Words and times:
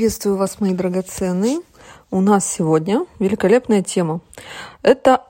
Приветствую 0.00 0.36
вас, 0.36 0.60
мои 0.60 0.72
драгоценные. 0.72 1.60
У 2.10 2.20
нас 2.20 2.46
сегодня 2.46 3.06
великолепная 3.18 3.82
тема. 3.82 4.20
Эта 4.82 5.24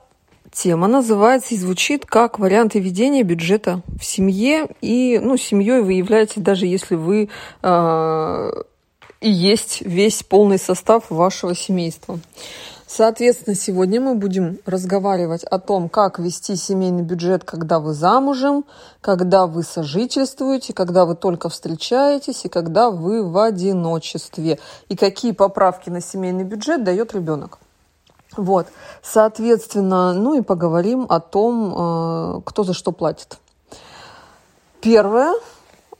тема 0.51 0.87
называется 0.87 1.55
и 1.55 1.57
звучит 1.57 2.05
как 2.05 2.39
варианты 2.39 2.79
ведения 2.79 3.23
бюджета 3.23 3.81
в 3.99 4.03
семье. 4.03 4.67
И 4.81 5.19
ну, 5.21 5.37
семьей 5.37 5.81
вы 5.81 5.93
являетесь, 5.93 6.41
даже 6.41 6.65
если 6.65 6.95
вы 6.95 7.29
э, 7.63 8.51
и 9.21 9.29
есть 9.29 9.81
весь 9.81 10.23
полный 10.23 10.57
состав 10.57 11.09
вашего 11.09 11.55
семейства. 11.55 12.19
Соответственно, 12.87 13.55
сегодня 13.55 14.01
мы 14.01 14.15
будем 14.15 14.57
разговаривать 14.65 15.45
о 15.45 15.59
том, 15.59 15.87
как 15.87 16.19
вести 16.19 16.57
семейный 16.57 17.03
бюджет, 17.03 17.45
когда 17.45 17.79
вы 17.79 17.93
замужем, 17.93 18.65
когда 18.99 19.47
вы 19.47 19.63
сожительствуете, 19.63 20.73
когда 20.73 21.05
вы 21.05 21.15
только 21.15 21.47
встречаетесь 21.47 22.43
и 22.43 22.49
когда 22.49 22.91
вы 22.91 23.23
в 23.23 23.37
одиночестве. 23.37 24.59
И 24.89 24.97
какие 24.97 25.31
поправки 25.31 25.89
на 25.89 26.01
семейный 26.01 26.43
бюджет 26.43 26.83
дает 26.83 27.13
ребенок. 27.13 27.59
Вот, 28.37 28.67
соответственно, 29.01 30.13
ну 30.13 30.35
и 30.35 30.41
поговорим 30.41 31.05
о 31.09 31.19
том, 31.19 31.73
э, 32.37 32.41
кто 32.45 32.63
за 32.63 32.73
что 32.73 32.91
платит. 32.91 33.37
Первое, 34.79 35.33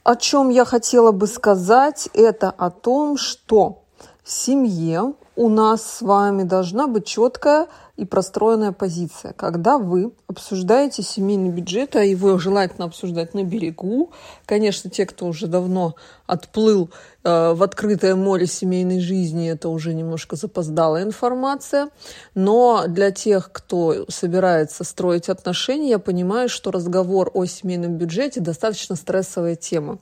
о 0.04 0.16
чем 0.16 0.50
я 0.50 0.66
хотела 0.66 1.12
бы 1.12 1.28
сказать, 1.28 2.10
это 2.14 2.50
о 2.50 2.70
том, 2.70 3.18
что 3.18 3.80
в 4.24 4.32
семье 4.32 5.14
у 5.36 5.50
нас 5.50 5.82
с 5.82 6.02
вами 6.02 6.44
должна 6.44 6.88
быть 6.88 7.06
четкая 7.06 7.68
и 8.02 8.06
простроенная 8.06 8.72
позиция. 8.72 9.32
Когда 9.34 9.78
вы 9.78 10.12
обсуждаете 10.28 11.04
семейный 11.04 11.52
бюджет, 11.52 11.96
а 11.96 12.04
его 12.04 12.40
желательно 12.40 12.86
обсуждать 12.86 13.36
на 13.36 13.44
берегу, 13.44 14.10
конечно, 14.48 14.90
те, 14.90 15.06
кто 15.06 15.28
уже 15.28 15.46
давно 15.46 15.94
отплыл 16.26 16.90
э, 17.24 17.54
в 17.54 17.62
открытое 17.62 18.16
море 18.16 18.48
семейной 18.48 19.02
жизни, 19.02 19.52
это 19.52 19.70
уже 19.70 19.94
немножко 19.94 20.36
запоздалая 20.36 21.04
информация, 21.04 21.90
но 22.34 22.86
для 22.88 23.12
тех, 23.12 23.52
кто 23.52 24.08
собирается 24.10 24.84
строить 24.84 25.30
отношения, 25.30 25.92
я 25.92 26.00
понимаю, 26.00 26.50
что 26.50 26.72
разговор 26.72 27.30
о 27.36 27.46
семейном 27.46 27.98
бюджете 27.98 28.40
достаточно 28.40 28.96
стрессовая 28.96 29.56
тема. 29.56 30.00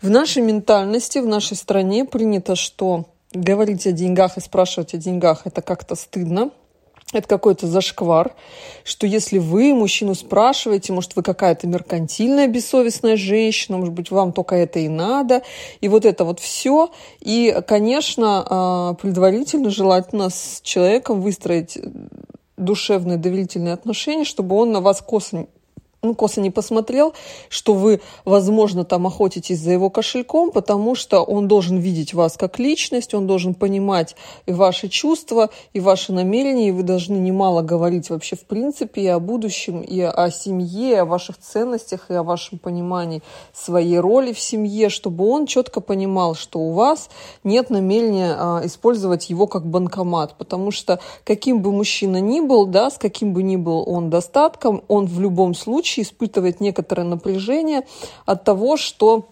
В 0.00 0.08
нашей 0.08 0.42
ментальности, 0.42 1.18
в 1.18 1.26
нашей 1.26 1.58
стране 1.58 2.06
принято, 2.06 2.56
что 2.56 3.10
говорить 3.34 3.86
о 3.86 3.92
деньгах 3.92 4.38
и 4.38 4.40
спрашивать 4.40 4.94
о 4.94 4.96
деньгах 4.96 5.42
это 5.44 5.60
как-то 5.60 5.96
стыдно. 5.96 6.50
Это 7.12 7.28
какой-то 7.28 7.66
зашквар, 7.66 8.34
что 8.84 9.06
если 9.06 9.38
вы 9.38 9.74
мужчину 9.74 10.14
спрашиваете, 10.14 10.94
может, 10.94 11.14
вы 11.14 11.22
какая-то 11.22 11.66
меркантильная, 11.66 12.48
бессовестная 12.48 13.16
женщина, 13.16 13.76
может 13.76 13.92
быть, 13.92 14.10
вам 14.10 14.32
только 14.32 14.56
это 14.56 14.78
и 14.78 14.88
надо, 14.88 15.42
и 15.82 15.88
вот 15.88 16.06
это 16.06 16.24
вот 16.24 16.40
все. 16.40 16.90
И, 17.20 17.54
конечно, 17.66 18.46
а, 18.48 18.94
предварительно 18.94 19.70
желательно 19.70 20.30
с 20.30 20.60
человеком 20.62 21.20
выстроить 21.20 21.78
душевные 22.56 23.18
доверительные 23.18 23.74
отношения, 23.74 24.24
чтобы 24.24 24.56
он 24.56 24.72
на 24.72 24.80
вас 24.80 25.02
косо 25.02 25.46
ну, 26.04 26.16
косо 26.16 26.40
не 26.40 26.50
посмотрел, 26.50 27.14
что 27.48 27.74
вы, 27.74 28.00
возможно, 28.24 28.84
там 28.84 29.06
охотитесь 29.06 29.60
за 29.60 29.70
его 29.70 29.88
кошельком, 29.88 30.50
потому 30.50 30.96
что 30.96 31.22
он 31.22 31.46
должен 31.46 31.78
видеть 31.78 32.12
вас 32.12 32.36
как 32.36 32.58
личность, 32.58 33.14
он 33.14 33.28
должен 33.28 33.54
понимать 33.54 34.16
и 34.46 34.52
ваши 34.52 34.88
чувства, 34.88 35.50
и 35.72 35.78
ваши 35.78 36.12
намерения, 36.12 36.70
и 36.70 36.72
вы 36.72 36.82
должны 36.82 37.18
немало 37.18 37.62
говорить 37.62 38.10
вообще 38.10 38.34
в 38.34 38.40
принципе 38.46 39.02
и 39.02 39.06
о 39.06 39.20
будущем, 39.20 39.80
и 39.80 40.00
о 40.00 40.28
семье, 40.32 40.90
и 40.90 40.94
о 40.94 41.04
ваших 41.04 41.38
ценностях, 41.38 42.10
и 42.10 42.14
о 42.14 42.24
вашем 42.24 42.58
понимании 42.58 43.22
своей 43.52 44.00
роли 44.00 44.32
в 44.32 44.40
семье, 44.40 44.88
чтобы 44.88 45.24
он 45.28 45.46
четко 45.46 45.80
понимал, 45.80 46.34
что 46.34 46.58
у 46.58 46.72
вас 46.72 47.10
нет 47.44 47.70
намерения 47.70 48.34
а, 48.36 48.62
использовать 48.64 49.30
его 49.30 49.46
как 49.46 49.64
банкомат, 49.64 50.34
потому 50.36 50.72
что 50.72 50.98
каким 51.22 51.62
бы 51.62 51.70
мужчина 51.70 52.20
ни 52.20 52.40
был, 52.40 52.66
да, 52.66 52.90
с 52.90 52.98
каким 52.98 53.32
бы 53.32 53.44
ни 53.44 53.54
был 53.54 53.84
он 53.88 54.10
достатком, 54.10 54.82
он 54.88 55.06
в 55.06 55.20
любом 55.20 55.54
случае 55.54 55.91
случае 55.92 56.04
испытывает 56.04 56.60
некоторое 56.60 57.04
напряжение 57.04 57.82
от 58.26 58.44
того, 58.44 58.76
что 58.76 59.28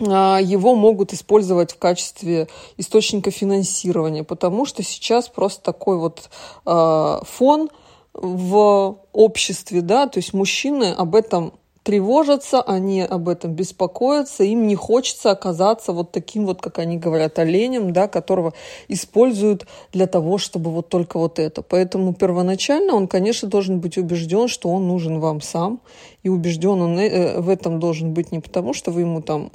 а, 0.00 0.40
его 0.40 0.74
могут 0.74 1.12
использовать 1.12 1.72
в 1.72 1.78
качестве 1.78 2.48
источника 2.76 3.30
финансирования, 3.30 4.24
потому 4.24 4.66
что 4.66 4.82
сейчас 4.82 5.28
просто 5.28 5.62
такой 5.62 5.98
вот 5.98 6.28
э, 6.66 7.18
фон 7.24 7.70
в 8.14 8.98
обществе, 9.12 9.80
да, 9.80 10.06
то 10.06 10.18
есть 10.18 10.34
мужчины 10.34 10.92
об 10.92 11.14
этом 11.14 11.54
тревожатся, 11.82 12.62
они 12.62 13.02
об 13.02 13.28
этом 13.28 13.54
беспокоятся, 13.54 14.44
им 14.44 14.66
не 14.66 14.76
хочется 14.76 15.30
оказаться 15.30 15.92
вот 15.92 16.12
таким 16.12 16.46
вот, 16.46 16.60
как 16.60 16.78
они 16.78 16.96
говорят, 16.96 17.38
оленем, 17.38 17.92
да, 17.92 18.08
которого 18.08 18.52
используют 18.88 19.66
для 19.92 20.06
того, 20.06 20.38
чтобы 20.38 20.70
вот 20.70 20.88
только 20.88 21.18
вот 21.18 21.38
это. 21.38 21.62
Поэтому 21.62 22.14
первоначально 22.14 22.94
он, 22.94 23.08
конечно, 23.08 23.48
должен 23.48 23.80
быть 23.80 23.98
убежден, 23.98 24.48
что 24.48 24.68
он 24.68 24.86
нужен 24.86 25.18
вам 25.18 25.40
сам, 25.40 25.80
и 26.22 26.28
убежден 26.28 26.80
он 26.80 26.98
э, 26.98 27.40
в 27.40 27.48
этом 27.48 27.80
должен 27.80 28.14
быть 28.14 28.32
не 28.32 28.40
потому, 28.40 28.74
что 28.74 28.90
вы 28.90 29.00
ему 29.00 29.22
там 29.22 29.50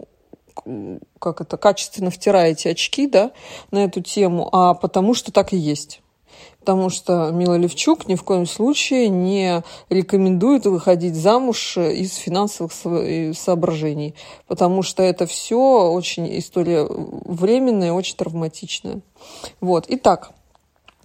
как 1.19 1.39
это, 1.39 1.55
качественно 1.55 2.09
втираете 2.09 2.71
очки, 2.71 3.07
да, 3.07 3.31
на 3.69 3.83
эту 3.83 4.01
тему, 4.01 4.49
а 4.51 4.73
потому 4.73 5.13
что 5.13 5.31
так 5.31 5.53
и 5.53 5.57
есть 5.57 6.01
потому 6.67 6.89
что 6.89 7.31
Мила 7.31 7.55
Левчук 7.55 8.09
ни 8.09 8.15
в 8.15 8.23
коем 8.23 8.45
случае 8.45 9.07
не 9.07 9.63
рекомендует 9.87 10.65
выходить 10.65 11.15
замуж 11.15 11.77
из 11.77 12.15
финансовых 12.15 12.73
соображений, 13.37 14.15
потому 14.47 14.83
что 14.83 15.01
это 15.01 15.25
все 15.27 15.89
очень 15.89 16.27
история 16.37 16.85
временная 16.89 17.93
очень 17.93 18.17
травматичная. 18.17 18.99
Вот. 19.61 19.85
Итак, 19.87 20.31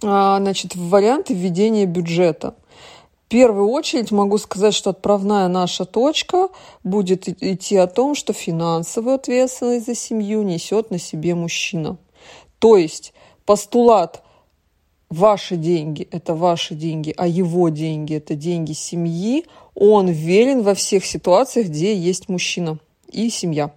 а, 0.03 0.37
значит, 0.39 0.75
варианты 0.75 1.33
введения 1.33 1.85
бюджета. 1.85 2.55
В 3.25 3.29
первую 3.29 3.69
очередь 3.69 4.11
могу 4.11 4.39
сказать, 4.39 4.73
что 4.73 4.89
отправная 4.89 5.47
наша 5.47 5.85
точка 5.85 6.49
будет 6.83 7.29
идти 7.41 7.77
о 7.77 7.87
том, 7.87 8.15
что 8.15 8.33
финансовую 8.33 9.15
ответственность 9.15 9.85
за 9.85 9.95
семью 9.95 10.43
несет 10.43 10.91
на 10.91 10.99
себе 10.99 11.35
мужчина. 11.35 11.95
То 12.59 12.75
есть 12.75 13.13
постулат 13.45 14.22
ваши 15.13 15.55
деньги– 15.55 16.07
это 16.11 16.35
ваши 16.35 16.75
деньги, 16.75 17.13
а 17.15 17.27
его 17.27 17.69
деньги– 17.69 18.15
это 18.15 18.35
деньги 18.35 18.73
семьи, 18.73 19.45
он 19.75 20.09
верен 20.09 20.61
во 20.61 20.73
всех 20.73 21.05
ситуациях, 21.05 21.67
где 21.67 21.95
есть 21.95 22.29
мужчина 22.29 22.77
и 23.11 23.29
семья. 23.29 23.71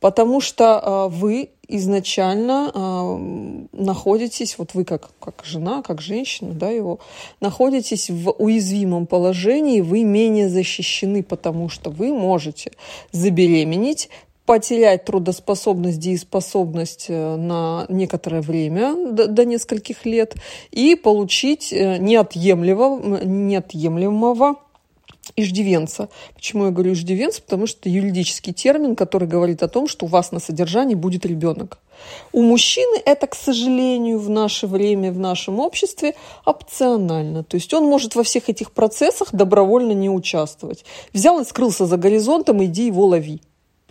Потому 0.00 0.40
что 0.40 1.08
э, 1.10 1.16
вы 1.16 1.50
изначально 1.68 2.70
э, 2.74 3.66
находитесь, 3.72 4.58
вот 4.58 4.74
вы 4.74 4.84
как, 4.84 5.10
как 5.18 5.42
жена, 5.44 5.82
как 5.82 6.00
женщина, 6.00 6.52
да, 6.52 6.70
его, 6.70 6.98
находитесь 7.40 8.10
в 8.10 8.30
уязвимом 8.32 9.06
положении, 9.06 9.80
вы 9.80 10.04
менее 10.04 10.48
защищены, 10.48 11.22
потому 11.22 11.68
что 11.68 11.90
вы 11.90 12.12
можете 12.12 12.72
забеременеть, 13.12 14.10
потерять 14.46 15.04
трудоспособность, 15.04 15.98
дееспособность 15.98 17.06
э, 17.08 17.36
на 17.36 17.86
некоторое 17.88 18.42
время, 18.42 19.12
до, 19.12 19.26
до 19.26 19.44
нескольких 19.44 20.04
лет, 20.04 20.34
и 20.70 20.94
получить 20.94 21.72
э, 21.72 21.96
неотъемлемого, 21.98 23.24
неотъемлемого 23.24 24.56
иждивенца. 25.36 26.08
Почему 26.34 26.66
я 26.66 26.70
говорю 26.70 26.92
иждивенца? 26.92 27.42
Потому 27.42 27.66
что 27.66 27.80
это 27.80 27.88
юридический 27.88 28.52
термин, 28.52 28.96
который 28.96 29.26
говорит 29.26 29.62
о 29.62 29.68
том, 29.68 29.88
что 29.88 30.06
у 30.06 30.08
вас 30.08 30.32
на 30.32 30.40
содержании 30.40 30.94
будет 30.94 31.24
ребенок. 31.24 31.78
У 32.32 32.42
мужчины 32.42 33.00
это, 33.04 33.26
к 33.26 33.34
сожалению, 33.34 34.18
в 34.18 34.28
наше 34.28 34.66
время, 34.66 35.12
в 35.12 35.18
нашем 35.18 35.60
обществе 35.60 36.14
опционально. 36.44 37.44
То 37.44 37.56
есть 37.56 37.72
он 37.72 37.84
может 37.84 38.14
во 38.14 38.22
всех 38.22 38.48
этих 38.48 38.72
процессах 38.72 39.28
добровольно 39.32 39.92
не 39.92 40.10
участвовать. 40.10 40.84
Взял 41.12 41.40
и 41.40 41.44
скрылся 41.44 41.86
за 41.86 41.96
горизонтом, 41.96 42.62
иди 42.64 42.86
его 42.86 43.06
лови. 43.06 43.40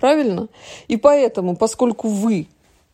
Правильно? 0.04 0.50
И 0.90 0.98
поэтому, 0.98 1.56
поскольку 1.56 2.10
вы 2.10 2.48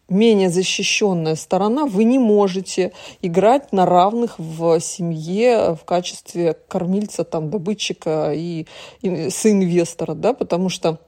менее 0.10 0.52
защищенная 0.52 1.34
сторона, 1.34 1.88
вы 1.88 2.04
не 2.04 2.20
можете 2.20 2.92
играть 3.24 3.74
на 3.74 3.88
равных 3.88 4.38
в 4.38 4.80
семье 4.80 5.76
в 5.76 5.86
качестве 5.86 6.56
кормильца, 6.68 7.24
там, 7.24 7.50
добытчика 7.50 8.32
и, 8.36 8.68
и 9.02 9.32
соинвестора, 9.32 10.14
да, 10.14 10.34
потому 10.34 10.70
что 10.70 11.00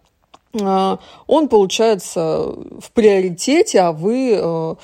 он 0.54 1.48
получается 1.48 2.56
в 2.80 2.92
приоритете, 2.94 3.80
а 3.80 3.92
вы 3.94 4.34
э, 4.34 4.76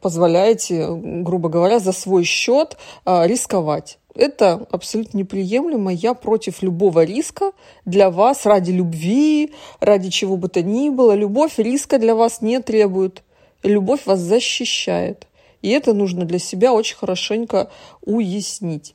позволяете, 0.00 0.88
грубо 0.88 1.48
говоря, 1.48 1.78
за 1.78 1.92
свой 1.92 2.24
счет 2.24 2.78
а, 3.04 3.26
рисковать. 3.26 3.98
Это 4.14 4.66
абсолютно 4.70 5.18
неприемлемо. 5.18 5.92
Я 5.92 6.14
против 6.14 6.62
любого 6.62 7.04
риска 7.04 7.52
для 7.84 8.10
вас 8.10 8.44
ради 8.44 8.70
любви, 8.70 9.52
ради 9.80 10.10
чего 10.10 10.36
бы 10.36 10.48
то 10.48 10.62
ни 10.62 10.88
было. 10.88 11.14
Любовь 11.14 11.58
риска 11.58 11.98
для 11.98 12.14
вас 12.14 12.40
не 12.40 12.60
требует. 12.60 13.22
Любовь 13.62 14.06
вас 14.06 14.20
защищает. 14.20 15.26
И 15.62 15.68
это 15.70 15.92
нужно 15.92 16.24
для 16.24 16.38
себя 16.38 16.72
очень 16.72 16.96
хорошенько 16.96 17.70
уяснить. 18.02 18.94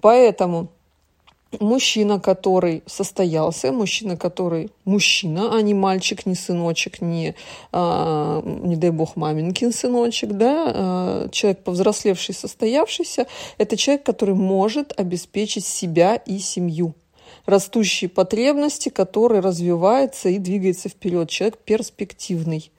Поэтому 0.00 0.68
мужчина, 1.60 2.20
который 2.20 2.82
состоялся, 2.86 3.72
мужчина, 3.72 4.16
который 4.16 4.70
мужчина, 4.84 5.56
а 5.56 5.62
не 5.62 5.74
мальчик, 5.74 6.26
не 6.26 6.34
сыночек, 6.34 7.00
не, 7.00 7.34
а, 7.72 8.42
не 8.42 8.76
дай 8.76 8.90
бог, 8.90 9.16
маменькин 9.16 9.72
сыночек, 9.72 10.30
да, 10.32 10.72
а, 10.74 11.28
человек 11.30 11.62
повзрослевший, 11.64 12.34
состоявшийся, 12.34 13.26
это 13.58 13.76
человек, 13.76 14.04
который 14.04 14.34
может 14.34 14.92
обеспечить 14.98 15.66
себя 15.66 16.16
и 16.16 16.38
семью 16.38 16.94
растущие 17.46 18.08
потребности, 18.08 18.88
который 18.88 19.40
развивается 19.40 20.28
и 20.28 20.38
двигается 20.38 20.88
вперед. 20.88 21.28
Человек 21.28 21.58
перспективный. 21.58 22.70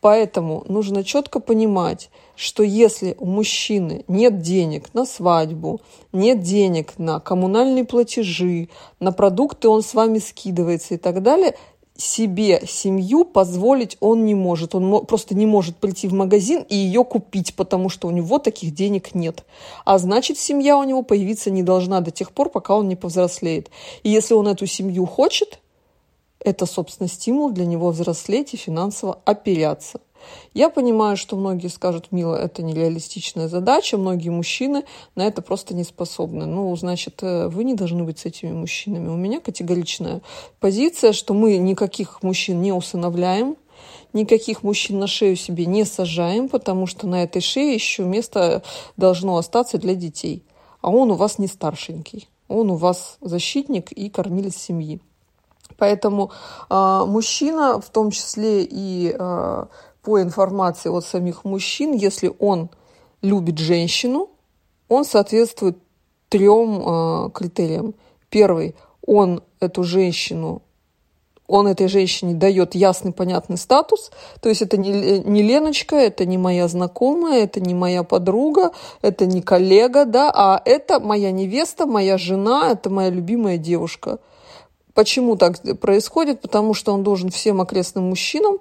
Поэтому 0.00 0.64
нужно 0.68 1.04
четко 1.04 1.40
понимать, 1.40 2.10
что 2.36 2.62
если 2.62 3.14
у 3.18 3.26
мужчины 3.26 4.04
нет 4.08 4.40
денег 4.40 4.92
на 4.94 5.04
свадьбу, 5.04 5.80
нет 6.12 6.40
денег 6.40 6.98
на 6.98 7.20
коммунальные 7.20 7.84
платежи, 7.84 8.68
на 9.00 9.12
продукты 9.12 9.68
он 9.68 9.82
с 9.82 9.94
вами 9.94 10.18
скидывается 10.18 10.94
и 10.94 10.96
так 10.96 11.22
далее, 11.22 11.54
себе 11.96 12.62
семью 12.66 13.24
позволить 13.24 13.96
он 14.00 14.24
не 14.24 14.34
может. 14.34 14.74
Он 14.74 15.06
просто 15.06 15.34
не 15.34 15.46
может 15.46 15.76
прийти 15.76 16.08
в 16.08 16.12
магазин 16.12 16.64
и 16.68 16.74
ее 16.74 17.04
купить, 17.04 17.54
потому 17.54 17.88
что 17.88 18.08
у 18.08 18.10
него 18.10 18.38
таких 18.38 18.74
денег 18.74 19.14
нет. 19.14 19.44
А 19.84 19.98
значит, 19.98 20.38
семья 20.38 20.76
у 20.76 20.84
него 20.84 21.02
появиться 21.02 21.50
не 21.50 21.62
должна 21.62 22.00
до 22.00 22.10
тех 22.10 22.32
пор, 22.32 22.50
пока 22.50 22.74
он 22.74 22.88
не 22.88 22.96
повзрослеет. 22.96 23.70
И 24.02 24.10
если 24.10 24.34
он 24.34 24.48
эту 24.48 24.66
семью 24.66 25.06
хочет, 25.06 25.60
это, 26.40 26.66
собственно, 26.66 27.08
стимул 27.08 27.50
для 27.50 27.64
него 27.64 27.90
взрослеть 27.90 28.54
и 28.54 28.58
финансово 28.58 29.20
оперяться. 29.24 30.00
Я 30.52 30.70
понимаю, 30.70 31.16
что 31.16 31.36
многие 31.36 31.68
скажут, 31.68 32.12
мило, 32.12 32.36
это 32.36 32.62
нереалистичная 32.62 33.48
задача, 33.48 33.98
многие 33.98 34.30
мужчины 34.30 34.84
на 35.14 35.26
это 35.26 35.42
просто 35.42 35.74
не 35.74 35.84
способны. 35.84 36.46
Ну, 36.46 36.74
значит, 36.76 37.22
э, 37.22 37.48
вы 37.48 37.64
не 37.64 37.74
должны 37.74 38.04
быть 38.04 38.18
с 38.20 38.24
этими 38.24 38.52
мужчинами. 38.52 39.08
У 39.08 39.16
меня 39.16 39.40
категоричная 39.40 40.22
позиция, 40.60 41.12
что 41.12 41.34
мы 41.34 41.56
никаких 41.56 42.22
мужчин 42.22 42.62
не 42.62 42.72
усыновляем, 42.72 43.56
никаких 44.12 44.62
мужчин 44.62 44.98
на 44.98 45.06
шею 45.06 45.36
себе 45.36 45.66
не 45.66 45.84
сажаем, 45.84 46.48
потому 46.48 46.86
что 46.86 47.06
на 47.06 47.22
этой 47.22 47.42
шее 47.42 47.74
еще 47.74 48.04
место 48.04 48.62
должно 48.96 49.36
остаться 49.36 49.78
для 49.78 49.94
детей. 49.94 50.44
А 50.80 50.90
он 50.90 51.10
у 51.10 51.14
вас 51.14 51.38
не 51.38 51.46
старшенький, 51.46 52.28
он 52.48 52.70
у 52.70 52.76
вас 52.76 53.16
защитник 53.20 53.92
и 53.92 54.08
кормилец 54.08 54.56
семьи. 54.56 55.00
Поэтому 55.76 56.30
э, 56.70 57.04
мужчина, 57.06 57.80
в 57.80 57.90
том 57.90 58.10
числе 58.10 58.64
и 58.64 59.14
э, 59.18 59.64
по 60.04 60.20
информации 60.20 60.90
от 60.90 61.04
самих 61.04 61.44
мужчин, 61.44 61.94
если 61.94 62.32
он 62.38 62.68
любит 63.22 63.58
женщину, 63.58 64.28
он 64.88 65.04
соответствует 65.04 65.78
трем 66.28 66.82
э, 66.86 67.30
критериям. 67.30 67.94
Первый, 68.28 68.74
он 69.06 69.42
эту 69.60 69.82
женщину, 69.82 70.62
он 71.46 71.66
этой 71.66 71.88
женщине 71.88 72.34
дает 72.34 72.74
ясный, 72.74 73.12
понятный 73.12 73.56
статус. 73.56 74.10
То 74.40 74.50
есть 74.50 74.60
это 74.60 74.76
не, 74.76 75.20
не 75.20 75.42
Леночка, 75.42 75.96
это 75.96 76.26
не 76.26 76.36
моя 76.36 76.68
знакомая, 76.68 77.44
это 77.44 77.60
не 77.60 77.74
моя 77.74 78.02
подруга, 78.02 78.72
это 79.00 79.24
не 79.24 79.40
коллега, 79.40 80.04
да, 80.04 80.30
а 80.34 80.60
это 80.64 81.00
моя 81.00 81.30
невеста, 81.32 81.86
моя 81.86 82.18
жена, 82.18 82.70
это 82.72 82.90
моя 82.90 83.08
любимая 83.08 83.56
девушка. 83.56 84.18
Почему 84.92 85.36
так 85.36 85.60
происходит? 85.80 86.42
Потому 86.42 86.74
что 86.74 86.92
он 86.92 87.02
должен 87.02 87.30
всем 87.30 87.60
окрестным 87.60 88.04
мужчинам 88.10 88.58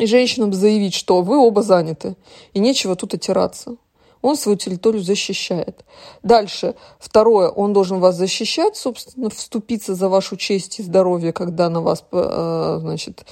и 0.00 0.06
женщинам 0.06 0.52
заявить, 0.52 0.94
что 0.94 1.20
вы 1.20 1.36
оба 1.38 1.62
заняты, 1.62 2.16
и 2.54 2.58
нечего 2.58 2.96
тут 2.96 3.14
отираться. 3.14 3.76
Он 4.22 4.36
свою 4.36 4.56
территорию 4.56 5.02
защищает. 5.02 5.84
Дальше. 6.22 6.74
Второе. 6.98 7.48
Он 7.48 7.72
должен 7.72 8.00
вас 8.00 8.16
защищать, 8.16 8.76
собственно, 8.76 9.30
вступиться 9.30 9.94
за 9.94 10.08
вашу 10.08 10.36
честь 10.36 10.78
и 10.78 10.82
здоровье, 10.82 11.32
когда 11.32 11.70
на 11.70 11.80
вас 11.80 12.04
э, 12.12 12.78
значит, 12.80 13.24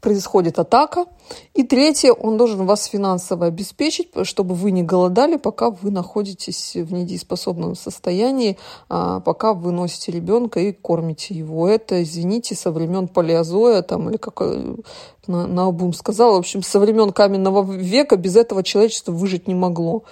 происходит 0.00 0.58
атака. 0.58 1.06
И 1.54 1.62
третье, 1.64 2.12
он 2.12 2.36
должен 2.36 2.66
вас 2.66 2.84
финансово 2.84 3.46
обеспечить, 3.46 4.10
чтобы 4.22 4.54
вы 4.54 4.70
не 4.70 4.82
голодали, 4.82 5.36
пока 5.36 5.70
вы 5.70 5.90
находитесь 5.90 6.74
в 6.74 6.92
недееспособном 6.92 7.74
состоянии, 7.74 8.58
а, 8.88 9.20
пока 9.20 9.52
вы 9.52 9.72
носите 9.72 10.12
ребенка 10.12 10.60
и 10.60 10.72
кормите 10.72 11.34
его. 11.34 11.68
Это, 11.68 12.02
извините, 12.02 12.54
со 12.54 12.70
времен 12.70 13.08
палеозоя 13.08 13.82
там, 13.82 14.08
или 14.10 14.16
как 14.18 14.40
э, 14.40 14.76
на, 15.26 15.46
на 15.46 15.66
обум 15.66 15.92
сказала, 15.92 16.34
в 16.34 16.38
общем, 16.38 16.62
со 16.62 16.78
времен 16.78 17.12
каменного 17.12 17.62
века 17.72 18.16
без 18.16 18.36
этого 18.36 18.62
человечество 18.62 19.12
выжить 19.12 19.48
не 19.48 19.54
могло. 19.54 20.04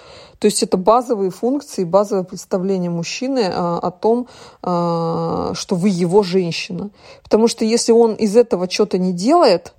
То 0.45 0.47
есть 0.47 0.61
это 0.61 0.77
базовые 0.77 1.31
функции, 1.31 1.83
базовое 1.83 2.23
представление 2.23 2.91
мужчины 2.91 3.49
а, 3.51 3.79
о 3.79 3.89
том, 3.89 4.27
а, 4.61 5.53
что 5.55 5.75
вы 5.75 5.89
его 5.89 6.21
женщина. 6.21 6.91
Потому 7.23 7.47
что 7.47 7.65
если 7.65 7.91
он 7.91 8.13
из 8.13 8.35
этого 8.35 8.69
что-то 8.69 8.99
не 8.99 9.11
делает, 9.11 9.73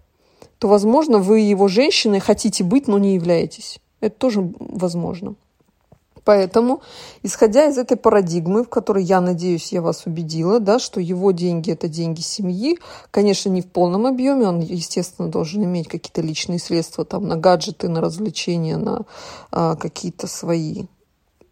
то, 0.59 0.67
возможно, 0.67 1.19
вы 1.19 1.39
его 1.39 1.69
женщиной 1.69 2.19
хотите 2.19 2.65
быть, 2.65 2.89
но 2.89 2.99
не 2.99 3.15
являетесь. 3.15 3.79
Это 4.01 4.19
тоже 4.19 4.53
возможно. 4.59 5.37
Поэтому, 6.26 6.82
исходя 7.23 7.67
из 7.67 7.78
этой 7.78 7.96
парадигмы, 7.96 8.64
в 8.64 8.69
которой, 8.69 9.05
я 9.05 9.20
надеюсь, 9.20 9.73
я 9.73 9.81
вас 9.81 10.06
убедила, 10.06 10.58
да, 10.58 10.81
что 10.81 11.00
его 11.00 11.31
деньги– 11.31 11.70
это 11.73 11.87
деньги 11.87 12.20
семьи, 12.20 12.81
конечно, 13.12 13.49
не 13.49 13.62
в 13.62 13.70
полном 13.70 14.06
объеме, 14.06 14.49
он, 14.49 14.58
естественно, 14.58 15.28
должен 15.28 15.62
иметь 15.62 15.87
какие-то 15.87 16.23
личные 16.23 16.58
средства 16.58 17.05
там, 17.05 17.28
на 17.28 17.37
гаджеты, 17.37 17.88
на 17.88 18.00
развлечения, 18.00 18.76
на 18.76 19.02
а, 19.52 19.76
какие-то 19.76 20.26
свои 20.26 20.87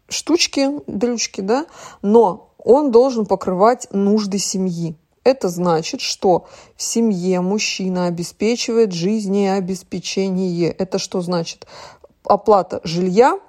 штучки, 0.09 0.69
дрючки, 0.87 1.39
да, 1.39 1.67
но 2.01 2.49
он 2.57 2.91
должен 2.91 3.25
покрывать 3.25 3.87
нужды 3.93 4.39
семьи. 4.39 4.97
Это 5.23 5.47
значит, 5.47 6.01
что 6.01 6.47
в 6.75 6.83
семье 6.83 7.39
мужчина 7.39 8.07
обеспечивает 8.07 8.91
жизнеобеспечение. 8.91 10.69
Это 10.69 10.99
что 10.99 11.21
значит? 11.21 11.65
Оплата 12.25 12.81
жилья, 12.83 13.39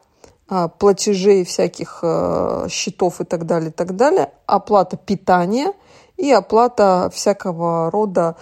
платежей 0.79 1.45
всяких 1.45 2.01
э, 2.03 2.67
счетов 2.71 3.21
и 3.21 3.25
так 3.25 3.47
далее, 3.47 3.71
и 3.71 3.73
так 3.73 3.97
далее, 3.97 4.31
оплата 4.47 4.97
питания 4.97 5.73
и 6.17 6.31
оплата 6.31 7.11
всякого 7.13 7.91
рода 7.91 8.37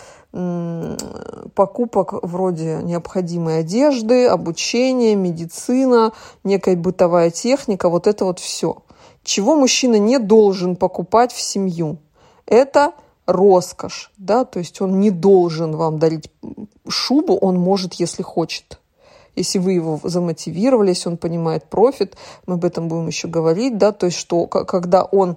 покупок 1.54 2.14
вроде 2.24 2.80
необходимой 2.82 3.60
одежды, 3.60 4.26
обучения, 4.26 5.14
медицина, 5.14 6.12
некая 6.42 6.74
бытовая 6.74 7.30
техника, 7.30 7.88
вот 7.88 8.08
это 8.08 8.24
вот 8.24 8.40
все. 8.40 8.78
Чего 9.22 9.54
мужчина 9.54 9.96
не 9.96 10.18
должен 10.18 10.74
покупать 10.74 11.32
в 11.32 11.40
семью? 11.40 11.98
Это 12.46 12.94
роскошь, 13.26 14.10
да, 14.18 14.44
то 14.44 14.58
есть 14.58 14.80
он 14.80 14.98
не 14.98 15.10
должен 15.10 15.76
вам 15.76 15.98
дарить 15.98 16.30
шубу, 16.88 17.36
он 17.36 17.56
может, 17.56 17.94
если 17.94 18.22
хочет. 18.22 18.80
Если 19.36 19.58
вы 19.58 19.72
его 19.72 20.00
замотивировали, 20.02 20.90
если 20.90 21.08
он 21.08 21.16
понимает 21.16 21.64
профит, 21.64 22.16
мы 22.46 22.54
об 22.54 22.64
этом 22.64 22.88
будем 22.88 23.06
еще 23.06 23.28
говорить, 23.28 23.78
да, 23.78 23.92
то 23.92 24.06
есть 24.06 24.18
что 24.18 24.46
когда 24.46 25.04
он 25.04 25.36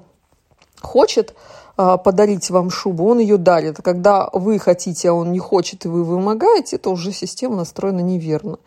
хочет, 0.81 1.35
а, 1.79 1.97
подарить 1.97 2.49
вам 2.49 2.71
шубу, 2.71 3.07
он 3.07 3.19
ее 3.19 3.37
дарит. 3.37 3.77
Когда 3.83 4.29
вы 4.33 4.57
хотите, 4.57 5.09
а 5.09 5.13
он 5.13 5.31
не 5.31 5.37
хочет, 5.37 5.85
и 5.85 5.87
вы 5.87 6.03
вымогаете, 6.03 6.77
это 6.77 6.89
уже 6.89 7.11
система 7.11 7.55
настроена 7.55 7.99
неверно. 7.99 8.57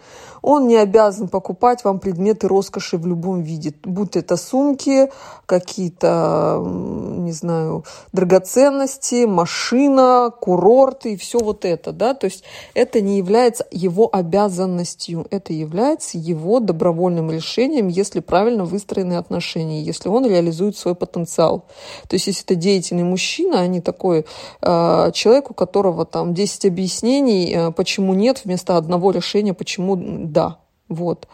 Он 0.42 0.66
не 0.66 0.76
обязан 0.76 1.28
покупать 1.28 1.84
вам 1.84 1.98
предметы 1.98 2.48
роскоши 2.48 2.96
в 2.96 3.06
любом 3.06 3.42
виде, 3.42 3.74
будь 3.84 4.16
это 4.16 4.36
сумки, 4.36 5.10
какие-то, 5.46 6.62
не 6.64 7.32
знаю, 7.32 7.84
драгоценности, 8.12 9.24
машина, 9.24 10.32
курорты 10.40 11.14
и 11.14 11.16
все 11.16 11.38
вот 11.38 11.64
это, 11.64 11.92
да, 11.92 12.14
то 12.14 12.26
есть 12.26 12.44
это 12.74 13.00
не 13.00 13.18
является 13.18 13.66
его 13.70 14.08
обязанностью, 14.12 15.26
это 15.30 15.52
является 15.52 16.18
его 16.18 16.60
добровольным 16.60 17.30
решением, 17.30 17.88
если 17.88 18.20
правильно 18.20 18.64
выстроены 18.64 19.14
отношения, 19.14 19.82
если 19.82 20.08
он 20.08 20.26
реализует 20.26 20.76
свой 20.76 20.94
потенциал. 20.94 21.64
То 22.08 22.14
есть 22.14 22.26
если 22.26 22.44
это 22.44 22.54
деятельный 22.54 23.04
мужчина, 23.04 23.60
а 23.60 23.66
не 23.66 23.80
такой 23.80 24.26
э, 24.62 25.10
человек, 25.12 25.50
у 25.50 25.54
которого 25.54 26.04
там 26.06 26.34
10 26.34 26.66
объяснений, 26.66 27.52
э, 27.54 27.70
почему 27.72 28.14
нет, 28.14 28.42
вместо 28.44 28.76
одного 28.76 29.10
решения, 29.10 29.54
почему 29.54 29.96
да. 30.32 30.58
Вот. 30.88 31.28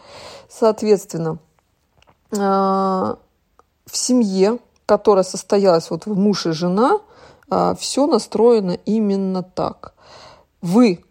Соответственно, 0.49 1.39
э, 2.31 2.37
в 2.37 3.17
семье, 3.91 4.59
которая 4.85 5.23
состоялась 5.23 5.89
вот 5.89 6.05
в 6.05 6.17
муж 6.17 6.45
и 6.45 6.51
жена, 6.51 6.99
э, 7.49 7.75
все 7.79 8.07
настроено 8.07 8.77
именно 8.85 9.43
так. 9.43 9.93
Вы 10.61 11.03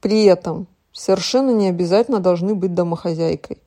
при 0.00 0.24
этом 0.24 0.66
совершенно 0.92 1.50
не 1.50 1.68
обязательно 1.68 2.20
должны 2.20 2.54
быть 2.54 2.74
домохозяйкой. 2.74 3.58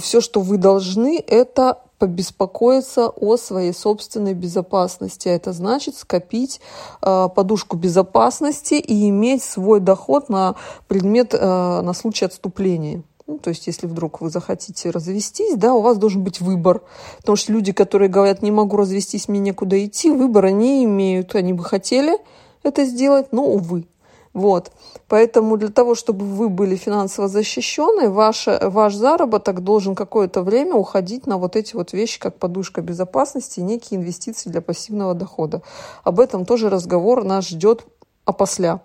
Все, 0.00 0.20
что 0.20 0.40
вы 0.40 0.56
должны, 0.56 1.22
это 1.26 1.82
побеспокоиться 1.98 3.08
о 3.08 3.36
своей 3.36 3.72
собственной 3.72 4.34
безопасности. 4.34 5.28
Это 5.28 5.52
значит 5.52 5.96
скопить 5.96 6.60
э, 7.02 7.28
подушку 7.34 7.76
безопасности 7.76 8.74
и 8.74 9.08
иметь 9.08 9.42
свой 9.42 9.80
доход 9.80 10.28
на 10.28 10.56
предмет, 10.88 11.34
э, 11.34 11.38
на 11.38 11.92
случай 11.92 12.24
отступления. 12.24 13.02
Ну, 13.26 13.38
то 13.38 13.50
есть, 13.50 13.66
если 13.66 13.88
вдруг 13.88 14.20
вы 14.20 14.30
захотите 14.30 14.90
развестись, 14.90 15.56
да, 15.56 15.74
у 15.74 15.80
вас 15.80 15.98
должен 15.98 16.22
быть 16.22 16.40
выбор. 16.40 16.82
Потому 17.18 17.34
что 17.34 17.52
люди, 17.52 17.72
которые 17.72 18.08
говорят, 18.08 18.40
не 18.40 18.52
могу 18.52 18.76
развестись, 18.76 19.28
мне 19.28 19.40
некуда 19.40 19.84
идти, 19.84 20.10
выбора 20.10 20.48
не 20.48 20.84
имеют. 20.84 21.34
Они 21.34 21.52
бы 21.52 21.64
хотели 21.64 22.18
это 22.62 22.84
сделать, 22.84 23.32
но, 23.32 23.44
увы. 23.44 23.86
Вот. 24.32 24.70
Поэтому 25.08 25.56
для 25.56 25.68
того, 25.68 25.94
чтобы 25.94 26.24
вы 26.24 26.48
были 26.48 26.74
финансово 26.74 27.28
защищены, 27.28 28.10
ваш, 28.10 28.48
ваш 28.60 28.94
заработок 28.94 29.62
должен 29.62 29.94
какое-то 29.94 30.42
время 30.42 30.74
уходить 30.74 31.26
на 31.26 31.38
вот 31.38 31.54
эти 31.54 31.76
вот 31.76 31.92
вещи, 31.92 32.18
как 32.18 32.38
подушка 32.38 32.82
безопасности 32.82 33.60
и 33.60 33.62
некие 33.62 34.00
инвестиции 34.00 34.50
для 34.50 34.60
пассивного 34.60 35.14
дохода. 35.14 35.62
Об 36.02 36.18
этом 36.18 36.44
тоже 36.44 36.68
разговор 36.68 37.22
нас 37.22 37.48
ждет 37.48 37.86
опосля. 38.24 38.80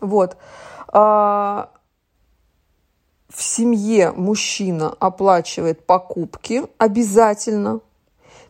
Вот. 0.00 0.38
А, 0.88 1.70
в 3.28 3.42
семье 3.42 4.12
мужчина 4.12 4.94
оплачивает 4.98 5.84
покупки 5.84 6.64
обязательно. 6.78 7.80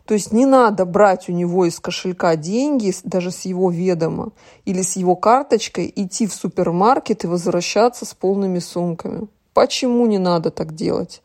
То 0.09 0.15
есть 0.15 0.31
не 0.31 0.47
надо 0.47 0.85
брать 0.85 1.29
у 1.29 1.33
него 1.33 1.65
из 1.65 1.79
кошелька 1.79 2.35
деньги, 2.35 2.91
даже 3.03 3.29
с 3.29 3.45
его 3.45 3.69
ведома 3.69 4.31
или 4.65 4.81
с 4.81 4.95
его 4.95 5.15
карточкой, 5.15 5.93
идти 5.95 6.25
в 6.25 6.33
супермаркет 6.33 7.25
и 7.25 7.27
возвращаться 7.27 8.07
с 8.07 8.15
полными 8.15 8.57
сумками. 8.57 9.27
Почему 9.53 10.07
не 10.07 10.17
надо 10.17 10.49
так 10.49 10.73
делать? 10.73 11.21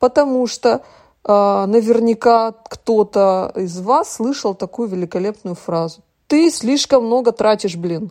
Потому 0.00 0.48
что 0.48 0.82
э, 1.22 1.64
наверняка 1.68 2.50
кто-то 2.50 3.52
из 3.54 3.78
вас 3.78 4.14
слышал 4.14 4.56
такую 4.56 4.88
великолепную 4.88 5.54
фразу. 5.54 6.00
Ты 6.26 6.50
слишком 6.50 7.06
много 7.06 7.30
тратишь, 7.30 7.76
блин. 7.76 8.10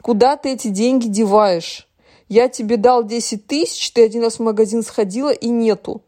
Куда 0.00 0.38
ты 0.38 0.54
эти 0.54 0.68
деньги 0.68 1.06
деваешь? 1.06 1.86
Я 2.30 2.48
тебе 2.48 2.78
дал 2.78 3.04
10 3.04 3.46
тысяч, 3.46 3.92
ты 3.92 4.06
один 4.06 4.22
раз 4.22 4.36
в 4.36 4.42
магазин 4.42 4.82
сходила 4.82 5.30
и 5.34 5.50
нету. 5.50 6.00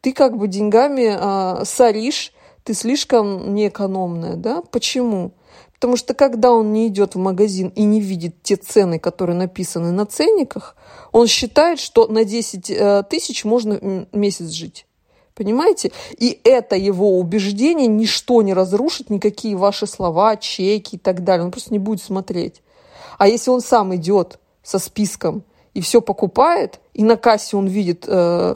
Ты 0.00 0.12
как 0.12 0.36
бы 0.36 0.48
деньгами 0.48 1.16
э, 1.16 1.64
соришь, 1.64 2.32
ты 2.64 2.74
слишком 2.74 3.54
неэкономная, 3.54 4.36
да? 4.36 4.62
Почему? 4.70 5.32
Потому 5.74 5.96
что 5.96 6.14
когда 6.14 6.52
он 6.52 6.72
не 6.72 6.86
идет 6.86 7.16
в 7.16 7.18
магазин 7.18 7.72
и 7.74 7.82
не 7.82 8.00
видит 8.00 8.40
те 8.42 8.54
цены, 8.54 9.00
которые 9.00 9.36
написаны 9.36 9.90
на 9.90 10.06
ценниках, 10.06 10.76
он 11.10 11.26
считает, 11.26 11.80
что 11.80 12.06
на 12.06 12.24
10 12.24 12.70
э, 12.70 13.02
тысяч 13.10 13.44
можно 13.44 14.06
месяц 14.12 14.50
жить. 14.50 14.86
Понимаете? 15.34 15.90
И 16.18 16.40
это 16.44 16.76
его 16.76 17.18
убеждение 17.18 17.88
ничто 17.88 18.42
не 18.42 18.54
разрушит, 18.54 19.10
никакие 19.10 19.56
ваши 19.56 19.88
слова, 19.88 20.36
чеки 20.36 20.96
и 20.96 20.98
так 20.98 21.24
далее. 21.24 21.46
Он 21.46 21.50
просто 21.50 21.72
не 21.72 21.80
будет 21.80 22.00
смотреть. 22.00 22.62
А 23.18 23.26
если 23.26 23.50
он 23.50 23.60
сам 23.60 23.94
идет 23.96 24.38
со 24.62 24.78
списком 24.78 25.42
и 25.74 25.80
все 25.80 26.00
покупает, 26.00 26.80
и 26.94 27.02
на 27.02 27.16
кассе 27.16 27.56
он 27.56 27.66
видит 27.66 28.04
э, 28.06 28.54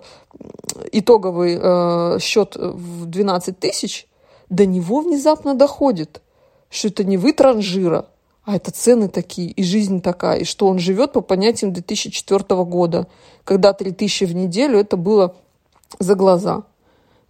итоговый 0.93 1.59
э, 1.61 2.19
счет 2.21 2.57
в 2.57 3.07
12 3.07 3.59
тысяч, 3.59 4.07
до 4.49 4.67
него 4.67 5.01
внезапно 5.01 5.55
доходит, 5.55 6.23
что 6.71 6.89
это 6.89 7.05
не 7.05 7.17
вы 7.17 7.33
транжира, 7.33 8.07
а 8.45 8.57
это 8.57 8.71
цены 8.71 9.09
такие, 9.09 9.51
и 9.51 9.63
жизнь 9.65 10.01
такая, 10.01 10.41
и 10.41 10.45
что 10.45 10.69
он 10.69 10.79
живет 10.79 11.13
по 11.13 11.21
понятиям 11.21 11.73
2004 11.73 12.45
года, 12.65 13.09
когда 13.45 13.73
3000 13.73 14.25
в 14.25 14.35
неделю 14.35 14.79
это 14.79 14.97
было 14.97 15.35
за 15.99 16.15
глаза. 16.15 16.65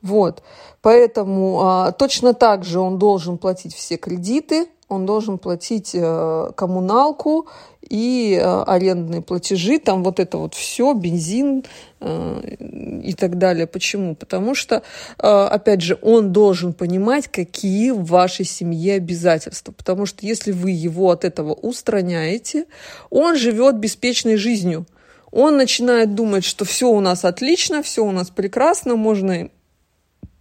Вот. 0.03 0.43
Поэтому 0.83 1.61
а, 1.63 1.93
точно 1.93 2.35
так 2.35 2.65
же 2.65 2.81
он 2.81 2.99
должен 2.99 3.39
платить 3.39 3.75
все 3.75 3.97
кредиты, 3.97 4.69
он 4.89 5.05
должен 5.05 5.39
платить 5.39 5.91
э, 5.95 6.51
коммуналку 6.55 7.49
и 7.83 8.39
э, 8.41 8.63
арендные 8.63 9.21
платежи, 9.21 9.79
там 9.79 10.05
вот 10.05 10.21
это 10.21 10.39
вот 10.39 10.55
все, 10.55 10.93
бензин 10.93 11.65
э, 12.01 12.57
и 13.03 13.13
так 13.15 13.39
далее. 13.39 13.67
Почему? 13.67 14.15
Потому 14.15 14.55
что, 14.55 14.83
опять 15.19 15.83
же, 15.83 15.99
он 16.03 16.33
должен 16.33 16.73
понимать, 16.73 17.29
какие 17.29 17.91
в 17.91 18.05
вашей 18.05 18.45
семье 18.45 18.95
обязательства. 18.95 19.73
Потому 19.73 20.07
что 20.07 20.25
если 20.27 20.53
вы 20.53 20.71
его 20.71 21.11
от 21.11 21.25
этого 21.25 21.53
устраняете, 21.53 22.67
он 23.11 23.37
живет 23.37 23.77
беспечной 23.77 24.37
жизнью. 24.37 24.87
Он 25.31 25.57
начинает 25.57 26.15
думать, 26.15 26.45
что 26.45 26.65
все 26.65 26.89
у 26.89 27.01
нас 27.01 27.25
отлично, 27.25 27.83
все 27.83 28.05
у 28.05 28.11
нас 28.11 28.31
прекрасно, 28.31 28.97
можно 28.97 29.51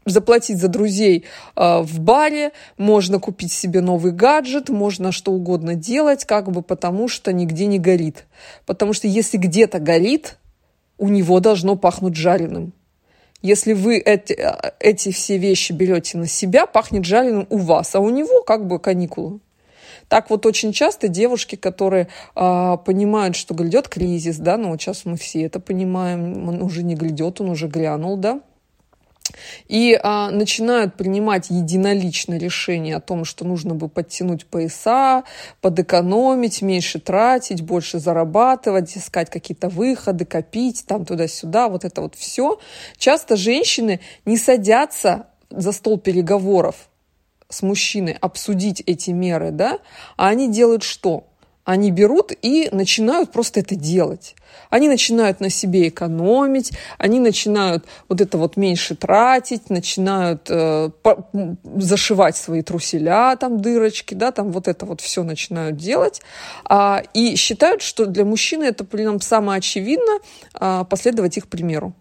заплатить 0.05 0.59
за 0.59 0.67
друзей 0.67 1.25
э, 1.55 1.81
в 1.81 2.00
баре, 2.00 2.51
можно 2.77 3.19
купить 3.19 3.51
себе 3.51 3.81
новый 3.81 4.12
гаджет, 4.12 4.69
можно 4.69 5.12
что 5.12 5.31
угодно 5.31 5.75
делать, 5.75 6.25
как 6.25 6.51
бы 6.51 6.62
потому 6.62 7.07
что 7.07 7.33
нигде 7.33 7.65
не 7.65 7.79
горит. 7.79 8.25
Потому 8.65 8.93
что 8.93 9.07
если 9.07 9.38
где-то 9.38 9.79
горит, 9.79 10.38
у 10.97 11.09
него 11.09 11.39
должно 11.39 11.75
пахнуть 11.75 12.15
жареным. 12.15 12.74
Если 13.41 13.74
вы 13.74 13.97
эти, 13.97 14.33
э, 14.33 14.74
эти 14.79 15.12
все 15.12 15.38
вещи 15.38 15.71
берете 15.71 16.17
на 16.17 16.27
себя, 16.27 16.67
пахнет 16.67 17.05
жареным 17.05 17.47
у 17.50 17.57
вас, 17.57 17.95
а 17.95 18.00
у 18.00 18.09
него 18.09 18.43
как 18.43 18.67
бы 18.67 18.79
каникулы. 18.79 19.39
Так 20.07 20.29
вот 20.29 20.45
очень 20.45 20.71
часто 20.71 21.07
девушки, 21.07 21.55
которые 21.55 22.09
э, 22.35 22.77
понимают, 22.85 23.35
что 23.35 23.55
грядет 23.55 23.88
кризис, 23.88 24.38
да, 24.38 24.57
ну 24.57 24.69
вот 24.69 24.81
сейчас 24.81 25.05
мы 25.05 25.17
все 25.17 25.43
это 25.43 25.59
понимаем, 25.59 26.47
он 26.47 26.62
уже 26.62 26.83
не 26.83 26.93
грядет, 26.93 27.41
он 27.41 27.50
уже 27.50 27.67
грянул, 27.67 28.17
да, 28.17 28.41
и 29.67 30.00
а, 30.01 30.29
начинают 30.29 30.96
принимать 30.96 31.50
единолично 31.50 32.38
решение 32.38 32.96
о 32.96 33.01
том, 33.01 33.25
что 33.25 33.46
нужно 33.46 33.74
бы 33.74 33.89
подтянуть 33.89 34.46
пояса, 34.46 35.24
подэкономить, 35.62 36.62
меньше 36.62 37.00
тратить, 37.00 37.62
больше 37.62 38.00
зарабатывать, 38.00 38.96
искать 38.98 39.29
какие-то 39.29 39.70
выходы, 39.70 40.25
копить 40.25 40.86
там 40.88 41.05
туда-сюда, 41.05 41.67
вот 41.70 41.86
это 41.86 42.01
вот 42.01 42.15
все. 42.15 42.60
Часто 42.98 43.36
женщины 43.36 44.00
не 44.25 44.38
садятся 44.38 45.27
за 45.50 45.72
стол 45.72 45.98
переговоров 46.00 46.75
с 47.50 47.62
мужчиной 47.62 48.17
обсудить 48.20 48.82
эти 48.86 49.12
меры, 49.12 49.51
да, 49.51 49.79
а 50.17 50.29
они 50.29 50.50
делают 50.50 50.84
что? 50.84 51.27
Они 51.65 51.89
берут 51.89 52.31
и 52.43 52.69
начинают 52.72 53.31
просто 53.31 53.60
это 53.60 53.75
делать. 53.75 54.36
Они 54.69 54.88
начинают 54.88 55.39
на 55.39 55.50
себе 55.50 55.89
экономить, 55.89 56.72
они 57.00 57.19
начинают 57.19 57.86
вот 58.07 58.22
это 58.22 58.38
вот 58.38 58.55
меньше 58.55 58.95
тратить, 58.95 59.69
начинают 59.69 60.48
э, 60.50 60.91
по, 61.01 61.27
зашивать 61.75 62.38
свои 62.38 62.62
труселя, 62.62 63.36
там 63.36 63.62
дырочки, 63.62 64.13
да, 64.13 64.31
там 64.31 64.51
вот 64.51 64.67
это 64.67 64.86
вот 64.86 65.01
все 65.01 65.24
начинают 65.24 65.77
делать. 65.77 66.22
А, 66.65 67.01
и 67.13 67.36
считают, 67.36 67.81
что 67.81 68.05
для 68.05 68.25
мужчины 68.25 68.65
это 68.65 68.86
прям 68.86 69.19
самое 69.19 69.57
очевидно 69.57 70.19
а, 70.53 70.84
последовать 70.84 71.38
их 71.38 71.48
примеру. 71.48 71.95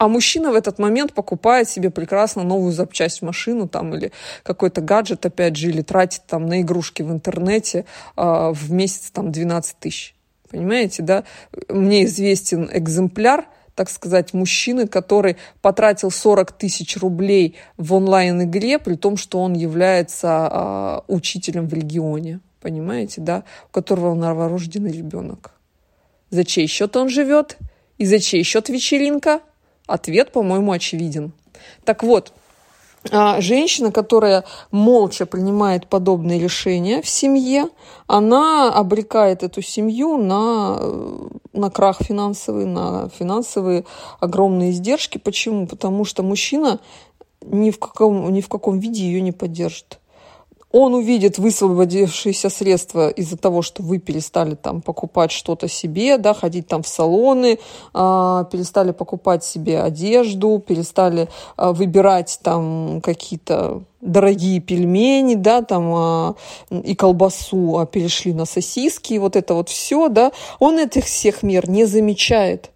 А 0.00 0.08
мужчина 0.08 0.50
в 0.50 0.54
этот 0.54 0.78
момент 0.78 1.12
покупает 1.12 1.68
себе 1.68 1.90
прекрасно 1.90 2.42
новую 2.42 2.72
запчасть 2.72 3.20
в 3.20 3.22
машину 3.22 3.68
там, 3.68 3.94
или 3.94 4.12
какой-то 4.42 4.80
гаджет, 4.80 5.26
опять 5.26 5.56
же, 5.56 5.68
или 5.68 5.82
тратит 5.82 6.22
там 6.26 6.46
на 6.46 6.62
игрушки 6.62 7.02
в 7.02 7.10
интернете 7.12 7.84
э, 8.16 8.50
в 8.50 8.72
месяц 8.72 9.10
там 9.10 9.30
12 9.30 9.76
тысяч. 9.78 10.14
Понимаете, 10.50 11.02
да? 11.02 11.24
Мне 11.68 12.06
известен 12.06 12.70
экземпляр, 12.72 13.44
так 13.74 13.90
сказать, 13.90 14.32
мужчины, 14.32 14.88
который 14.88 15.36
потратил 15.60 16.10
40 16.10 16.52
тысяч 16.52 16.96
рублей 16.96 17.56
в 17.76 17.92
онлайн-игре, 17.92 18.78
при 18.78 18.94
том, 18.94 19.18
что 19.18 19.38
он 19.38 19.52
является 19.52 20.48
э, 20.50 21.12
учителем 21.12 21.68
в 21.68 21.74
регионе. 21.74 22.40
Понимаете, 22.62 23.20
да? 23.20 23.44
У 23.68 23.72
которого 23.72 24.14
новорожденный 24.14 24.92
ребенок. 24.92 25.50
За 26.30 26.42
чей 26.46 26.68
счет 26.68 26.96
он 26.96 27.10
живет? 27.10 27.58
И 27.98 28.06
за 28.06 28.18
чей 28.18 28.42
счет 28.44 28.70
вечеринка? 28.70 29.42
Ответ, 29.90 30.32
по-моему, 30.32 30.72
очевиден. 30.72 31.32
Так 31.84 32.02
вот, 32.02 32.32
а, 33.10 33.40
женщина, 33.40 33.90
которая 33.90 34.44
молча 34.70 35.24
принимает 35.24 35.86
подобные 35.86 36.38
решения 36.38 37.00
в 37.00 37.08
семье, 37.08 37.68
она 38.06 38.72
обрекает 38.72 39.42
эту 39.42 39.62
семью 39.62 40.18
на, 40.18 40.78
на 41.52 41.70
крах 41.70 42.02
финансовый, 42.02 42.66
на 42.66 43.08
финансовые 43.08 43.84
огромные 44.20 44.70
издержки. 44.72 45.18
Почему? 45.18 45.66
Потому 45.66 46.04
что 46.04 46.22
мужчина 46.22 46.80
ни 47.42 47.70
в 47.70 47.78
каком, 47.78 48.32
ни 48.32 48.42
в 48.42 48.48
каком 48.48 48.78
виде 48.78 49.02
ее 49.02 49.22
не 49.22 49.32
поддержит 49.32 49.99
он 50.72 50.94
увидит 50.94 51.38
высвободившиеся 51.38 52.48
средства 52.48 53.08
из-за 53.08 53.36
того, 53.36 53.62
что 53.62 53.82
вы 53.82 53.98
перестали 53.98 54.54
там 54.54 54.82
покупать 54.82 55.32
что-то 55.32 55.68
себе, 55.68 56.16
да, 56.16 56.32
ходить 56.32 56.68
там 56.68 56.82
в 56.82 56.88
салоны, 56.88 57.58
э, 57.94 58.44
перестали 58.50 58.92
покупать 58.92 59.44
себе 59.44 59.82
одежду, 59.82 60.62
перестали 60.64 61.28
э, 61.56 61.72
выбирать 61.72 62.38
там 62.42 63.00
какие-то 63.00 63.82
дорогие 64.00 64.60
пельмени, 64.60 65.34
да, 65.34 65.62
там 65.62 66.34
э, 66.70 66.80
и 66.84 66.94
колбасу, 66.94 67.78
а 67.78 67.86
перешли 67.86 68.32
на 68.32 68.44
сосиски, 68.44 69.14
и 69.14 69.18
вот 69.18 69.36
это 69.36 69.54
вот 69.54 69.68
все, 69.68 70.08
да, 70.08 70.30
он 70.60 70.78
этих 70.78 71.04
всех 71.04 71.42
мер 71.42 71.68
не 71.68 71.84
замечает. 71.84 72.70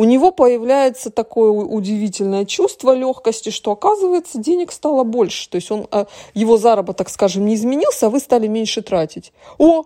У 0.00 0.04
него 0.04 0.30
появляется 0.30 1.10
такое 1.10 1.50
удивительное 1.50 2.46
чувство 2.46 2.94
легкости, 2.94 3.50
что 3.50 3.72
оказывается 3.72 4.38
денег 4.38 4.72
стало 4.72 5.04
больше. 5.04 5.50
То 5.50 5.56
есть 5.56 5.70
он, 5.70 5.86
э, 5.92 6.06
его 6.32 6.56
заработок, 6.56 7.10
скажем, 7.10 7.44
не 7.44 7.54
изменился, 7.54 8.06
а 8.06 8.08
вы 8.08 8.18
стали 8.18 8.46
меньше 8.46 8.80
тратить. 8.80 9.34
О, 9.58 9.84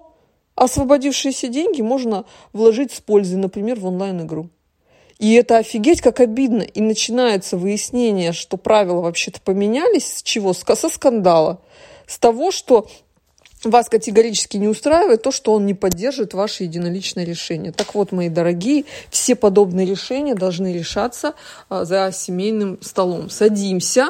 освободившиеся 0.54 1.48
деньги 1.48 1.82
можно 1.82 2.26
вложить 2.52 2.92
с 2.92 3.00
пользой, 3.00 3.38
например, 3.38 3.80
в 3.80 3.86
онлайн-игру. 3.86 4.50
И 5.18 5.34
это 5.34 5.56
офигеть 5.58 6.00
как 6.00 6.20
обидно. 6.20 6.62
И 6.62 6.80
начинается 6.80 7.56
выяснение, 7.56 8.32
что 8.32 8.56
правила 8.56 9.00
вообще-то 9.00 9.40
поменялись. 9.40 10.18
С 10.18 10.22
чего? 10.22 10.52
Со 10.52 10.88
скандала. 10.90 11.60
С 12.06 12.20
того, 12.20 12.52
что 12.52 12.86
вас 13.70 13.88
категорически 13.88 14.56
не 14.56 14.68
устраивает 14.68 15.22
то, 15.22 15.30
что 15.30 15.52
он 15.52 15.66
не 15.66 15.74
поддержит 15.74 16.34
ваше 16.34 16.64
единоличное 16.64 17.24
решение. 17.24 17.72
Так 17.72 17.94
вот, 17.94 18.12
мои 18.12 18.28
дорогие, 18.28 18.84
все 19.10 19.34
подобные 19.34 19.86
решения 19.86 20.34
должны 20.34 20.72
решаться 20.72 21.34
а, 21.68 21.84
за 21.84 22.10
семейным 22.12 22.78
столом. 22.82 23.30
Садимся 23.30 24.08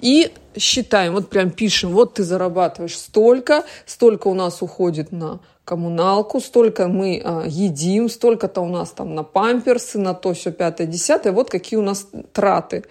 и 0.00 0.32
считаем, 0.56 1.14
вот 1.14 1.28
прям 1.28 1.50
пишем, 1.50 1.90
вот 1.90 2.14
ты 2.14 2.24
зарабатываешь 2.24 2.96
столько, 2.96 3.64
столько 3.86 4.28
у 4.28 4.34
нас 4.34 4.62
уходит 4.62 5.12
на 5.12 5.40
коммуналку, 5.68 6.40
столько 6.40 6.88
мы 6.88 7.20
а, 7.22 7.44
едим, 7.46 8.08
столько-то 8.08 8.62
у 8.62 8.68
нас 8.68 8.90
там 8.90 9.14
на 9.14 9.22
памперсы, 9.22 9.98
на 9.98 10.14
то 10.14 10.32
все 10.32 10.50
пятое, 10.50 10.86
десятое, 10.86 11.30
вот 11.30 11.50
какие 11.50 11.78
у 11.78 11.82
нас 11.82 12.08
траты, 12.32 12.84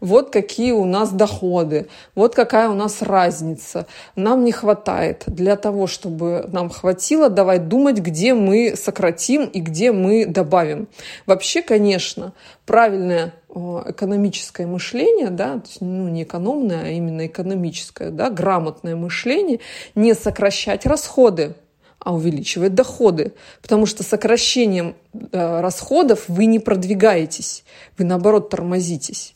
вот 0.00 0.28
какие 0.28 0.72
у 0.72 0.84
нас 0.84 1.10
доходы, 1.10 1.88
вот 2.14 2.34
какая 2.34 2.68
у 2.68 2.74
нас 2.74 3.00
разница. 3.00 3.86
Нам 4.14 4.44
не 4.44 4.52
хватает. 4.52 5.24
Для 5.26 5.56
того, 5.56 5.86
чтобы 5.86 6.44
нам 6.52 6.68
хватило, 6.68 7.30
давай 7.30 7.58
думать, 7.58 7.98
где 8.00 8.34
мы 8.34 8.74
сократим 8.76 9.46
и 9.46 9.60
где 9.60 9.90
мы 9.90 10.26
добавим. 10.26 10.86
Вообще, 11.24 11.62
конечно, 11.62 12.34
правильное 12.66 13.32
экономическое 13.86 14.66
мышление, 14.66 15.30
да, 15.30 15.62
ну, 15.80 16.08
не 16.08 16.24
экономное, 16.24 16.82
а 16.84 16.88
именно 16.88 17.26
экономическое, 17.26 18.10
да, 18.10 18.28
грамотное 18.28 18.96
мышление, 18.96 19.60
не 19.94 20.12
сокращать 20.12 20.84
расходы, 20.84 21.54
а 21.98 22.14
увеличивать 22.14 22.74
доходы. 22.74 23.32
Потому 23.62 23.86
что 23.86 24.02
сокращением 24.02 24.96
э, 25.12 25.60
расходов 25.60 26.24
вы 26.28 26.46
не 26.46 26.58
продвигаетесь, 26.58 27.64
вы 27.96 28.04
наоборот 28.04 28.50
тормозитесь. 28.50 29.34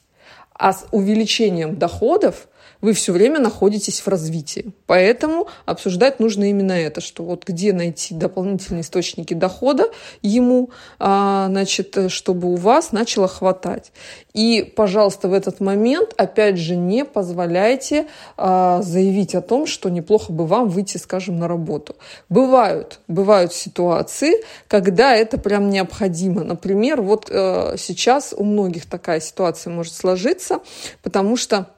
А 0.54 0.72
с 0.72 0.86
увеличением 0.92 1.76
доходов 1.76 2.46
вы 2.82 2.92
все 2.92 3.12
время 3.12 3.38
находитесь 3.38 4.00
в 4.00 4.08
развитии. 4.08 4.72
Поэтому 4.86 5.48
обсуждать 5.64 6.20
нужно 6.20 6.50
именно 6.50 6.72
это, 6.72 7.00
что 7.00 7.22
вот 7.22 7.44
где 7.46 7.72
найти 7.72 8.14
дополнительные 8.14 8.82
источники 8.82 9.32
дохода 9.32 9.90
ему, 10.20 10.70
а, 10.98 11.46
значит, 11.48 11.96
чтобы 12.08 12.52
у 12.52 12.56
вас 12.56 12.92
начало 12.92 13.28
хватать. 13.28 13.92
И, 14.34 14.62
пожалуйста, 14.76 15.28
в 15.28 15.32
этот 15.32 15.60
момент, 15.60 16.12
опять 16.16 16.58
же, 16.58 16.76
не 16.76 17.04
позволяйте 17.04 18.06
а, 18.36 18.82
заявить 18.82 19.34
о 19.34 19.42
том, 19.42 19.66
что 19.66 19.88
неплохо 19.88 20.32
бы 20.32 20.46
вам 20.46 20.68
выйти, 20.68 20.96
скажем, 20.96 21.38
на 21.38 21.46
работу. 21.48 21.96
Бывают, 22.28 22.98
бывают 23.06 23.52
ситуации, 23.52 24.42
когда 24.66 25.14
это 25.14 25.38
прям 25.38 25.70
необходимо. 25.70 26.42
Например, 26.42 27.00
вот 27.00 27.28
э, 27.30 27.76
сейчас 27.78 28.34
у 28.36 28.42
многих 28.42 28.86
такая 28.86 29.20
ситуация 29.20 29.72
может 29.72 29.94
сложиться, 29.94 30.60
потому 31.02 31.36
что 31.36 31.68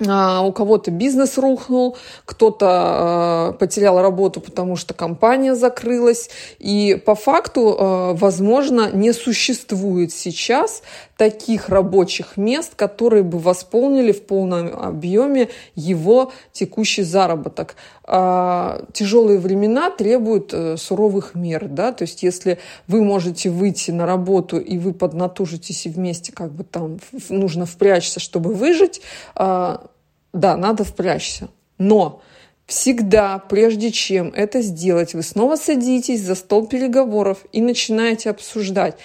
у 0.00 0.52
кого-то 0.52 0.90
бизнес 0.90 1.38
рухнул, 1.38 1.96
кто-то 2.24 3.52
э, 3.54 3.58
потерял 3.58 4.00
работу, 4.00 4.40
потому 4.40 4.76
что 4.76 4.94
компания 4.94 5.56
закрылась. 5.56 6.30
И 6.60 7.00
по 7.04 7.16
факту, 7.16 7.76
э, 7.76 8.12
возможно, 8.14 8.90
не 8.92 9.12
существует 9.12 10.12
сейчас 10.12 10.82
таких 11.18 11.68
рабочих 11.68 12.36
мест, 12.36 12.76
которые 12.76 13.24
бы 13.24 13.40
восполнили 13.40 14.12
в 14.12 14.22
полном 14.22 14.68
объеме 14.80 15.48
его 15.74 16.32
текущий 16.52 17.02
заработок. 17.02 17.74
А, 18.04 18.84
тяжелые 18.92 19.40
времена 19.40 19.90
требуют 19.90 20.54
э, 20.54 20.76
суровых 20.76 21.34
мер. 21.34 21.66
Да? 21.66 21.92
То 21.92 22.02
есть 22.02 22.22
если 22.22 22.58
вы 22.86 23.02
можете 23.02 23.50
выйти 23.50 23.90
на 23.90 24.06
работу 24.06 24.58
и 24.58 24.78
вы 24.78 24.94
поднатужитесь 24.94 25.86
и 25.86 25.90
вместе 25.90 26.32
как 26.32 26.52
бы 26.52 26.62
там 26.62 27.00
нужно 27.28 27.66
впрячься, 27.66 28.20
чтобы 28.20 28.54
выжить, 28.54 29.02
а, 29.34 29.88
да, 30.32 30.56
надо 30.56 30.84
впрячься. 30.84 31.48
Но 31.78 32.22
всегда, 32.66 33.40
прежде 33.40 33.90
чем 33.90 34.28
это 34.28 34.62
сделать, 34.62 35.14
вы 35.14 35.24
снова 35.24 35.56
садитесь 35.56 36.22
за 36.22 36.36
стол 36.36 36.68
переговоров 36.68 37.38
и 37.50 37.60
начинаете 37.60 38.30
обсуждать, 38.30 38.96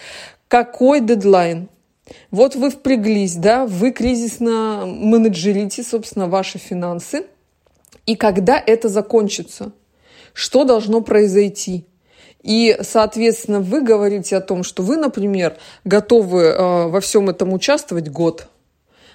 какой 0.47 1.02
дедлайн. 1.02 1.69
Вот 2.32 2.56
вы 2.56 2.69
впряглись, 2.69 3.36
да, 3.36 3.65
вы 3.65 3.91
кризисно 3.91 4.84
менеджерите, 4.86 5.84
собственно, 5.84 6.28
ваши 6.28 6.58
финансы. 6.58 7.26
И 8.06 8.15
когда 8.15 8.62
это 8.65 8.89
закончится? 8.89 9.71
Что 10.34 10.63
должно 10.63 11.02
произойти? 11.02 11.86
И, 12.41 12.78
соответственно, 12.82 13.62
вы 13.62 13.82
говорите 13.82 14.36
о 14.36 14.41
том, 14.41 14.63
что 14.63 14.84
вы, 14.84 14.97
например, 14.97 15.58
готовы 15.86 16.41
э, 16.41 16.88
во 16.88 16.99
всем 16.99 17.30
этом 17.30 17.54
участвовать 17.54 18.10
год– 18.10 18.47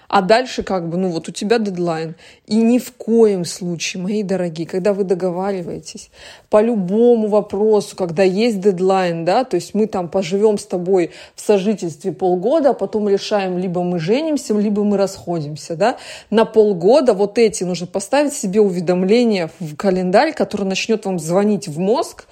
а 0.09 0.23
дальше 0.23 0.63
как 0.63 0.89
бы, 0.89 0.97
ну 0.97 1.11
вот 1.11 1.29
у 1.29 1.33
тебя 1.33 1.59
дедлайн. 1.59 2.17
И 2.47 2.57
ни 2.57 2.79
в 2.79 2.93
коем 2.93 3.45
случае, 3.45 4.03
мои 4.03 4.23
дорогие, 4.23 4.67
когда 4.67 4.95
вы 4.95 5.05
договариваетесь 5.05 6.11
по 6.51 6.63
любому 6.63 7.29
вопросу, 7.29 7.95
когда 7.95 8.23
есть 8.23 8.61
дедлайн, 8.61 9.25
да, 9.25 9.45
то 9.45 9.57
есть 9.57 9.75
мы 9.75 9.87
там 9.87 10.09
поживем 10.09 10.59
с 10.59 10.65
тобой 10.65 11.11
в 11.35 11.41
сожительстве 11.41 12.13
полгода, 12.13 12.71
а 12.71 12.75
потом 12.75 13.09
решаем, 13.09 13.59
либо 13.59 13.83
мы 13.83 13.99
женимся, 13.99 14.55
либо 14.55 14.83
мы 14.83 14.97
расходимся, 14.97 15.77
да, 15.77 15.99
на 16.31 16.47
полгода 16.47 17.13
вот 17.13 17.39
эти 17.39 17.65
нужно 17.65 17.87
поставить 17.87 18.33
себе 18.33 18.61
уведомления 18.61 19.51
в 19.61 19.77
календарь, 19.77 20.33
который 20.33 20.67
начнет 20.67 21.05
вам 21.05 21.19
звонить 21.19 21.69
в 21.69 21.79
мозг, 21.79 22.27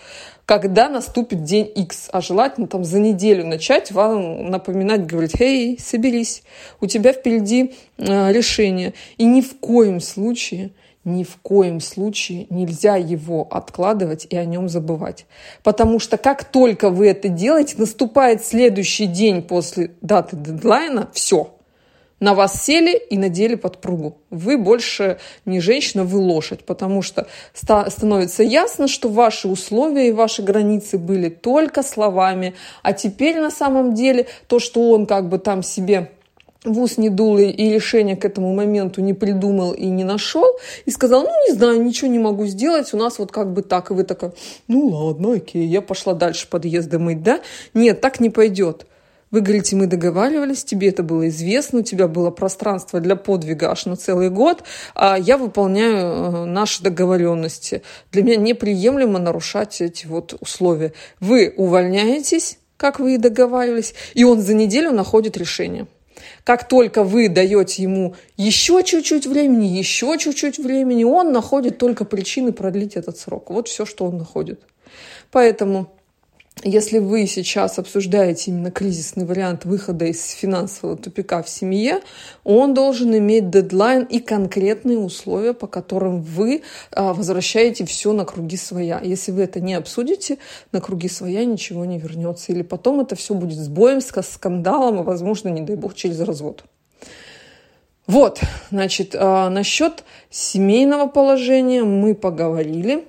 когда 0.47 0.89
наступит 0.89 1.43
день 1.43 1.71
X, 1.75 2.09
а 2.13 2.21
желательно 2.21 2.69
там 2.69 2.85
за 2.85 3.01
неделю 3.01 3.45
начать 3.45 3.91
вам 3.91 4.49
напоминать, 4.49 5.05
говорить, 5.05 5.41
«Эй, 5.41 5.79
соберись, 5.79 6.45
у 6.81 6.87
тебя 6.87 7.13
впереди 7.13 7.75
э, 7.99 8.33
решение». 8.33 8.95
И 9.19 9.25
ни 9.25 9.41
в 9.41 9.59
коем 9.59 10.01
случае 10.01 10.71
ни 11.05 11.23
в 11.23 11.37
коем 11.37 11.81
случае 11.81 12.49
нельзя 12.51 12.97
его 12.97 13.47
откладывать 13.49 14.27
и 14.29 14.37
о 14.37 14.45
нем 14.45 14.69
забывать. 14.69 15.27
Потому 15.63 16.01
что 16.01 16.17
как 16.17 16.43
только 16.43 16.91
вы 16.91 17.07
это 17.07 17.29
делаете, 17.29 17.77
наступает 17.79 18.45
следующий 18.45 19.07
день 19.07 19.43
после 19.43 19.93
даты 20.01 20.35
дедлайна, 20.35 21.09
все– 21.13 21.53
на 22.21 22.35
вас 22.35 22.65
сели 22.65 22.97
и 22.97 23.19
надели 23.19 23.55
подпругу. 23.55 24.19
Вы 24.31 24.59
больше 24.59 25.19
не 25.45 25.61
женщина, 25.61 26.05
вы 26.05 26.19
лошадь, 26.19 26.65
потому 26.65 27.03
что 27.03 27.27
становится 27.53 28.43
ясно, 28.43 28.89
что 28.89 29.09
ваши 29.09 29.49
условия 29.49 30.09
и 30.09 30.13
ваши 30.13 30.43
границы 30.43 30.99
были 30.99 31.29
только 31.29 31.83
словами, 31.83 32.55
а 32.83 32.93
теперь 32.93 33.39
на 33.41 33.51
самом 33.51 33.95
деле 33.95 34.27
то, 34.47 34.59
что 34.59 34.91
он 34.91 35.07
как 35.07 35.29
бы 35.29 35.39
там 35.39 35.63
себе 35.63 36.11
в 36.67 36.81
ус 36.81 36.99
не 36.99 37.11
дул 37.11 37.39
и 37.39 37.71
решение 37.71 38.17
к 38.17 38.25
этому 38.25 38.53
моменту 38.53 39.01
не 39.01 39.15
придумал 39.15 39.73
и 39.73 39.87
не 39.87 40.05
нашел, 40.05 40.59
и 40.85 40.91
сказал, 40.91 41.23
ну, 41.23 41.31
не 41.49 41.55
знаю, 41.55 41.83
ничего 41.83 42.11
не 42.11 42.19
могу 42.19 42.47
сделать, 42.47 42.93
у 42.93 42.97
нас 42.97 43.19
вот 43.19 43.31
как 43.31 43.53
бы 43.53 43.63
так. 43.63 43.91
И 43.91 43.95
вы 43.95 44.03
такая, 44.03 44.33
ну, 44.67 44.89
ладно, 44.89 45.35
окей, 45.35 45.67
я 45.67 45.81
пошла 45.81 46.15
дальше 46.15 46.49
подъезды 46.49 46.99
мыть, 46.99 47.23
да? 47.23 47.41
Нет, 47.73 48.01
так 48.01 48.21
не 48.21 48.31
пойдет. 48.31 48.87
Вы 49.37 49.43
говорите, 49.43 49.77
мы 49.77 49.87
договаривались, 49.87 50.65
тебе 50.65 50.89
это 50.89 51.03
было 51.03 51.29
известно, 51.29 51.81
у 51.81 51.83
тебя 51.83 52.09
было 52.09 52.31
пространство 52.31 53.01
для 53.01 53.17
подвига 53.17 53.71
аж 53.71 53.85
на 53.85 53.95
целый 53.95 54.31
год, 54.31 54.63
а 54.95 55.19
я 55.19 55.37
выполняю 55.37 55.99
э, 55.99 56.45
наши 56.47 56.83
договоренности. 56.83 57.83
Для 58.13 58.23
меня 58.23 58.37
неприемлемо 58.37 59.19
нарушать 59.19 59.83
эти 59.83 60.07
вот 60.07 60.35
условия. 60.41 60.95
Вы 61.21 61.53
увольняетесь, 61.55 62.59
как 62.79 62.99
вы 62.99 63.17
и 63.17 63.19
договаривались, 63.19 63.93
и 64.15 64.25
он 64.25 64.41
за 64.41 64.55
неделю 64.55 64.93
находит 64.93 65.37
решение. 65.37 65.87
Как 66.43 66.67
только 66.67 67.05
вы 67.05 67.29
даете 67.29 67.83
ему 67.83 68.15
еще 68.39 68.83
чуть-чуть 68.83 69.27
времени, 69.27 69.67
еще 69.67 70.17
чуть-чуть 70.17 70.57
времени, 70.57 71.05
он 71.05 71.31
находит 71.31 71.77
только 71.77 72.07
причины 72.07 72.53
продлить 72.53 72.97
этот 72.97 73.19
срок. 73.19 73.51
Вот 73.51 73.69
все, 73.69 73.85
что 73.85 74.07
он 74.07 74.17
находит. 74.17 74.63
Поэтому 75.31 75.93
если 76.65 77.01
вы 77.01 77.27
сейчас 77.27 77.79
обсуждаете 77.79 78.51
именно 78.51 78.71
кризисный 78.71 79.27
вариант 79.27 79.67
выхода 79.67 80.07
из 80.07 80.31
финансового 80.31 80.97
тупика 80.97 81.43
в 81.43 81.51
семье, 81.51 82.01
он 82.45 82.73
должен 82.73 83.15
иметь 83.19 83.51
дедлайн 83.51 84.05
и 84.05 84.21
конкретные 84.21 84.99
условия, 84.99 85.53
по 85.53 85.67
которым 85.67 86.23
вы 86.23 86.63
а, 86.93 87.13
возвращаете 87.13 87.85
все 87.85 88.15
на 88.15 88.25
круги 88.25 88.57
своя. 88.57 89.01
Если 89.05 89.33
вы 89.33 89.43
это 89.43 89.61
не 89.61 89.75
обсудите, 89.75 90.39
на 90.73 90.81
круги 90.81 91.09
своя 91.09 91.45
ничего 91.45 91.85
не 91.85 91.99
вернется. 91.99 92.53
Или 92.53 92.63
потом 92.63 93.01
это 93.01 93.17
все 93.17 93.35
будет 93.35 93.59
сбоем, 93.59 94.01
скандалом, 94.01 95.01
и, 95.01 95.05
возможно, 95.05 95.51
не 95.51 95.61
дай 95.61 95.77
бог, 95.77 95.95
через 95.95 96.21
развод. 96.21 96.65
Вот, 98.07 98.41
значит, 98.71 99.15
а, 99.15 99.51
насчет 99.51 100.05
семейного 100.31 101.07
положения 101.07 101.85
мы 101.85 102.15
поговорили. 102.15 103.05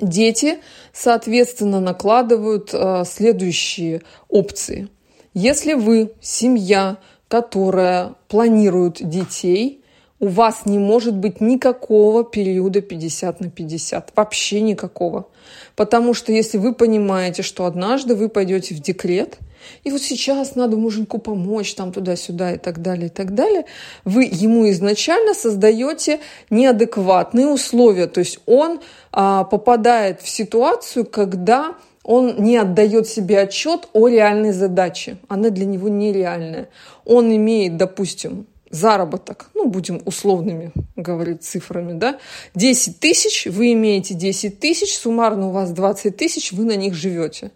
Дети, 0.00 0.58
соответственно, 0.92 1.80
накладывают 1.80 2.70
э, 2.72 3.04
следующие 3.06 4.02
опции. 4.28 4.88
Если 5.34 5.74
вы 5.74 6.12
семья, 6.20 6.98
которая 7.28 8.14
планирует 8.28 8.96
детей, 9.00 9.82
у 10.20 10.28
вас 10.28 10.66
не 10.66 10.78
может 10.78 11.16
быть 11.16 11.40
никакого 11.40 12.22
периода 12.22 12.80
50 12.80 13.40
на 13.40 13.50
50. 13.50 14.12
Вообще 14.14 14.60
никакого. 14.60 15.26
Потому 15.74 16.14
что 16.14 16.30
если 16.32 16.58
вы 16.58 16.74
понимаете, 16.74 17.42
что 17.42 17.64
однажды 17.64 18.14
вы 18.14 18.28
пойдете 18.28 18.74
в 18.74 18.80
декрет, 18.80 19.38
и 19.84 19.90
вот 19.90 20.02
сейчас 20.02 20.54
надо 20.54 20.76
муженьку 20.76 21.18
помочь, 21.18 21.74
там 21.74 21.92
туда-сюда 21.92 22.52
и 22.52 22.58
так 22.58 22.82
далее, 22.82 23.06
и 23.06 23.10
так 23.10 23.34
далее, 23.34 23.64
вы 24.04 24.24
ему 24.24 24.68
изначально 24.70 25.34
создаете 25.34 26.20
неадекватные 26.50 27.48
условия. 27.48 28.06
То 28.06 28.20
есть 28.20 28.38
он 28.46 28.80
а, 29.12 29.44
попадает 29.44 30.20
в 30.20 30.28
ситуацию, 30.28 31.04
когда 31.04 31.74
он 32.04 32.36
не 32.38 32.56
отдает 32.56 33.06
себе 33.06 33.40
отчет 33.40 33.88
о 33.92 34.08
реальной 34.08 34.52
задаче. 34.52 35.18
Она 35.28 35.50
для 35.50 35.66
него 35.66 35.88
нереальная. 35.88 36.68
Он 37.04 37.34
имеет, 37.34 37.76
допустим, 37.76 38.46
заработок, 38.72 39.50
ну, 39.54 39.68
будем 39.68 40.02
условными 40.06 40.72
говорить 40.96 41.44
цифрами, 41.44 41.92
да, 41.92 42.18
10 42.54 42.98
тысяч, 42.98 43.46
вы 43.46 43.74
имеете 43.74 44.14
10 44.14 44.58
тысяч, 44.58 44.96
суммарно 44.96 45.48
у 45.48 45.50
вас 45.50 45.70
20 45.70 46.16
тысяч, 46.16 46.52
вы 46.52 46.64
на 46.64 46.74
них 46.74 46.94
живете. 46.94 47.52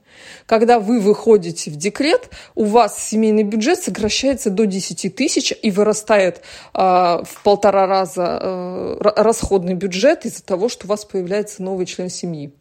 Когда 0.46 0.78
вы 0.78 1.00
выходите 1.00 1.70
в 1.70 1.76
декрет, 1.76 2.30
у 2.54 2.64
вас 2.64 3.02
семейный 3.02 3.42
бюджет 3.42 3.82
сокращается 3.82 4.50
до 4.50 4.66
10 4.66 5.14
тысяч 5.14 5.52
и 5.60 5.70
вырастает 5.70 6.42
э, 6.74 6.78
в 6.78 7.42
полтора 7.42 7.86
раза 7.86 8.38
э, 8.40 8.96
расходный 9.00 9.74
бюджет 9.74 10.26
из-за 10.26 10.42
того, 10.42 10.68
что 10.68 10.86
у 10.86 10.88
вас 10.88 11.04
появляется 11.04 11.62
новый 11.62 11.86
член 11.86 12.10
семьи. 12.10 12.52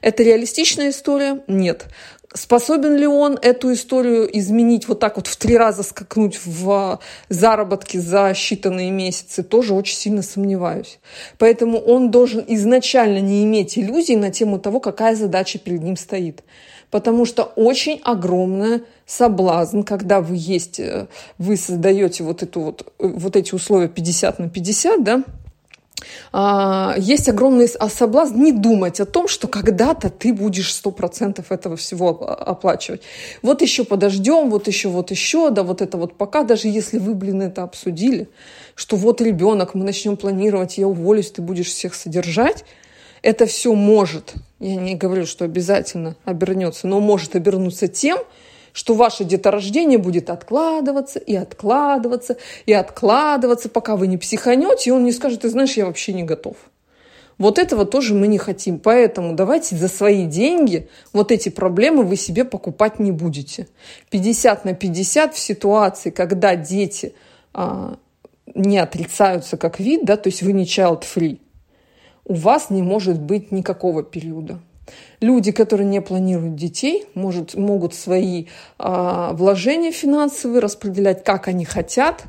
Это 0.00 0.22
реалистичная 0.22 0.90
история? 0.90 1.42
Нет. 1.46 1.86
Способен 2.32 2.94
ли 2.94 3.08
он 3.08 3.36
эту 3.42 3.72
историю 3.72 4.28
изменить, 4.38 4.86
вот 4.86 5.00
так 5.00 5.16
вот 5.16 5.26
в 5.26 5.36
три 5.36 5.56
раза 5.56 5.82
скакнуть 5.82 6.38
в 6.44 7.00
заработки 7.28 7.96
за 7.96 8.30
считанные 8.30 8.90
месяцы, 8.92 9.42
тоже 9.42 9.74
очень 9.74 9.96
сильно 9.96 10.22
сомневаюсь. 10.22 11.00
Поэтому 11.38 11.78
он 11.78 12.12
должен 12.12 12.44
изначально 12.46 13.18
не 13.18 13.44
иметь 13.44 13.76
иллюзий 13.76 14.14
на 14.14 14.30
тему 14.30 14.60
того, 14.60 14.78
какая 14.78 15.16
задача 15.16 15.58
перед 15.58 15.82
ним 15.82 15.96
стоит. 15.96 16.44
Потому 16.92 17.24
что 17.24 17.42
очень 17.42 18.00
огромная 18.04 18.82
соблазн, 19.06 19.82
когда 19.82 20.20
вы 20.20 20.36
есть, 20.38 20.78
э, 20.78 21.08
вы 21.38 21.56
создаете 21.56 22.22
вот, 22.22 22.44
эту 22.44 22.60
вот, 22.60 22.92
э, 23.00 23.08
вот 23.08 23.34
эти 23.34 23.54
условия 23.56 23.88
50 23.88 24.38
на 24.38 24.48
50, 24.48 25.02
да, 25.02 25.14
а, 25.16 25.22
есть 26.32 27.28
огромный 27.28 27.68
соблазн 27.68 28.42
не 28.42 28.52
думать 28.52 29.00
о 29.00 29.06
том, 29.06 29.28
что 29.28 29.48
когда-то 29.48 30.10
ты 30.10 30.32
будешь 30.32 30.72
сто 30.72 30.90
процентов 30.90 31.52
этого 31.52 31.76
всего 31.76 32.08
оплачивать. 32.08 33.02
Вот 33.42 33.62
еще 33.62 33.84
подождем, 33.84 34.50
вот 34.50 34.66
еще, 34.68 34.88
вот 34.88 35.10
еще, 35.10 35.50
да 35.50 35.62
вот 35.62 35.82
это 35.82 35.96
вот 35.98 36.14
пока, 36.14 36.42
даже 36.44 36.68
если 36.68 36.98
вы, 36.98 37.14
блин, 37.14 37.42
это 37.42 37.62
обсудили, 37.62 38.28
что 38.74 38.96
вот 38.96 39.20
ребенок, 39.20 39.74
мы 39.74 39.84
начнем 39.84 40.16
планировать, 40.16 40.78
я 40.78 40.88
уволюсь, 40.88 41.30
ты 41.30 41.42
будешь 41.42 41.68
всех 41.68 41.94
содержать, 41.94 42.64
это 43.22 43.46
все 43.46 43.74
может, 43.74 44.34
я 44.58 44.76
не 44.76 44.94
говорю, 44.94 45.26
что 45.26 45.44
обязательно 45.44 46.16
обернется, 46.24 46.86
но 46.86 47.00
может 47.00 47.36
обернуться 47.36 47.88
тем, 47.88 48.18
что 48.72 48.94
ваше 48.94 49.24
деторождение 49.24 49.98
будет 49.98 50.30
откладываться 50.30 51.18
и 51.18 51.34
откладываться 51.34 52.36
и 52.66 52.72
откладываться, 52.72 53.68
пока 53.68 53.96
вы 53.96 54.06
не 54.06 54.18
психанете, 54.18 54.90
и 54.90 54.92
он 54.92 55.04
не 55.04 55.12
скажет, 55.12 55.42
ты 55.42 55.48
знаешь, 55.48 55.76
я 55.76 55.86
вообще 55.86 56.12
не 56.12 56.22
готов. 56.22 56.56
Вот 57.40 57.58
этого 57.58 57.86
тоже 57.86 58.14
мы 58.14 58.26
не 58.26 58.36
хотим. 58.36 58.78
Поэтому 58.78 59.34
давайте 59.34 59.74
за 59.74 59.88
свои 59.88 60.26
деньги 60.26 60.90
вот 61.14 61.32
эти 61.32 61.48
проблемы 61.48 62.02
вы 62.02 62.16
себе 62.16 62.44
покупать 62.44 62.98
не 62.98 63.12
будете. 63.12 63.66
50 64.10 64.66
на 64.66 64.74
50 64.74 65.34
в 65.34 65.38
ситуации, 65.38 66.10
когда 66.10 66.54
дети 66.54 67.14
а, 67.54 67.96
не 68.54 68.78
отрицаются 68.78 69.56
как 69.56 69.80
вид, 69.80 70.04
да, 70.04 70.18
то 70.18 70.28
есть 70.28 70.42
вы 70.42 70.52
не 70.52 70.64
child-free, 70.64 71.38
у 72.26 72.34
вас 72.34 72.68
не 72.68 72.82
может 72.82 73.18
быть 73.18 73.52
никакого 73.52 74.02
периода. 74.02 74.60
Люди, 75.20 75.52
которые 75.52 75.86
не 75.86 76.00
планируют 76.00 76.56
детей, 76.56 77.06
может, 77.14 77.54
могут 77.54 77.94
свои 77.94 78.46
э, 78.78 79.30
вложения 79.32 79.92
финансовые 79.92 80.60
распределять, 80.60 81.24
как 81.24 81.48
они 81.48 81.64
хотят, 81.64 82.24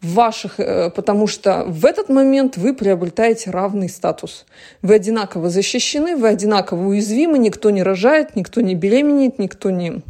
ваших, 0.00 0.60
э, 0.60 0.90
потому 0.90 1.26
что 1.26 1.64
в 1.66 1.84
этот 1.84 2.08
момент 2.08 2.56
вы 2.56 2.74
приобретаете 2.74 3.50
равный 3.50 3.88
статус. 3.88 4.46
Вы 4.82 4.94
одинаково 4.94 5.50
защищены, 5.50 6.16
вы 6.16 6.28
одинаково 6.28 6.86
уязвимы, 6.86 7.38
никто 7.38 7.70
не 7.70 7.82
рожает, 7.82 8.36
никто 8.36 8.60
не 8.60 8.74
беременеет, 8.74 9.38
никто 9.38 9.70
не 9.70 10.02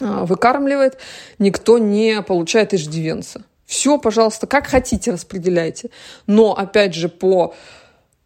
э, 0.00 0.24
выкармливает, 0.24 0.98
никто 1.38 1.78
не 1.78 2.22
получает 2.22 2.74
иждивенца. 2.74 3.42
Все, 3.70 3.98
пожалуйста, 3.98 4.48
как 4.48 4.66
хотите 4.66 5.12
распределяйте. 5.12 5.90
Но, 6.26 6.54
опять 6.54 6.92
же, 6.92 7.08
по 7.08 7.54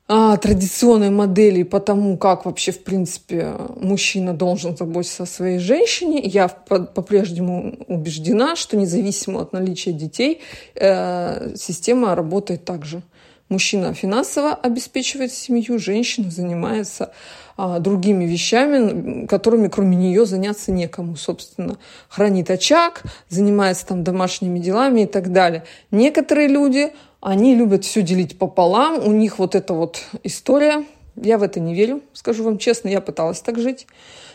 а, 0.06 0.36
традиционной 0.36 1.08
модели 1.08 1.62
по 1.62 1.80
тому, 1.80 2.18
как 2.18 2.44
вообще, 2.44 2.72
в 2.72 2.84
принципе, 2.84 3.54
мужчина 3.80 4.34
должен 4.34 4.76
заботиться 4.76 5.22
о 5.22 5.26
своей 5.26 5.58
женщине, 5.58 6.20
я 6.20 6.48
по-прежнему 6.48 7.74
убеждена, 7.88 8.54
что 8.54 8.76
независимо 8.76 9.40
от 9.40 9.54
наличия 9.54 9.92
детей, 9.92 10.42
э, 10.74 11.54
система 11.56 12.14
работает 12.14 12.66
так 12.66 12.84
же. 12.84 13.02
Мужчина 13.48 13.94
финансово 13.94 14.54
обеспечивает 14.54 15.32
семью, 15.32 15.78
женщина 15.78 16.30
занимается 16.30 17.12
а, 17.56 17.78
другими 17.78 18.24
вещами, 18.24 19.26
которыми 19.26 19.68
кроме 19.68 19.96
нее 19.96 20.26
заняться 20.26 20.72
некому, 20.72 21.16
собственно. 21.16 21.76
Хранит 22.08 22.50
очаг, 22.50 23.02
занимается 23.28 23.86
там 23.86 24.02
домашними 24.02 24.58
делами 24.58 25.02
и 25.02 25.06
так 25.06 25.30
далее. 25.32 25.64
Некоторые 25.90 26.48
люди 26.48 26.92
они 27.24 27.54
любят 27.54 27.84
все 27.84 28.02
делить 28.02 28.38
пополам. 28.38 29.04
У 29.04 29.10
них 29.10 29.38
вот 29.38 29.54
эта 29.54 29.72
вот 29.72 30.04
история. 30.22 30.84
Я 31.16 31.38
в 31.38 31.42
это 31.42 31.58
не 31.58 31.74
верю, 31.74 32.02
скажу 32.12 32.44
вам 32.44 32.58
честно. 32.58 32.88
Я 32.88 33.00
пыталась 33.00 33.40
так 33.40 33.58
жить. 33.58 33.86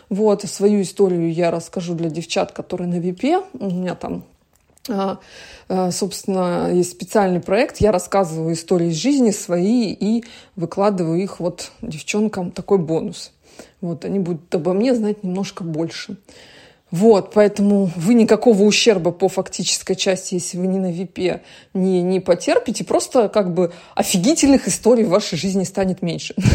Вот, 0.09 0.43
свою 0.43 0.81
историю 0.81 1.31
я 1.31 1.51
расскажу 1.51 1.93
для 1.93 2.09
девчат, 2.09 2.51
которые 2.51 2.87
на 2.87 2.99
ВИПе. 2.99 3.41
У 3.53 3.69
меня 3.69 3.93
там 3.93 4.23
а, 4.89 5.19
а, 5.67 5.91
собственно, 5.91 6.71
есть 6.73 6.91
специальный 6.91 7.41
проект. 7.41 7.77
Я 7.77 7.91
рассказываю 7.91 8.53
истории 8.53 8.87
из 8.87 8.95
жизни 8.95 9.29
свои 9.29 9.93
и 9.93 10.23
выкладываю 10.55 11.21
их 11.21 11.39
вот 11.39 11.71
девчонкам 11.83 12.49
такой 12.49 12.79
бонус. 12.79 13.33
Вот, 13.81 14.03
они 14.03 14.17
будут 14.17 14.53
обо 14.55 14.73
мне 14.73 14.95
знать 14.95 15.23
немножко 15.23 15.63
больше. 15.63 16.17
Вот, 16.91 17.31
поэтому 17.33 17.91
вы 17.95 18.15
никакого 18.15 18.63
ущерба 18.63 19.11
по 19.11 19.29
фактической 19.29 19.93
части, 19.93 20.35
если 20.35 20.57
вы 20.57 20.65
не 20.65 20.79
на 20.79 20.91
ВИПе, 20.91 21.43
не, 21.75 22.01
не 22.01 22.19
потерпите. 22.19 22.83
Просто 22.83 23.29
как 23.29 23.53
бы 23.53 23.71
офигительных 23.93 24.67
историй 24.67 25.03
в 25.03 25.09
вашей 25.09 25.37
жизни 25.37 25.63
станет 25.63 26.01
меньше. 26.01 26.35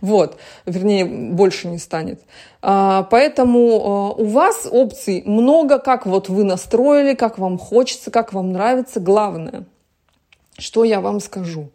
Вот, 0.00 0.36
вернее, 0.66 1.04
больше 1.04 1.68
не 1.68 1.78
станет. 1.78 2.20
А, 2.62 3.02
поэтому 3.04 3.60
а, 3.60 4.10
у 4.12 4.26
вас 4.26 4.66
опций 4.70 5.22
много, 5.26 5.78
как 5.78 6.06
вот 6.06 6.28
вы 6.28 6.44
настроили, 6.44 7.14
как 7.14 7.38
вам 7.38 7.58
хочется, 7.58 8.10
как 8.10 8.32
вам 8.32 8.52
нравится. 8.52 9.00
Главное, 9.00 9.64
что 10.58 10.84
я 10.84 11.00
вам 11.00 11.20
скажу 11.20 11.70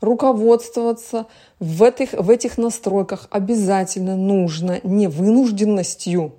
руководствоваться 0.00 1.26
в 1.58 1.82
этих, 1.82 2.12
в 2.12 2.30
этих 2.30 2.58
настройках 2.58 3.28
обязательно 3.30 4.16
нужно 4.16 4.80
не 4.82 5.08
вынужденностью, 5.08 6.34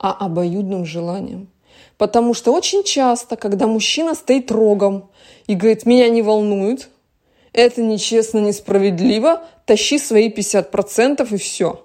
а 0.00 0.12
обоюдным 0.12 0.86
желанием. 0.86 1.48
Потому 1.98 2.32
что 2.32 2.52
очень 2.52 2.82
часто, 2.82 3.36
когда 3.36 3.66
мужчина 3.66 4.14
стоит 4.14 4.50
рогом 4.50 5.10
и 5.46 5.54
говорит, 5.54 5.84
меня 5.84 6.08
не 6.08 6.22
волнует, 6.22 6.88
это 7.52 7.82
нечестно, 7.82 8.38
несправедливо, 8.38 9.44
тащи 9.66 9.98
свои 9.98 10.30
50% 10.30 11.34
и 11.34 11.36
все. 11.36 11.84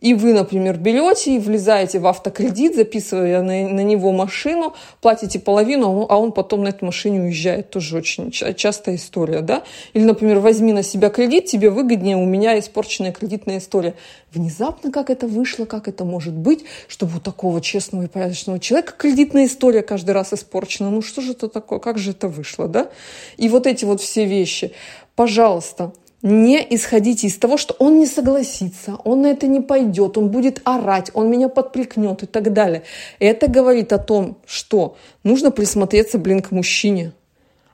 И 0.00 0.14
вы, 0.14 0.32
например, 0.32 0.76
берете 0.76 1.34
и 1.34 1.38
влезаете 1.40 1.98
в 1.98 2.06
автокредит, 2.06 2.76
записывая 2.76 3.42
на, 3.42 3.68
на 3.68 3.80
него 3.80 4.12
машину, 4.12 4.74
платите 5.00 5.40
половину, 5.40 6.06
а 6.08 6.16
он 6.16 6.30
потом 6.30 6.62
на 6.62 6.68
этой 6.68 6.84
машине 6.84 7.22
уезжает. 7.22 7.70
Тоже 7.70 7.96
очень 7.96 8.30
частая 8.30 8.94
история, 8.94 9.40
да? 9.40 9.64
Или, 9.94 10.04
например, 10.04 10.38
возьми 10.38 10.72
на 10.72 10.84
себя 10.84 11.10
кредит, 11.10 11.46
тебе 11.46 11.70
выгоднее, 11.70 12.16
у 12.16 12.24
меня 12.24 12.56
испорченная 12.60 13.10
кредитная 13.10 13.58
история. 13.58 13.94
Внезапно 14.32 14.92
как 14.92 15.10
это 15.10 15.26
вышло, 15.26 15.64
как 15.64 15.88
это 15.88 16.04
может 16.04 16.34
быть, 16.34 16.64
чтобы 16.86 17.16
у 17.16 17.20
такого 17.20 17.60
честного 17.60 18.04
и 18.04 18.08
порядочного 18.08 18.60
человека 18.60 18.94
кредитная 18.96 19.46
история 19.46 19.82
каждый 19.82 20.12
раз 20.12 20.32
испорчена. 20.32 20.90
Ну 20.90 21.02
что 21.02 21.22
же 21.22 21.32
это 21.32 21.48
такое, 21.48 21.80
как 21.80 21.98
же 21.98 22.12
это 22.12 22.28
вышло, 22.28 22.68
да? 22.68 22.88
И 23.36 23.48
вот 23.48 23.66
эти 23.66 23.84
вот 23.84 24.00
все 24.00 24.26
вещи. 24.26 24.72
Пожалуйста, 25.16 25.92
не 26.22 26.66
исходите 26.74 27.28
из 27.28 27.38
того, 27.38 27.56
что 27.56 27.74
он 27.78 27.98
не 27.98 28.06
согласится, 28.06 28.96
он 29.04 29.22
на 29.22 29.28
это 29.28 29.46
не 29.46 29.60
пойдет, 29.60 30.18
он 30.18 30.28
будет 30.30 30.60
орать, 30.64 31.10
он 31.14 31.30
меня 31.30 31.48
подприкнет 31.48 32.22
и 32.22 32.26
так 32.26 32.52
далее. 32.52 32.82
Это 33.20 33.48
говорит 33.48 33.92
о 33.92 33.98
том, 33.98 34.38
что 34.46 34.96
нужно 35.22 35.50
присмотреться, 35.50 36.18
блин, 36.18 36.42
к 36.42 36.50
мужчине. 36.50 37.12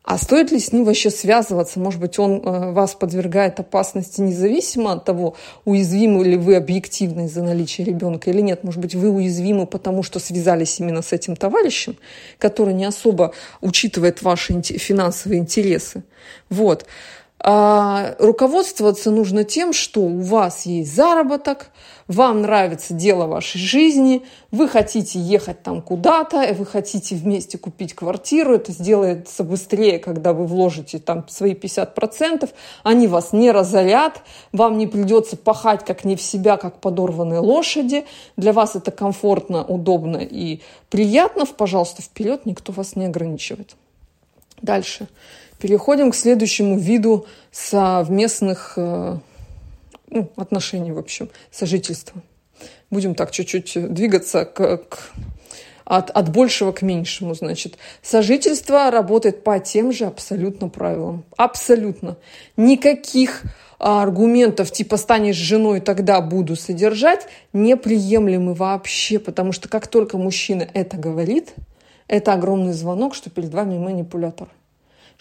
А 0.04 0.18
стоит 0.18 0.52
ли 0.52 0.58
с 0.58 0.70
ним 0.70 0.84
вообще 0.84 1.08
связываться? 1.08 1.80
Может 1.80 1.98
быть, 1.98 2.18
он 2.18 2.42
э, 2.44 2.72
вас 2.72 2.94
подвергает 2.94 3.58
опасности 3.58 4.20
независимо 4.20 4.92
от 4.92 5.06
того, 5.06 5.34
уязвимы 5.64 6.22
ли 6.24 6.36
вы 6.36 6.56
объективно 6.56 7.22
из-за 7.22 7.42
наличия 7.42 7.84
ребенка 7.84 8.28
или 8.28 8.42
нет. 8.42 8.64
Может 8.64 8.82
быть, 8.82 8.94
вы 8.94 9.08
уязвимы 9.08 9.66
потому, 9.66 10.02
что 10.02 10.18
связались 10.18 10.78
именно 10.78 11.00
с 11.00 11.14
этим 11.14 11.36
товарищем, 11.36 11.96
который 12.38 12.74
не 12.74 12.84
особо 12.84 13.32
учитывает 13.62 14.20
ваши 14.20 14.60
финансовые 14.60 15.40
интересы. 15.40 16.04
Вот. 16.50 16.84
А 17.46 18.16
руководствоваться 18.20 19.10
нужно 19.10 19.44
тем, 19.44 19.74
что 19.74 20.00
у 20.00 20.20
вас 20.20 20.64
есть 20.64 20.94
заработок, 20.94 21.72
вам 22.08 22.40
нравится 22.40 22.94
дело 22.94 23.26
вашей 23.26 23.58
жизни, 23.58 24.24
вы 24.50 24.66
хотите 24.66 25.18
ехать 25.18 25.62
там 25.62 25.82
куда-то, 25.82 26.54
вы 26.54 26.64
хотите 26.64 27.14
вместе 27.14 27.58
купить 27.58 27.92
квартиру, 27.92 28.54
это 28.54 28.72
сделается 28.72 29.44
быстрее, 29.44 29.98
когда 29.98 30.32
вы 30.32 30.46
вложите 30.46 30.98
там 30.98 31.28
свои 31.28 31.52
50%, 31.52 32.48
они 32.82 33.08
вас 33.08 33.34
не 33.34 33.50
разорят, 33.50 34.22
вам 34.52 34.78
не 34.78 34.86
придется 34.86 35.36
пахать 35.36 35.84
как 35.84 36.06
не 36.06 36.16
в 36.16 36.22
себя, 36.22 36.56
как 36.56 36.80
подорванные 36.80 37.40
лошади, 37.40 38.06
для 38.38 38.54
вас 38.54 38.74
это 38.74 38.90
комфортно, 38.90 39.66
удобно 39.66 40.16
и 40.16 40.62
приятно, 40.88 41.44
пожалуйста, 41.44 42.00
вперед, 42.00 42.46
никто 42.46 42.72
вас 42.72 42.96
не 42.96 43.04
ограничивает. 43.04 43.76
Дальше. 44.62 45.08
Переходим 45.64 46.10
к 46.10 46.14
следующему 46.14 46.78
виду 46.78 47.24
совместных 47.50 48.74
э, 48.76 49.16
ну, 50.10 50.30
отношений, 50.36 50.92
в 50.92 50.98
общем, 50.98 51.30
сожительства. 51.50 52.20
Будем 52.90 53.14
так 53.14 53.30
чуть-чуть 53.30 53.94
двигаться 53.94 54.44
к, 54.44 54.76
к, 54.76 54.98
от, 55.86 56.10
от 56.10 56.28
большего 56.28 56.72
к 56.72 56.82
меньшему, 56.82 57.34
значит. 57.34 57.78
Сожительство 58.02 58.90
работает 58.90 59.42
по 59.42 59.58
тем 59.58 59.90
же 59.90 60.04
абсолютно 60.04 60.68
правилам. 60.68 61.24
Абсолютно. 61.38 62.18
Никаких 62.58 63.44
аргументов 63.78 64.70
типа 64.70 64.98
станешь 64.98 65.36
женой, 65.36 65.80
тогда 65.80 66.20
буду 66.20 66.56
содержать, 66.56 67.26
неприемлемы 67.54 68.52
вообще, 68.52 69.18
потому 69.18 69.52
что 69.52 69.70
как 69.70 69.86
только 69.86 70.18
мужчина 70.18 70.68
это 70.74 70.98
говорит, 70.98 71.54
это 72.06 72.34
огромный 72.34 72.74
звонок, 72.74 73.14
что 73.14 73.30
перед 73.30 73.54
вами 73.54 73.78
манипулятор 73.78 74.48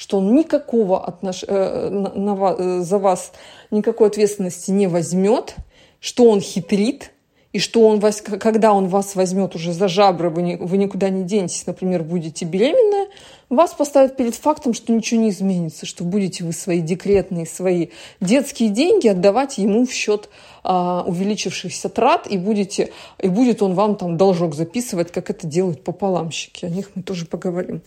что 0.03 0.17
он 0.17 0.35
никакого 0.35 1.05
отнош... 1.05 1.45
э, 1.47 1.89
на, 1.89 2.09
на, 2.09 2.55
э, 2.59 2.79
за 2.81 2.97
вас 2.97 3.31
никакой 3.71 4.09
ответственности 4.09 4.69
не 4.69 4.87
возьмет, 4.87 5.55
что 6.01 6.29
он 6.29 6.41
хитрит, 6.41 7.11
и 7.53 7.59
что 7.59 7.87
он 7.87 8.01
вас, 8.01 8.19
когда 8.21 8.73
он 8.73 8.89
вас 8.89 9.15
возьмет 9.15 9.55
уже 9.55 9.71
за 9.71 9.87
жабры, 9.87 10.29
вы, 10.29 10.41
не, 10.41 10.57
вы 10.57 10.75
никуда 10.75 11.07
не 11.07 11.23
денетесь, 11.23 11.65
например, 11.65 12.03
будете 12.03 12.43
беременная, 12.43 13.07
вас 13.47 13.73
поставят 13.73 14.17
перед 14.17 14.35
фактом, 14.35 14.73
что 14.73 14.91
ничего 14.91 15.21
не 15.21 15.29
изменится, 15.29 15.85
что 15.85 16.03
будете 16.03 16.43
вы 16.43 16.51
свои 16.51 16.81
декретные, 16.81 17.45
свои 17.45 17.87
детские 18.19 18.69
деньги 18.69 19.07
отдавать 19.07 19.57
ему 19.57 19.85
в 19.85 19.93
счет 19.93 20.27
а, 20.65 21.05
увеличившихся 21.07 21.87
трат, 21.87 22.27
и, 22.27 22.37
будете, 22.37 22.91
и 23.19 23.29
будет 23.29 23.61
он 23.61 23.73
вам 23.73 23.95
там 23.95 24.17
должок 24.17 24.53
записывать, 24.53 25.13
как 25.13 25.29
это 25.29 25.47
делают 25.47 25.85
пополамщики. 25.85 26.65
О 26.65 26.69
них 26.69 26.91
мы 26.93 27.03
тоже 27.03 27.25
поговорим. 27.25 27.83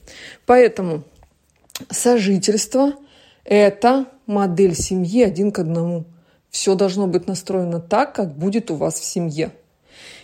Поэтому 0.47 1.03
сожительство– 1.91 2.93
это 3.45 4.07
модель 4.27 4.75
семьи 4.75 5.23
один 5.23 5.53
к 5.53 5.59
одному. 5.59 6.05
Все 6.51 6.75
должно 6.75 7.07
быть 7.07 7.27
настроено 7.29 7.81
так, 7.81 8.15
как 8.15 8.37
будет 8.37 8.71
у 8.71 8.75
вас 8.75 8.99
в 8.99 9.05
семье. 9.05 9.53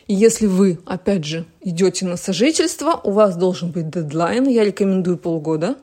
И 0.07 0.15
если 0.15 0.47
вы, 0.47 0.81
опять 0.87 1.25
же, 1.25 1.47
идете 1.61 2.07
на 2.07 2.17
сожительство, 2.17 3.01
у 3.05 3.13
вас 3.13 3.37
должен 3.37 3.71
быть 3.71 3.91
дедлайн, 3.91 4.49
я 4.49 4.65
рекомендую 4.65 5.19
полгода. 5.19 5.77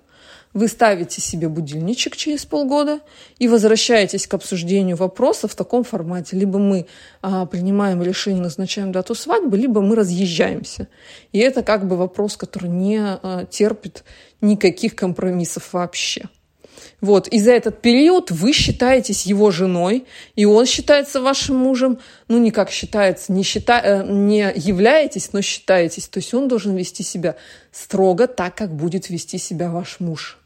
Вы 0.53 0.67
ставите 0.67 1.21
себе 1.21 1.47
будильничек 1.47 2.15
через 2.15 2.45
полгода 2.45 3.01
и 3.38 3.47
возвращаетесь 3.47 4.25
к 4.25 4.33
обсуждению 4.33 4.97
вопроса 4.97 5.47
в 5.47 5.55
таком 5.55 5.83
формате. 5.83 6.35
Либо 6.35 6.57
мы 6.57 6.88
а, 7.21 7.45
принимаем 7.45 8.01
решение, 8.01 8.41
назначаем 8.41 8.91
дату 8.91 9.13
свадьбы, 9.13 9.57
либо 9.57 9.81
мы 9.81 9.95
разъезжаемся. 9.95 10.88
И 11.33 11.39
это 11.39 11.62
как 11.62 11.88
бы 11.88 11.95
вопрос, 11.95 12.35
который 12.35 12.69
не 12.69 12.99
а, 12.99 13.45
терпит 13.45 14.03
никаких 14.41 14.95
компромиссов 14.95 15.73
вообще. 15.73 16.29
Вот, 17.01 17.27
и 17.27 17.39
за 17.39 17.51
этот 17.51 17.81
период 17.81 18.31
вы 18.31 18.53
считаетесь 18.53 19.25
его 19.25 19.51
женой, 19.51 20.05
и 20.35 20.45
он 20.45 20.65
считается 20.65 21.21
вашим 21.21 21.57
мужем, 21.57 21.99
ну, 22.27 22.37
не 22.37 22.51
как 22.51 22.69
считается, 22.69 23.31
не, 23.31 23.43
счита... 23.43 23.81
Э, 23.83 24.03
не 24.05 24.51
являетесь, 24.55 25.33
но 25.33 25.41
считаетесь. 25.41 26.07
То 26.07 26.19
есть 26.19 26.33
он 26.33 26.47
должен 26.47 26.75
вести 26.75 27.03
себя 27.03 27.35
строго 27.71 28.27
так, 28.27 28.55
как 28.55 28.75
будет 28.75 29.09
вести 29.09 29.37
себя 29.37 29.69
ваш 29.69 29.99
муж. 29.99 30.37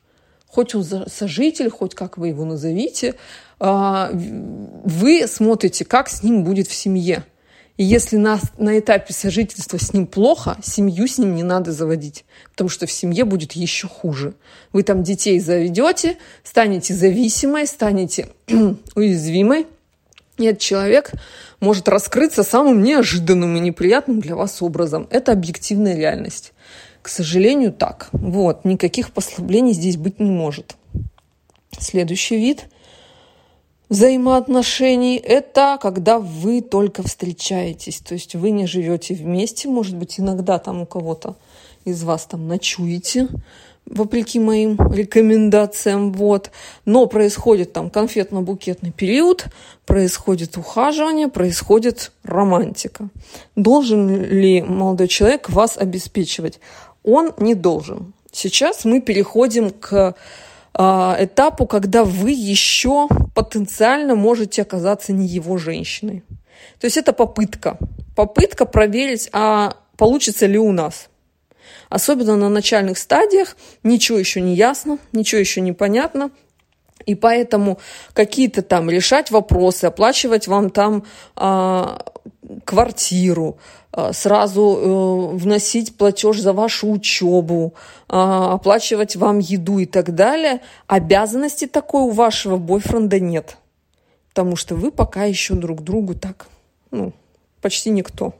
Хоть 0.48 0.76
он 0.76 0.84
сожитель, 0.84 1.70
хоть 1.70 1.96
как 1.96 2.18
вы 2.18 2.28
его 2.28 2.46
назовите, 2.46 3.16
а, 3.60 4.12
вы 4.14 5.26
смотрите, 5.28 5.84
как 5.84 6.10
с 6.10 6.22
ним 6.22 6.44
будет 6.44 6.68
в 6.68 6.74
семье. 6.74 7.24
И 7.76 7.84
если 7.84 8.18
на, 8.18 8.40
на 8.58 8.78
этапе 8.78 9.14
сожительства 9.14 9.78
с 9.78 9.94
ним 9.94 10.06
плохо, 10.06 10.58
семью 10.62 11.08
с 11.08 11.18
ним 11.18 11.34
не 11.34 11.42
надо 11.42 11.72
заводить, 11.72 12.24
потому 12.52 12.70
что 12.70 12.86
в 12.86 12.92
семье 12.92 13.26
будет 13.26 13.54
еще 13.54 13.88
хуже. 13.88 14.36
Вы 14.74 14.84
там 14.84 15.02
детей 15.02 15.40
заведете, 15.40 16.18
станете 16.44 16.94
зависимой, 16.94 17.66
станете 17.66 18.30
уязвимой, 18.96 19.66
и 20.38 20.46
этот 20.46 20.62
человек 20.62 21.12
может 21.60 21.90
раскрыться 21.90 22.44
самым 22.44 22.84
неожиданным 22.84 23.56
и 23.56 23.60
неприятным 23.60 24.20
для 24.20 24.36
вас 24.36 24.62
образом. 24.62 25.08
Это 25.10 25.32
объективная 25.32 25.96
реальность. 25.96 26.54
К 27.02 27.10
сожалению, 27.10 27.72
так. 27.72 28.10
Вот, 28.12 28.66
никаких 28.66 29.12
послаблений 29.12 29.74
здесь 29.74 29.98
быть 29.98 30.20
не 30.20 30.30
может. 30.30 30.76
Следующий 31.80 32.38
вид– 32.38 32.66
взаимоотношений– 33.90 35.18
это 35.24 35.78
когда 35.82 36.20
вы 36.20 36.62
только 36.62 37.04
встречаетесь. 37.04 38.00
То 38.00 38.14
есть 38.14 38.36
вы 38.36 38.52
не 38.52 38.68
живете 38.68 39.14
вместе, 39.14 39.68
может 39.68 39.96
быть, 39.96 40.20
иногда 40.20 40.60
там 40.60 40.82
у 40.82 40.86
кого-то 40.86 41.36
из 41.86 42.04
вас 42.04 42.26
там 42.26 42.48
ночуете, 42.48 43.28
вопреки 43.86 44.40
моим 44.40 44.78
рекомендациям, 44.92 46.14
вот. 46.14 46.52
Но 46.86 47.06
происходит 47.08 47.74
там 47.74 47.90
конфетно-букетный 47.90 48.92
период, 48.92 49.46
происходит 49.86 50.58
ухаживание, 50.58 51.28
происходит 51.28 52.12
романтика. 52.24 53.10
Должен 53.56 54.24
ли 54.24 54.62
молодой 54.62 55.08
человек 55.08 55.50
вас 55.50 55.78
обеспечивать? 55.78 56.60
Он 57.04 57.34
не 57.38 57.56
должен. 57.56 58.14
Сейчас 58.32 58.86
мы 58.86 59.02
переходим 59.02 59.70
к 59.70 60.16
этапу, 60.76 61.68
когда 61.68 62.04
вы 62.04 62.32
еще 62.32 63.08
потенциально 63.36 64.16
можете 64.16 64.64
оказаться 64.64 65.14
не 65.14 65.28
его 65.28 65.58
женщиной. 65.58 66.24
То 66.80 66.86
есть 66.86 66.98
это 66.98 67.14
попытка. 67.14 67.78
Попытка 68.16 68.66
проверить, 68.66 69.30
а 69.34 69.76
получится 69.98 70.46
ли 70.46 70.58
у 70.58 70.72
нас. 70.72 71.10
Особенно 71.90 72.36
на 72.36 72.50
начальных 72.50 72.98
стадиях 72.98 73.56
ничего 73.84 74.18
еще 74.18 74.42
не 74.42 74.56
ясно, 74.56 74.98
ничего 75.12 75.40
еще 75.40 75.62
не 75.62 75.74
понятно. 75.74 76.32
И 77.06 77.16
поэтому 77.16 77.80
какие-то 78.14 78.62
там 78.62 78.90
решать 78.90 79.30
вопросы, 79.30 79.86
оплачивать 79.86 80.48
вам 80.48 80.70
там 80.70 81.04
а, 81.36 82.04
квартиру, 82.66 83.58
а, 83.92 84.14
сразу 84.14 84.62
э, 84.62 85.36
вносить 85.36 85.98
платеж 85.98 86.40
за 86.40 86.54
вашу 86.54 86.90
учебу, 86.92 87.74
а, 88.08 88.54
оплачивать 88.54 89.16
вам 89.16 89.40
еду 89.40 89.80
и 89.80 89.86
так 89.86 90.16
далее, 90.16 90.62
обязанности 90.88 91.68
такой 91.68 92.04
у 92.04 92.10
вашего 92.10 92.58
бойфренда 92.58 93.20
нет. 93.20 93.58
Потому 94.30 94.56
что 94.56 94.76
вы 94.76 94.92
пока 94.92 95.26
еще 95.26 95.54
друг 95.54 95.84
другу 95.84 96.16
так, 96.16 96.48
ну, 96.92 97.14
почти 97.62 97.92
никто. 97.92 98.34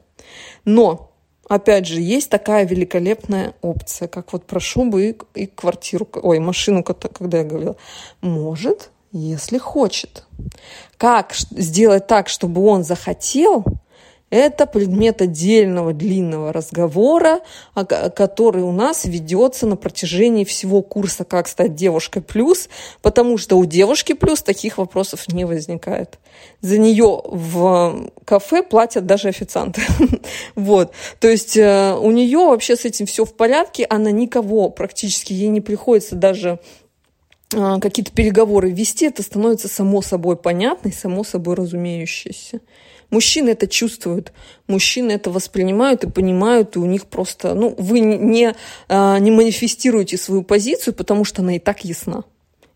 Но, 0.64 1.12
опять 1.48 1.86
же, 1.86 2.00
есть 2.00 2.30
такая 2.30 2.66
великолепная 2.66 3.54
опция, 3.62 4.08
как 4.08 4.32
вот 4.32 4.46
прошу 4.46 4.90
бы 4.90 5.16
и 5.34 5.46
квартиру, 5.46 6.08
ой, 6.14 6.40
машину, 6.40 6.82
когда 6.82 7.38
я 7.38 7.44
говорила, 7.44 7.76
может, 8.20 8.90
если 9.14 9.58
хочет. 9.58 10.24
Как 10.98 11.34
сделать 11.50 12.06
так, 12.06 12.28
чтобы 12.28 12.64
он 12.66 12.84
захотел– 12.84 13.64
это 14.34 14.66
предмет 14.66 15.22
отдельного 15.22 15.92
длинного 15.92 16.52
разговора, 16.52 17.40
который 17.74 18.64
у 18.64 18.72
нас 18.72 19.04
ведется 19.04 19.64
на 19.64 19.76
протяжении 19.76 20.42
всего 20.42 20.82
курса 20.82 21.22
«Как 21.24 21.46
стать 21.46 21.76
девушкой 21.76 22.20
плюс», 22.20 22.68
потому 23.00 23.38
что 23.38 23.56
у 23.56 23.64
девушки 23.64 24.12
плюс 24.12 24.42
таких 24.42 24.78
вопросов 24.78 25.28
не 25.28 25.44
возникает. 25.44 26.18
За 26.62 26.78
нее 26.78 27.22
в 27.24 28.10
кафе 28.24 28.64
платят 28.64 29.06
даже 29.06 29.28
официанты. 29.28 29.82
Вот. 30.56 30.92
То 31.20 31.28
есть 31.28 31.56
э, 31.56 31.94
у 31.94 32.10
нее 32.10 32.38
вообще 32.38 32.76
с 32.76 32.84
этим 32.84 33.06
все 33.06 33.24
в 33.24 33.34
порядке, 33.34 33.86
она 33.88 34.10
никого 34.10 34.70
практически, 34.70 35.32
ей 35.32 35.48
не 35.48 35.60
приходится 35.60 36.16
даже 36.16 36.58
э, 36.58 36.83
какие-то 37.80 38.12
переговоры 38.12 38.70
вести, 38.70 39.06
это 39.06 39.22
становится 39.22 39.68
само 39.68 40.02
собой 40.02 40.36
понятно 40.36 40.88
и 40.88 40.92
само 40.92 41.24
собой 41.24 41.54
разумеющееся. 41.54 42.60
Мужчины 43.10 43.50
это 43.50 43.66
чувствуют, 43.66 44.32
мужчины 44.66 45.12
это 45.12 45.30
воспринимают 45.30 46.04
и 46.04 46.10
понимают, 46.10 46.74
и 46.76 46.78
у 46.78 46.86
них 46.86 47.06
просто, 47.06 47.54
ну, 47.54 47.74
вы 47.78 48.00
не, 48.00 48.54
не 48.88 49.30
манифестируете 49.30 50.16
свою 50.16 50.42
позицию, 50.42 50.94
потому 50.94 51.24
что 51.24 51.42
она 51.42 51.56
и 51.56 51.58
так 51.58 51.84
ясна, 51.84 52.24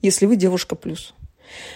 если 0.03 0.27
вы 0.27 0.37
девушка 0.37 0.77
плюс. 0.77 1.14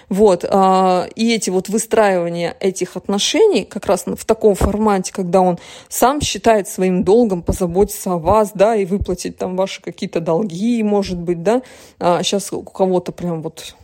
Вот. 0.09 0.45
А, 0.49 1.09
и 1.15 1.35
эти 1.35 1.51
вот 1.51 1.69
выстраивания 1.69 2.57
этих 2.61 2.97
отношений 2.97 3.65
как 3.65 3.87
раз 3.87 4.05
в 4.07 4.25
таком 4.25 4.55
формате, 4.55 5.13
когда 5.13 5.41
он 5.41 5.59
сам 5.89 6.21
считает 6.21 6.69
своим 6.69 7.05
долгом 7.05 7.43
позаботиться 7.43 8.13
о 8.13 8.19
вас, 8.19 8.53
да, 8.55 8.77
и 8.77 8.85
выплатить 8.85 9.37
там 9.37 9.57
ваши 9.57 9.83
какие-то 9.83 10.21
долги, 10.21 10.83
может 10.83 11.19
быть, 11.19 11.43
да. 11.43 11.63
Сейчас 11.99 12.53
а 12.53 12.57
у 12.57 12.63
кого-то 12.63 13.13
прям 13.13 13.43
вот 13.43 13.75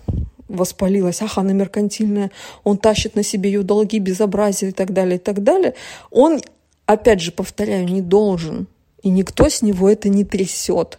воспалилась, 0.49 1.23
ах, 1.23 1.39
она 1.39 1.53
меркантильная, 1.53 2.31
он 2.65 2.79
тащит 2.79 3.15
на 3.15 3.23
себе 3.23 3.51
ее 3.51 3.63
долги, 3.63 3.99
безобразие 3.99 4.71
и 4.71 4.73
так 4.73 4.93
далее, 4.93 5.17
и 5.17 5.19
так 5.21 5.43
далее. 5.43 5.75
Он, 6.11 6.41
опять 6.87 7.21
же, 7.21 7.33
повторяю, 7.33 7.87
не 7.87 8.01
должен. 8.01 8.67
И 9.03 9.11
никто 9.11 9.49
с 9.49 9.63
него 9.63 9.89
это 9.89 10.09
не 10.09 10.25
трясет 10.25 10.99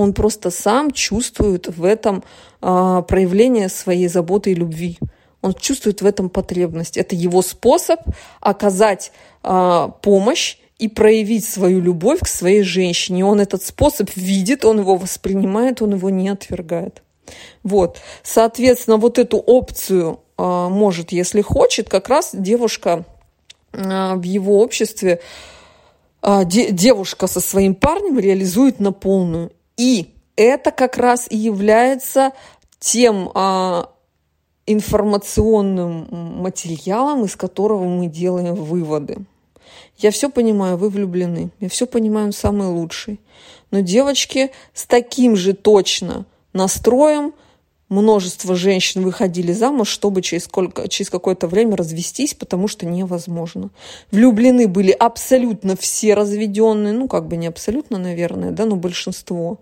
он 0.00 0.14
просто 0.14 0.50
сам 0.50 0.90
чувствует 0.90 1.68
в 1.68 1.84
этом 1.84 2.24
а, 2.60 3.02
проявление 3.02 3.68
своей 3.68 4.08
заботы 4.08 4.52
и 4.52 4.54
любви. 4.54 4.98
Он 5.42 5.54
чувствует 5.54 6.02
в 6.02 6.06
этом 6.06 6.28
потребность. 6.28 6.96
Это 6.96 7.14
его 7.14 7.42
способ 7.42 8.00
оказать 8.40 9.12
а, 9.42 9.88
помощь 9.88 10.56
и 10.78 10.88
проявить 10.88 11.44
свою 11.44 11.80
любовь 11.80 12.20
к 12.20 12.28
своей 12.28 12.62
женщине. 12.62 13.24
Он 13.24 13.40
этот 13.40 13.62
способ 13.62 14.10
видит, 14.16 14.64
он 14.64 14.80
его 14.80 14.96
воспринимает, 14.96 15.82
он 15.82 15.94
его 15.94 16.10
не 16.10 16.28
отвергает. 16.28 17.02
Вот. 17.62 17.98
Соответственно, 18.22 18.96
вот 18.96 19.18
эту 19.18 19.38
опцию 19.38 20.20
а, 20.40 20.68
может, 20.68 21.12
если 21.12 21.42
хочет, 21.42 21.88
как 21.90 22.08
раз 22.08 22.30
девушка 22.32 23.04
а, 23.72 24.16
в 24.16 24.22
его 24.22 24.60
обществе, 24.60 25.20
а, 26.22 26.44
де, 26.44 26.70
девушка 26.70 27.26
со 27.26 27.40
своим 27.40 27.74
парнем 27.74 28.18
реализует 28.18 28.80
на 28.80 28.92
полную. 28.92 29.52
И 29.80 30.10
это 30.36 30.72
как 30.72 30.98
раз 30.98 31.26
и 31.30 31.36
является 31.38 32.32
тем 32.78 33.30
а, 33.34 33.90
информационным 34.66 36.06
материалом, 36.42 37.24
из 37.24 37.34
которого 37.34 37.84
мы 37.84 38.06
делаем 38.06 38.56
выводы. 38.56 39.24
Я 39.96 40.10
все 40.10 40.28
понимаю, 40.28 40.76
вы 40.76 40.90
влюблены. 40.90 41.50
Я 41.60 41.70
все 41.70 41.86
понимаю, 41.86 42.26
он 42.26 42.32
самый 42.32 42.68
лучший. 42.68 43.20
Но 43.70 43.80
девочки 43.80 44.50
с 44.74 44.84
таким 44.84 45.34
же 45.34 45.54
точно 45.54 46.26
настроем– 46.52 47.32
множество 47.90 48.54
женщин 48.54 49.02
выходили 49.02 49.52
замуж, 49.52 49.88
чтобы 49.88 50.22
через, 50.22 50.44
сколько, 50.44 50.88
через 50.88 51.10
какое-то 51.10 51.48
время 51.48 51.76
развестись, 51.76 52.34
потому 52.34 52.68
что 52.68 52.86
невозможно. 52.86 53.70
Влюблены 54.10 54.68
были 54.68 54.92
абсолютно 54.92 55.76
все 55.76 56.14
разведенные, 56.14 56.94
ну, 56.94 57.08
как 57.08 57.26
бы 57.26 57.36
не 57.36 57.48
абсолютно, 57.48 57.98
наверное, 57.98 58.52
да, 58.52 58.64
но 58.64 58.76
большинство. 58.76 59.58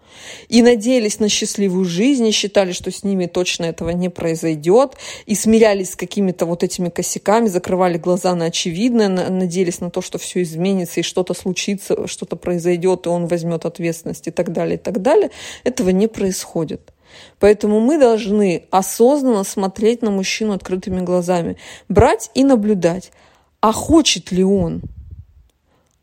И 0.48 0.62
надеялись 0.62 1.18
на 1.18 1.28
счастливую 1.28 1.86
жизнь, 1.86 2.26
и 2.26 2.30
считали, 2.30 2.72
что 2.72 2.92
с 2.92 3.02
ними 3.02 3.26
точно 3.26 3.64
этого 3.64 3.90
не 3.90 4.10
произойдет, 4.10 4.92
и 5.26 5.34
смирялись 5.34 5.92
с 5.92 5.96
какими-то 5.96 6.44
вот 6.44 6.62
этими 6.62 6.90
косяками, 6.90 7.48
закрывали 7.48 7.96
глаза 7.96 8.34
на 8.34 8.46
очевидное, 8.46 9.08
надеялись 9.08 9.80
на 9.80 9.90
то, 9.90 10.02
что 10.02 10.18
все 10.18 10.42
изменится, 10.42 11.00
и 11.00 11.02
что-то 11.02 11.32
случится, 11.32 12.06
что-то 12.06 12.36
произойдет, 12.36 13.06
и 13.06 13.08
он 13.08 13.26
возьмет 13.26 13.64
ответственность 13.64 14.28
и 14.28 14.30
так 14.30 14.52
далее, 14.52 14.76
и 14.76 14.78
так 14.78 15.00
далее. 15.00 15.30
Этого 15.64 15.88
не 15.88 16.08
происходит. 16.08 16.92
Поэтому 17.38 17.80
мы 17.80 17.98
должны 17.98 18.64
осознанно 18.70 19.44
смотреть 19.44 20.02
на 20.02 20.10
мужчину 20.10 20.52
открытыми 20.52 21.00
глазами, 21.00 21.56
брать 21.88 22.30
и 22.34 22.44
наблюдать, 22.44 23.12
а 23.60 23.72
хочет 23.72 24.32
ли 24.32 24.44
он, 24.44 24.82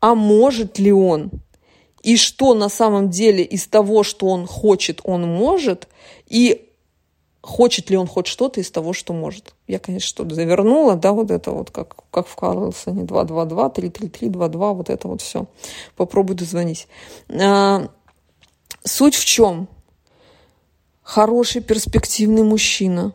а 0.00 0.14
может 0.14 0.78
ли 0.78 0.92
он, 0.92 1.30
и 2.02 2.16
что 2.16 2.54
на 2.54 2.68
самом 2.68 3.10
деле 3.10 3.42
из 3.42 3.66
того, 3.66 4.02
что 4.02 4.26
он 4.26 4.46
хочет, 4.46 5.00
он 5.04 5.22
может, 5.22 5.88
и 6.28 6.66
хочет 7.46 7.90
ли 7.90 7.96
он 7.96 8.06
хоть 8.06 8.26
что-то 8.26 8.60
из 8.60 8.70
того, 8.70 8.92
что 8.92 9.12
может. 9.12 9.54
Я, 9.66 9.78
конечно, 9.78 10.06
что-то 10.06 10.34
завернула, 10.34 10.96
да, 10.96 11.12
вот 11.12 11.30
это 11.30 11.52
вот, 11.52 11.70
как, 11.70 11.96
как 12.10 12.26
в 12.26 12.36
Карлсоне, 12.36 13.04
222, 13.04 13.70
333, 13.70 14.28
22, 14.28 14.72
вот 14.72 14.90
это 14.90 15.08
вот 15.08 15.22
все. 15.22 15.46
Попробуй 15.96 16.36
дозвонить. 16.36 16.88
А, 17.28 17.88
суть 18.84 19.14
в 19.14 19.24
чем? 19.24 19.68
Хороший, 21.06 21.62
перспективный 21.62 22.42
мужчина. 22.42 23.12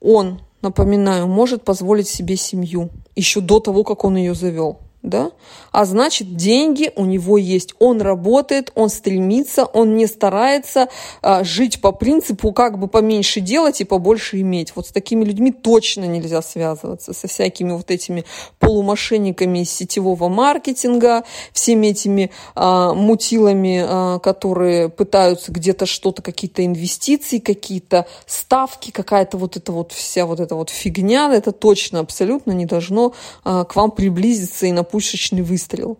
Он, 0.00 0.40
напоминаю, 0.60 1.28
может 1.28 1.64
позволить 1.64 2.08
себе 2.08 2.36
семью 2.36 2.90
еще 3.14 3.40
до 3.40 3.60
того, 3.60 3.84
как 3.84 4.04
он 4.04 4.16
ее 4.16 4.34
завел 4.34 4.80
да? 5.02 5.32
А 5.72 5.84
значит, 5.84 6.36
деньги 6.36 6.92
у 6.94 7.04
него 7.04 7.38
есть. 7.38 7.74
Он 7.78 8.00
работает, 8.00 8.70
он 8.74 8.88
стремится, 8.88 9.64
он 9.64 9.96
не 9.96 10.06
старается 10.06 10.88
а, 11.22 11.42
жить 11.42 11.80
по 11.80 11.92
принципу, 11.92 12.52
как 12.52 12.78
бы 12.78 12.86
поменьше 12.86 13.40
делать 13.40 13.80
и 13.80 13.84
побольше 13.84 14.40
иметь. 14.40 14.76
Вот 14.76 14.86
с 14.86 14.92
такими 14.92 15.24
людьми 15.24 15.50
точно 15.50 16.04
нельзя 16.04 16.40
связываться, 16.40 17.12
со 17.12 17.26
всякими 17.26 17.72
вот 17.72 17.90
этими 17.90 18.24
полумошенниками 18.58 19.60
из 19.60 19.70
сетевого 19.70 20.28
маркетинга, 20.28 21.24
всеми 21.52 21.88
этими 21.88 22.30
а, 22.54 22.94
мутилами, 22.94 23.84
а, 23.84 24.18
которые 24.20 24.88
пытаются 24.88 25.50
где-то 25.50 25.86
что-то, 25.86 26.22
какие-то 26.22 26.64
инвестиции, 26.64 27.38
какие-то 27.38 28.06
ставки, 28.26 28.92
какая-то 28.92 29.36
вот 29.36 29.56
эта 29.56 29.72
вот 29.72 29.90
вся 29.92 30.26
вот 30.26 30.38
эта 30.38 30.54
вот 30.54 30.70
фигня, 30.70 31.32
это 31.32 31.50
точно 31.50 32.00
абсолютно 32.00 32.52
не 32.52 32.66
должно 32.66 33.14
а, 33.42 33.64
к 33.64 33.74
вам 33.74 33.90
приблизиться 33.90 34.66
и 34.66 34.72
на 34.72 34.84
пушечный 34.92 35.42
выстрел. 35.42 35.98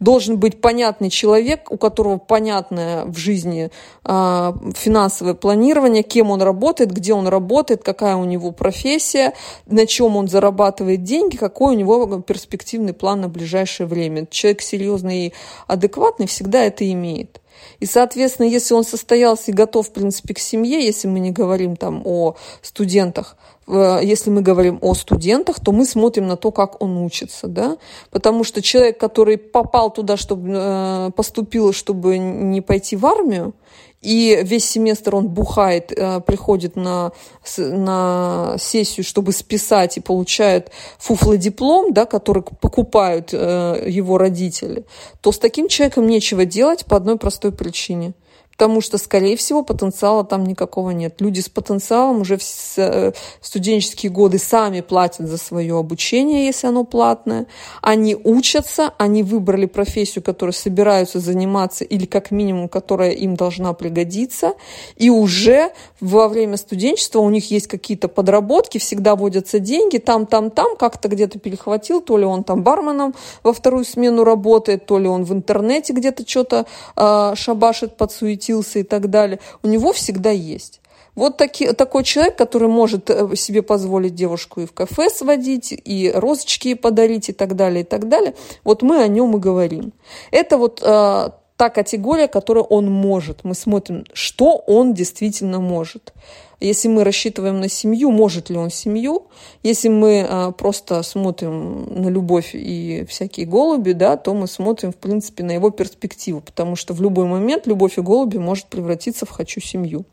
Должен 0.00 0.38
быть 0.38 0.60
понятный 0.60 1.10
человек, 1.10 1.72
у 1.72 1.76
которого 1.76 2.18
понятное 2.18 3.04
в 3.04 3.16
жизни 3.16 3.70
э, 4.04 4.52
финансовое 4.76 5.34
планирование, 5.34 6.04
кем 6.04 6.30
он 6.30 6.40
работает, 6.40 6.92
где 6.92 7.14
он 7.14 7.26
работает, 7.26 7.82
какая 7.82 8.14
у 8.14 8.24
него 8.24 8.52
профессия, 8.52 9.34
на 9.66 9.86
чем 9.86 10.16
он 10.16 10.28
зарабатывает 10.28 11.02
деньги, 11.02 11.36
какой 11.36 11.74
у 11.74 11.78
него 11.78 12.20
перспективный 12.20 12.92
план 12.92 13.22
на 13.22 13.28
ближайшее 13.28 13.88
время. 13.88 14.26
Человек 14.30 14.62
серьезный 14.62 15.26
и 15.26 15.32
адекватный 15.66 16.28
всегда 16.28 16.62
это 16.62 16.90
имеет. 16.92 17.40
И, 17.80 17.86
соответственно, 17.86 18.46
если 18.46 18.74
он 18.74 18.84
состоялся 18.84 19.50
и 19.50 19.54
готов, 19.54 19.88
в 19.88 19.92
принципе, 19.92 20.34
к 20.34 20.38
семье, 20.38 20.84
если 20.84 21.08
мы 21.08 21.18
не 21.18 21.32
говорим 21.32 21.76
там 21.76 22.02
о 22.04 22.36
студентах, 22.62 23.36
если 23.68 24.30
мы 24.30 24.40
говорим 24.40 24.78
о 24.80 24.94
студентах, 24.94 25.60
то 25.60 25.72
мы 25.72 25.84
смотрим 25.84 26.26
на 26.26 26.36
то, 26.36 26.50
как 26.50 26.82
он 26.82 26.96
учится, 26.98 27.48
да, 27.48 27.76
потому 28.10 28.44
что 28.44 28.62
человек, 28.62 28.98
который 28.98 29.36
попал 29.36 29.90
туда, 29.90 30.16
чтобы 30.16 30.50
э, 30.52 31.10
поступил, 31.14 31.72
чтобы 31.72 32.18
не 32.18 32.60
пойти 32.60 32.96
в 32.96 33.04
армию, 33.04 33.54
и 34.00 34.40
весь 34.42 34.64
семестр 34.64 35.16
он 35.16 35.28
бухает, 35.28 35.92
э, 35.92 36.20
приходит 36.20 36.76
на, 36.76 37.12
на 37.58 38.56
сессию, 38.58 39.04
чтобы 39.04 39.32
списать 39.32 39.96
и 39.96 40.00
получает 40.00 40.70
фуфлодиплом, 40.98 41.92
да, 41.92 42.06
который 42.06 42.42
покупают 42.42 43.30
э, 43.32 43.84
его 43.86 44.16
родители, 44.16 44.84
то 45.20 45.32
с 45.32 45.38
таким 45.38 45.68
человеком 45.68 46.06
нечего 46.06 46.44
делать 46.44 46.86
по 46.86 46.96
одной 46.96 47.18
простой 47.18 47.52
причине– 47.52 48.12
потому 48.58 48.80
что, 48.80 48.98
скорее 48.98 49.36
всего, 49.36 49.62
потенциала 49.62 50.24
там 50.24 50.44
никакого 50.44 50.90
нет. 50.90 51.20
Люди 51.20 51.38
с 51.38 51.48
потенциалом 51.48 52.22
уже 52.22 52.38
в 52.38 52.42
э, 52.78 53.12
студенческие 53.40 54.10
годы 54.10 54.38
сами 54.38 54.80
платят 54.80 55.28
за 55.28 55.38
свое 55.38 55.78
обучение, 55.78 56.46
если 56.46 56.66
оно 56.66 56.82
платное. 56.82 57.46
Они 57.82 58.16
учатся, 58.16 58.92
они 58.98 59.22
выбрали 59.22 59.66
профессию, 59.66 60.24
которой 60.24 60.50
собираются 60.50 61.20
заниматься 61.20 61.84
или 61.84 62.04
как 62.04 62.32
минимум, 62.32 62.68
которая 62.68 63.12
им 63.12 63.36
должна 63.36 63.74
пригодиться. 63.74 64.54
И 64.96 65.08
уже 65.08 65.70
во 66.00 66.26
время 66.26 66.56
студенчества 66.56 67.20
у 67.20 67.30
них 67.30 67.52
есть 67.52 67.68
какие-то 67.68 68.08
подработки, 68.08 68.78
всегда 68.78 69.14
водятся 69.14 69.60
деньги, 69.60 69.98
там, 69.98 70.26
там, 70.26 70.50
там, 70.50 70.74
как-то 70.76 71.06
где-то 71.06 71.38
перехватил, 71.38 72.00
то 72.00 72.18
ли 72.18 72.24
он 72.24 72.42
там 72.42 72.64
барменом 72.64 73.14
во 73.44 73.52
вторую 73.52 73.84
смену 73.84 74.24
работает, 74.24 74.84
то 74.84 74.98
ли 74.98 75.06
он 75.06 75.22
в 75.22 75.32
интернете 75.32 75.92
где-то 75.92 76.28
что-то 76.28 76.66
э, 76.96 77.34
шабашит, 77.36 77.96
подсуетит 77.96 78.47
крутился 78.48 78.78
и 78.78 78.82
так 78.82 79.10
далее, 79.10 79.38
у 79.62 79.68
него 79.68 79.92
всегда 79.92 80.30
есть. 80.30 80.80
Вот 81.14 81.36
таки, 81.36 81.72
такой 81.72 82.04
человек, 82.04 82.36
который 82.36 82.68
может 82.68 83.10
э, 83.10 83.34
себе 83.34 83.62
позволить 83.62 84.14
девушку 84.14 84.60
и 84.60 84.66
в 84.66 84.72
кафе 84.72 85.10
сводить, 85.10 85.72
и 85.72 86.12
розочки 86.14 86.74
подарить, 86.74 87.28
и 87.28 87.32
так 87.32 87.56
далее, 87.56 87.80
и 87.80 87.84
так 87.84 88.08
далее. 88.08 88.34
Вот 88.64 88.82
мы 88.82 89.02
о 89.02 89.08
нем 89.08 89.36
и 89.36 89.40
говорим. 89.40 89.92
Это 90.30 90.58
вот 90.58 90.80
э, 90.80 91.30
та 91.56 91.70
категория, 91.70 92.28
которую 92.28 92.64
он 92.64 92.90
может. 92.90 93.44
Мы 93.44 93.54
смотрим, 93.54 94.04
что 94.12 94.62
он 94.66 94.94
действительно 94.94 95.60
может. 95.60 96.12
Если 96.60 96.88
мы 96.88 97.04
рассчитываем 97.04 97.60
на 97.60 97.68
семью, 97.68 98.10
может 98.10 98.50
ли 98.50 98.56
он 98.56 98.70
семью? 98.70 99.28
Если 99.62 99.88
мы 99.88 100.26
а, 100.28 100.50
просто 100.50 101.02
смотрим 101.04 102.02
на 102.02 102.08
любовь 102.08 102.50
и 102.54 103.04
всякие 103.08 103.46
голуби, 103.46 103.92
да, 103.92 104.16
то 104.16 104.34
мы 104.34 104.48
смотрим, 104.48 104.92
в 104.92 104.96
принципе, 104.96 105.44
на 105.44 105.52
его 105.52 105.70
перспективу, 105.70 106.40
потому 106.40 106.74
что 106.74 106.94
в 106.94 107.02
любой 107.02 107.26
момент 107.26 107.66
любовь 107.66 107.96
и 107.98 108.00
голуби 108.00 108.38
может 108.38 108.66
превратиться 108.66 109.24
в 109.24 109.30
«хочу 109.30 109.60
семью». 109.60 110.04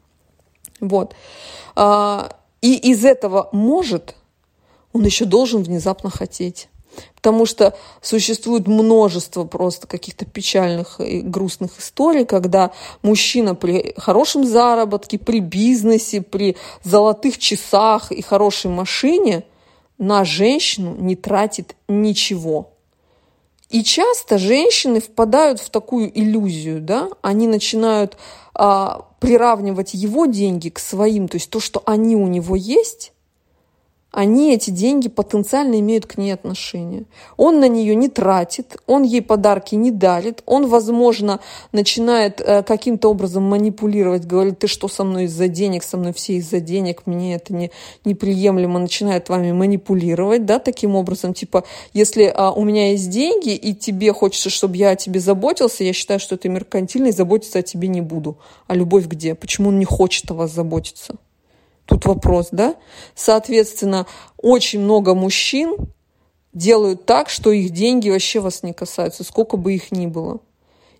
Вот. 0.79 1.15
А, 1.75 2.37
и 2.61 2.75
из 2.75 3.03
этого 3.03 3.49
«может» 3.51 4.15
он 4.93 5.03
еще 5.03 5.25
должен 5.25 5.63
внезапно 5.63 6.09
хотеть. 6.09 6.69
Потому 7.15 7.45
что 7.45 7.77
существует 8.01 8.67
множество 8.67 9.45
просто 9.45 9.87
каких-то 9.87 10.25
печальных 10.25 10.99
и 10.99 11.21
грустных 11.21 11.79
историй, 11.79 12.25
когда 12.25 12.71
мужчина 13.01 13.55
при 13.55 13.93
хорошем 13.97 14.45
заработке, 14.45 15.17
при 15.17 15.39
бизнесе, 15.39 16.21
при 16.21 16.55
золотых 16.83 17.37
часах 17.37 18.11
и 18.11 18.21
хорошей 18.21 18.71
машине 18.71 19.43
на 19.97 20.25
женщину 20.25 20.95
не 20.95 21.15
тратит 21.15 21.75
ничего. 21.87 22.71
И 23.69 23.83
часто 23.83 24.37
женщины 24.37 25.01
впадают 25.01 25.59
в 25.59 25.69
такую 25.69 26.11
иллюзию, 26.17 26.81
да, 26.81 27.09
они 27.21 27.47
начинают 27.47 28.15
а, 28.53 29.07
приравнивать 29.19 29.93
его 29.95 30.27
деньги 30.27 30.69
к 30.69 30.79
своим, 30.79 31.27
то 31.27 31.35
есть 31.37 31.49
то, 31.49 31.59
что 31.59 31.81
они 31.85 32.15
у 32.15 32.27
него 32.27 32.55
есть, 32.55 33.11
они 34.15 34.53
эти 34.53 34.69
деньги 34.69 35.09
потенциально 35.09 35.77
имеют 35.81 36.05
к 36.05 36.17
ней 36.17 36.31
отношение. 36.31 37.03
Он 37.35 37.59
на 37.59 37.67
нее 37.67 37.95
не 37.95 38.07
тратит, 38.07 38.77
он 38.87 39.03
ей 39.03 39.21
подарки 39.21 39.75
не 39.75 39.91
дарит, 39.91 40.41
он, 40.45 40.67
возможно, 40.67 41.41
начинает 41.73 42.39
э, 42.39 42.63
каким-то 42.63 43.11
образом 43.11 43.43
манипулировать, 43.43 44.25
говорит, 44.25 44.59
ты 44.59 44.67
что 44.67 44.87
со 44.87 45.03
мной 45.03 45.25
из-за 45.25 45.49
денег, 45.49 45.83
со 45.83 45.97
мной 45.97 46.13
все 46.13 46.35
из-за 46.35 46.61
денег, 46.61 47.01
мне 47.05 47.35
это 47.35 47.53
не, 47.53 47.71
неприемлемо, 48.05 48.79
начинает 48.79 49.27
вами 49.27 49.51
манипулировать, 49.51 50.45
да, 50.45 50.59
таким 50.59 50.95
образом, 50.95 51.33
типа, 51.33 51.65
если 51.91 52.31
а, 52.33 52.53
у 52.53 52.63
меня 52.63 52.91
есть 52.91 53.09
деньги, 53.09 53.53
и 53.53 53.75
тебе 53.75 54.13
хочется, 54.13 54.49
чтобы 54.49 54.77
я 54.77 54.91
о 54.91 54.95
тебе 54.95 55.19
заботился, 55.19 55.83
я 55.83 55.91
считаю, 55.91 56.21
что 56.21 56.37
ты 56.37 56.47
меркантильный, 56.47 57.11
заботиться 57.11 57.59
о 57.59 57.63
тебе 57.63 57.89
не 57.89 57.99
буду. 57.99 58.37
А 58.67 58.75
любовь 58.75 59.07
где? 59.07 59.35
Почему 59.35 59.69
он 59.69 59.79
не 59.79 59.85
хочет 59.85 60.31
о 60.31 60.35
вас 60.35 60.51
заботиться? 60.51 61.15
Тут 61.85 62.05
вопрос, 62.05 62.49
да? 62.51 62.75
Соответственно, 63.13 64.07
очень 64.37 64.79
много 64.79 65.13
мужчин 65.13 65.75
делают 66.53 67.05
так, 67.05 67.29
что 67.29 67.51
их 67.51 67.71
деньги 67.71 68.09
вообще 68.09 68.39
вас 68.39 68.63
не 68.63 68.73
касаются, 68.73 69.23
сколько 69.23 69.57
бы 69.57 69.73
их 69.73 69.91
ни 69.91 70.07
было. 70.07 70.39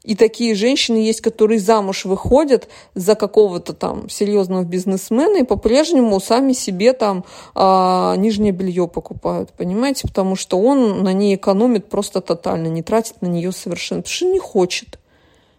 И 0.06 0.16
такие 0.16 0.54
женщины 0.54 0.98
есть, 0.98 1.22
которые 1.22 1.60
замуж 1.60 2.06
выходят 2.06 2.68
за 2.94 3.16
какого-то 3.16 3.74
там 3.74 4.08
серьезного 4.08 4.64
бизнесмена 4.64 5.38
и 5.38 5.44
по-прежнему 5.44 6.20
сами 6.20 6.54
себе 6.54 6.94
там 6.94 7.26
а, 7.56 8.16
нижнее 8.16 8.52
белье 8.52 8.88
покупают, 8.88 9.52
понимаете? 9.54 10.08
Потому 10.08 10.36
что 10.36 10.60
он 10.60 11.02
на 11.02 11.12
ней 11.12 11.36
экономит 11.36 11.90
просто 11.90 12.22
тотально, 12.22 12.68
не 12.68 12.84
тратит 12.84 13.20
на 13.22 13.28
нее 13.28 13.52
совершенно, 13.52 14.04
потому 14.04 14.16
что 14.16 14.26
не 14.28 14.40
хочет. 14.40 15.00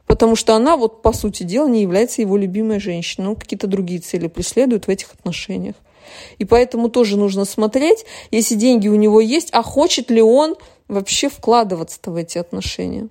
Потому 0.07 0.37
что 0.37 0.55
она, 0.55 0.77
вот 0.77 1.03
по 1.03 1.13
сути 1.13 1.43
дела, 1.43 1.69
не 1.69 1.83
является 1.83 2.23
его 2.23 2.37
любимой 2.37 2.79
женщиной. 2.81 3.29
Он 3.29 3.37
какие-то 3.37 3.67
другие 3.67 4.01
цели 4.01 4.29
преследует 4.29 4.87
в 4.87 4.91
этих 4.91 5.13
отношениях. 5.13 5.75
И 6.39 6.45
поэтому 6.45 6.89
тоже 6.89 7.17
нужно 7.17 7.45
смотреть, 7.45 8.05
если 8.31 8.55
деньги 8.55 8.89
у 8.89 8.95
него 8.95 9.21
есть, 9.21 9.49
а 9.53 9.63
хочет 9.63 10.11
ли 10.11 10.23
он 10.23 10.55
вообще 10.89 11.29
вкладываться-то 11.29 12.13
в 12.13 12.17
эти 12.17 12.39
отношения. 12.39 13.09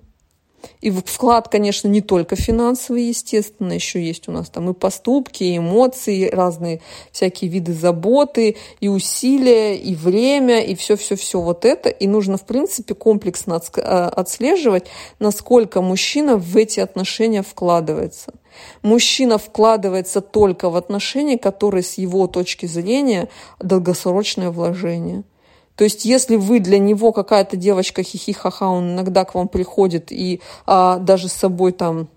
И 0.80 0.90
вклад, 0.90 1.48
конечно, 1.48 1.88
не 1.88 2.00
только 2.00 2.36
финансовый, 2.36 3.04
естественно, 3.04 3.72
еще 3.72 4.02
есть 4.02 4.28
у 4.28 4.32
нас 4.32 4.48
там 4.48 4.70
и 4.70 4.74
поступки, 4.74 5.44
и 5.44 5.58
эмоции, 5.58 6.26
и 6.26 6.30
разные 6.30 6.80
всякие 7.12 7.50
виды 7.50 7.72
заботы, 7.72 8.56
и 8.80 8.88
усилия, 8.88 9.76
и 9.76 9.94
время, 9.94 10.62
и 10.62 10.74
все-все-все 10.74 11.40
вот 11.40 11.64
это. 11.64 11.88
И 11.88 12.06
нужно, 12.06 12.36
в 12.36 12.46
принципе, 12.46 12.94
комплексно 12.94 13.60
э, 13.76 13.80
отслеживать, 13.80 14.86
насколько 15.18 15.80
мужчина 15.80 16.36
в 16.36 16.56
эти 16.56 16.80
отношения 16.80 17.42
вкладывается. 17.42 18.34
Мужчина 18.82 19.38
вкладывается 19.38 20.20
только 20.20 20.70
в 20.70 20.76
отношения, 20.76 21.38
которые 21.38 21.82
с 21.82 21.94
его 21.94 22.26
точки 22.26 22.66
зрения 22.66 23.28
долгосрочное 23.60 24.50
вложение– 24.50 25.24
то 25.76 25.84
есть, 25.84 26.04
если 26.04 26.36
вы 26.36 26.58
для 26.60 26.78
него 26.78 27.12
какая-то 27.12 27.56
девочка 27.56 28.02
хихи-ха-ха, 28.02 28.68
он 28.68 28.94
иногда 28.94 29.24
к 29.24 29.34
вам 29.34 29.48
приходит 29.48 30.10
и 30.10 30.40
а, 30.66 30.98
даже 30.98 31.28
с 31.28 31.34
собой 31.34 31.72
там 31.72 32.08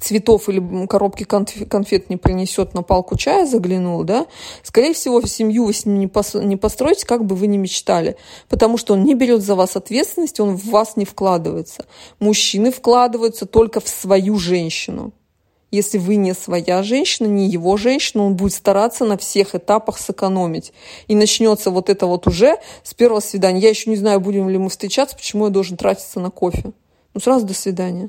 цветов 0.00 0.48
или 0.48 0.86
коробки 0.86 1.24
конфет 1.24 2.10
не 2.10 2.16
принесет, 2.16 2.74
на 2.74 2.82
палку 2.82 3.16
чая 3.16 3.46
заглянул, 3.46 4.04
да, 4.04 4.26
скорее 4.62 4.92
всего, 4.92 5.20
семью 5.22 5.64
вы 5.64 5.72
с 5.72 5.86
ним 5.86 5.98
не 5.98 6.56
построите, 6.56 7.06
как 7.06 7.24
бы 7.24 7.34
вы 7.34 7.46
ни 7.46 7.56
мечтали, 7.56 8.16
потому 8.48 8.76
что 8.76 8.94
он 8.94 9.04
не 9.04 9.14
берет 9.14 9.42
за 9.42 9.54
вас 9.54 9.76
ответственность, 9.76 10.40
он 10.40 10.56
в 10.56 10.66
вас 10.66 10.96
не 10.96 11.04
вкладывается. 11.04 11.86
Мужчины 12.20 12.70
вкладываются 12.70 13.46
только 13.46 13.80
в 13.80 13.88
свою 13.88 14.38
женщину. 14.38 15.12
Если 15.70 15.98
вы 15.98 16.16
не 16.16 16.34
своя 16.34 16.82
женщина, 16.82 17.26
не 17.26 17.48
его 17.48 17.76
женщина, 17.76 18.24
он 18.24 18.36
будет 18.36 18.54
стараться 18.54 19.04
на 19.04 19.18
всех 19.18 19.54
этапах 19.54 19.98
сэкономить. 19.98 20.72
И 21.08 21.14
начнется 21.14 21.70
вот 21.70 21.90
это 21.90 22.06
вот 22.06 22.26
уже 22.26 22.56
с 22.82 22.94
первого 22.94 23.20
свидания. 23.20 23.60
Я 23.60 23.68
еще 23.68 23.90
не 23.90 23.96
знаю, 23.96 24.20
будем 24.20 24.48
ли 24.48 24.56
мы 24.56 24.70
встречаться, 24.70 25.14
почему 25.14 25.44
я 25.46 25.50
должен 25.50 25.76
тратиться 25.76 26.20
на 26.20 26.30
кофе. 26.30 26.72
Ну, 27.12 27.20
сразу 27.20 27.44
до 27.44 27.54
свидания. 27.54 28.08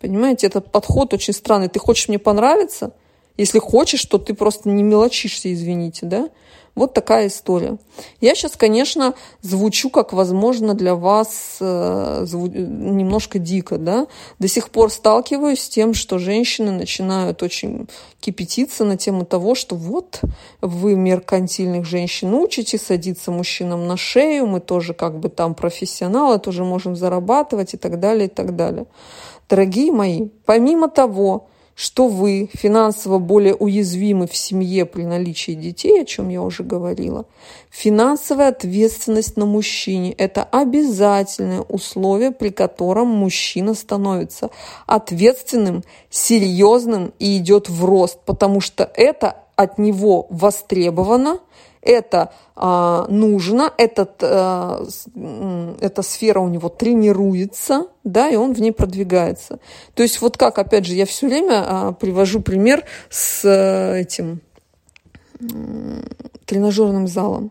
Понимаете, 0.00 0.46
этот 0.46 0.70
подход 0.70 1.12
очень 1.12 1.32
странный. 1.32 1.68
Ты 1.68 1.80
хочешь 1.80 2.08
мне 2.08 2.18
понравиться? 2.18 2.92
Если 3.36 3.58
хочешь, 3.58 4.04
то 4.04 4.18
ты 4.18 4.34
просто 4.34 4.68
не 4.68 4.82
мелочишься, 4.82 5.52
извините, 5.52 6.06
да? 6.06 6.28
Вот 6.74 6.94
такая 6.94 7.26
история. 7.26 7.76
Я 8.22 8.34
сейчас, 8.34 8.56
конечно, 8.56 9.12
звучу 9.42 9.90
как, 9.90 10.14
возможно, 10.14 10.72
для 10.72 10.94
вас 10.94 11.58
э, 11.60 12.24
немножко 12.32 13.38
дико, 13.38 13.76
да. 13.76 14.06
До 14.38 14.48
сих 14.48 14.70
пор 14.70 14.90
сталкиваюсь 14.90 15.60
с 15.60 15.68
тем, 15.68 15.92
что 15.92 16.18
женщины 16.18 16.70
начинают 16.70 17.42
очень 17.42 17.88
кипятиться 18.20 18.84
на 18.84 18.96
тему 18.96 19.26
того, 19.26 19.54
что 19.54 19.76
вот 19.76 20.22
вы 20.62 20.94
меркантильных 20.94 21.84
женщин 21.84 22.32
учите, 22.34 22.78
садиться 22.78 23.30
мужчинам 23.30 23.86
на 23.86 23.98
шею, 23.98 24.46
мы 24.46 24.60
тоже 24.60 24.94
как 24.94 25.18
бы 25.20 25.28
там 25.28 25.54
профессионалы, 25.54 26.38
тоже 26.38 26.64
можем 26.64 26.96
зарабатывать 26.96 27.74
и 27.74 27.76
так 27.76 28.00
далее, 28.00 28.26
и 28.26 28.30
так 28.30 28.56
далее. 28.56 28.86
Дорогие 29.46 29.92
мои, 29.92 30.28
помимо 30.46 30.88
того, 30.88 31.48
что 31.74 32.08
вы 32.08 32.50
финансово 32.52 33.18
более 33.18 33.54
уязвимы 33.54 34.26
в 34.26 34.36
семье 34.36 34.86
при 34.86 35.04
наличии 35.04 35.52
детей, 35.52 36.02
о 36.02 36.04
чем 36.04 36.28
я 36.28 36.42
уже 36.42 36.62
говорила, 36.62 37.24
финансовая 37.70 38.48
ответственность 38.48 39.36
на 39.36 39.46
мужчине– 39.46 40.12
это 40.18 40.44
обязательное 40.44 41.60
условие, 41.60 42.30
при 42.30 42.50
котором 42.50 43.08
мужчина 43.08 43.74
становится 43.74 44.50
ответственным, 44.86 45.82
серьезным 46.10 47.12
и 47.18 47.38
идет 47.38 47.68
в 47.68 47.84
рост, 47.84 48.18
потому 48.24 48.60
что 48.60 48.90
это 48.94 49.38
от 49.56 49.78
него 49.78 50.26
востребовано– 50.30 51.38
это 51.82 52.32
а, 52.54 53.06
нужно, 53.08 53.72
этот, 53.76 54.22
а, 54.22 54.84
эта 55.80 56.02
сфера 56.02 56.40
у 56.40 56.48
него 56.48 56.68
тренируется, 56.68 57.88
да, 58.04 58.30
и 58.30 58.36
он 58.36 58.54
в 58.54 58.60
ней 58.60 58.72
продвигается. 58.72 59.58
То 59.94 60.02
есть 60.02 60.20
вот 60.20 60.36
как, 60.36 60.58
опять 60.58 60.86
же, 60.86 60.94
я 60.94 61.04
все 61.04 61.26
время 61.26 61.64
а, 61.66 61.92
привожу 61.92 62.40
пример 62.40 62.84
с 63.10 63.42
а, 63.44 63.96
этим 63.96 64.40
а, 65.40 65.44
тренажерным 66.46 67.08
залом. 67.08 67.50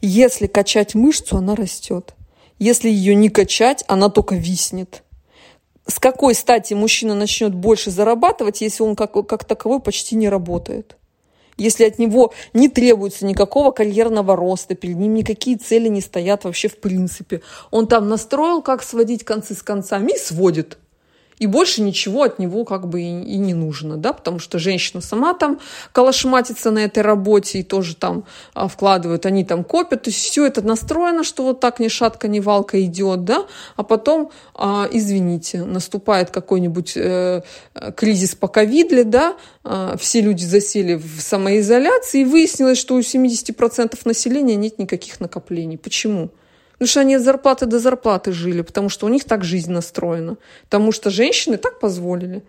Если 0.00 0.46
качать 0.46 0.94
мышцу, 0.94 1.36
она 1.36 1.54
растет. 1.54 2.14
Если 2.58 2.88
ее 2.88 3.14
не 3.14 3.28
качать, 3.28 3.84
она 3.86 4.08
только 4.08 4.34
виснет. 4.34 5.04
С 5.86 6.00
какой 6.00 6.34
стати 6.34 6.74
мужчина 6.74 7.14
начнет 7.14 7.54
больше 7.54 7.90
зарабатывать, 7.90 8.60
если 8.60 8.82
он 8.82 8.96
как, 8.96 9.12
как 9.26 9.44
таковой 9.44 9.80
почти 9.80 10.16
не 10.16 10.28
работает? 10.28 10.96
Если 11.58 11.84
от 11.84 11.98
него 11.98 12.32
не 12.54 12.68
требуется 12.68 13.26
никакого 13.26 13.70
карьерного 13.70 14.36
роста, 14.36 14.74
перед 14.74 14.96
ним 14.96 15.14
никакие 15.14 15.58
цели 15.58 15.88
не 15.88 16.00
стоят 16.00 16.44
вообще 16.44 16.68
в 16.68 16.78
принципе. 16.78 17.42
Он 17.70 17.86
там 17.86 18.08
настроил, 18.08 18.62
как 18.62 18.82
сводить 18.82 19.24
концы 19.24 19.54
с 19.54 19.62
концами 19.62 20.12
и 20.12 20.18
сводит 20.18 20.78
и 21.38 21.46
больше 21.46 21.82
ничего 21.82 22.22
от 22.22 22.38
него 22.38 22.64
как 22.64 22.88
бы 22.88 23.00
и, 23.02 23.04
и 23.04 23.36
не 23.36 23.54
нужно, 23.54 23.96
да, 23.96 24.12
потому 24.12 24.38
что 24.38 24.58
женщина 24.58 25.00
сама 25.00 25.34
там 25.34 25.60
калашматится 25.92 26.70
на 26.70 26.80
этой 26.80 27.02
работе 27.02 27.60
и 27.60 27.62
тоже 27.62 27.94
там 27.96 28.24
а, 28.54 28.68
вкладывают, 28.68 29.26
они 29.26 29.44
там 29.44 29.64
копят, 29.64 30.02
то 30.04 30.10
есть 30.10 30.20
все 30.20 30.46
это 30.46 30.62
настроено, 30.62 31.24
что 31.24 31.44
вот 31.44 31.60
так 31.60 31.80
ни 31.80 31.88
шатка, 31.88 32.28
ни 32.28 32.40
валка 32.40 32.82
идет, 32.84 33.24
да, 33.24 33.46
а 33.76 33.82
потом, 33.82 34.30
а, 34.54 34.88
извините, 34.90 35.64
наступает 35.64 36.30
какой-нибудь 36.30 36.92
э, 36.96 37.42
кризис 37.96 38.34
по 38.34 38.48
ковидле, 38.48 39.04
да, 39.04 39.36
а, 39.64 39.96
все 39.98 40.20
люди 40.20 40.44
засели 40.44 40.94
в 40.94 41.20
самоизоляции, 41.20 42.22
и 42.22 42.24
выяснилось, 42.24 42.78
что 42.78 42.94
у 42.94 43.00
70% 43.00 43.98
населения 44.04 44.56
нет 44.56 44.78
никаких 44.78 45.20
накоплений. 45.20 45.78
Почему? 45.78 46.30
Потому 46.78 46.88
что 46.88 47.00
они 47.00 47.14
от 47.16 47.22
зарплаты 47.22 47.66
до 47.66 47.80
зарплаты 47.80 48.32
жили, 48.32 48.62
потому 48.62 48.88
что 48.88 49.06
у 49.06 49.08
них 49.08 49.24
так 49.24 49.42
жизнь 49.44 49.72
настроена. 49.72 50.36
Потому 50.64 50.92
что 50.92 51.10
женщины 51.10 51.56
так 51.56 51.80
позволили. 51.80 52.42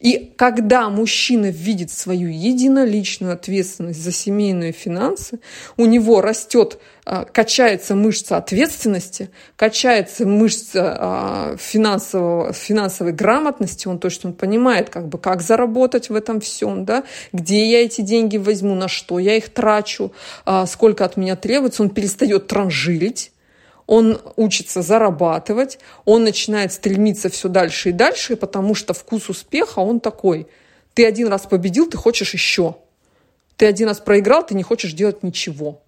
И 0.00 0.32
когда 0.36 0.88
мужчина 0.88 1.50
видит 1.50 1.90
свою 1.90 2.28
единоличную 2.28 3.32
ответственность 3.32 4.02
за 4.02 4.12
семейные 4.12 4.72
финансы, 4.72 5.40
у 5.76 5.86
него 5.86 6.20
растет, 6.20 6.78
а, 7.04 7.24
качается 7.24 7.94
мышца 7.94 8.36
ответственности, 8.36 9.30
качается 9.56 10.26
мышца 10.26 10.96
а, 10.98 11.56
финансового, 11.58 12.52
финансовой 12.52 13.12
грамотности, 13.12 13.88
он 13.88 13.98
точно 13.98 14.32
понимает, 14.32 14.88
как 14.88 15.08
бы, 15.08 15.18
как 15.18 15.42
заработать 15.42 16.10
в 16.10 16.14
этом 16.14 16.40
всем, 16.40 16.84
да, 16.84 17.04
где 17.32 17.68
я 17.68 17.84
эти 17.84 18.00
деньги 18.00 18.36
возьму, 18.36 18.74
на 18.74 18.88
что 18.88 19.18
я 19.18 19.36
их 19.36 19.48
трачу, 19.48 20.12
а, 20.44 20.66
сколько 20.66 21.04
от 21.04 21.16
меня 21.16 21.34
требуется, 21.34 21.82
он 21.82 21.90
перестает 21.90 22.46
транжирить, 22.46 23.32
он 23.88 24.20
учится 24.36 24.82
зарабатывать, 24.82 25.78
он 26.04 26.22
начинает 26.22 26.72
стремиться 26.74 27.30
все 27.30 27.48
дальше 27.48 27.88
и 27.88 27.92
дальше, 27.92 28.36
потому 28.36 28.74
что 28.74 28.92
вкус 28.92 29.30
успеха, 29.30 29.80
он 29.80 29.98
такой. 29.98 30.46
Ты 30.92 31.06
один 31.06 31.28
раз 31.28 31.46
победил, 31.46 31.88
ты 31.88 31.96
хочешь 31.96 32.34
еще. 32.34 32.76
Ты 33.56 33.64
один 33.64 33.88
раз 33.88 33.98
проиграл, 33.98 34.46
ты 34.46 34.54
не 34.54 34.62
хочешь 34.62 34.92
делать 34.92 35.22
ничего. 35.22 35.80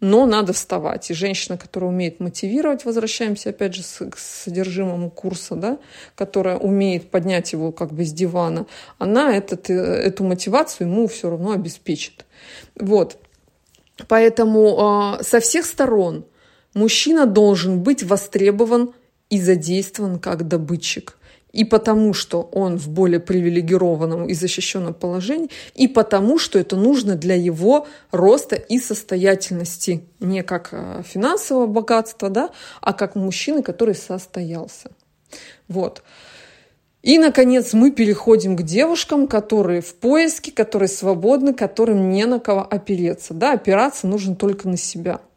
Но 0.00 0.26
надо 0.26 0.52
вставать. 0.52 1.08
И 1.10 1.14
женщина, 1.14 1.56
которая 1.56 1.88
умеет 1.90 2.18
мотивировать, 2.18 2.84
возвращаемся 2.84 3.50
опять 3.50 3.74
же 3.74 3.82
к 4.10 4.18
содержимому 4.18 5.08
курса, 5.08 5.54
да, 5.54 5.78
которая 6.16 6.58
умеет 6.58 7.12
поднять 7.12 7.52
его 7.52 7.70
как 7.70 7.92
бы 7.92 8.04
с 8.04 8.12
дивана, 8.12 8.66
она 8.98 9.36
этот, 9.36 9.70
э, 9.70 9.74
эту 9.74 10.24
мотивацию 10.24 10.88
ему 10.88 11.06
все 11.06 11.30
равно 11.30 11.52
обеспечит. 11.52 12.26
Вот. 12.74 13.18
Поэтому 14.08 15.16
э, 15.20 15.22
со 15.22 15.38
всех 15.38 15.64
сторон 15.64 16.26
мужчина 16.76 17.26
должен 17.26 17.82
быть 17.82 18.04
востребован 18.04 18.92
и 19.30 19.40
задействован 19.40 20.20
как 20.20 20.46
добытчик 20.46 21.16
и 21.52 21.64
потому, 21.64 22.12
что 22.12 22.42
он 22.52 22.76
в 22.76 22.90
более 22.90 23.18
привилегированном 23.18 24.26
и 24.26 24.34
защищенном 24.34 24.92
положении, 24.92 25.48
и 25.74 25.88
потому, 25.88 26.38
что 26.38 26.58
это 26.58 26.76
нужно 26.76 27.14
для 27.14 27.34
его 27.34 27.86
роста 28.10 28.56
и 28.56 28.78
состоятельности, 28.78 30.04
не 30.20 30.42
как 30.42 30.68
э, 30.72 31.02
финансового 31.02 31.66
богатства, 31.66 32.28
да, 32.28 32.50
а 32.82 32.92
как 32.92 33.14
мужчины, 33.14 33.62
который 33.62 33.94
состоялся. 33.94 34.90
Вот. 35.66 36.02
И, 37.02 37.18
наконец, 37.18 37.72
мы 37.72 37.90
переходим 37.90 38.54
к 38.54 38.62
девушкам, 38.62 39.26
которые 39.26 39.80
в 39.80 39.94
поиске, 39.94 40.52
которые 40.52 40.90
свободны, 40.90 41.54
которым 41.54 42.10
не 42.10 42.26
на 42.26 42.38
кого 42.38 42.66
опереться. 42.68 43.32
Да, 43.32 43.52
опираться 43.52 44.06
нужно 44.06 44.36
только 44.36 44.68
на 44.68 44.76
себя– 44.76 45.22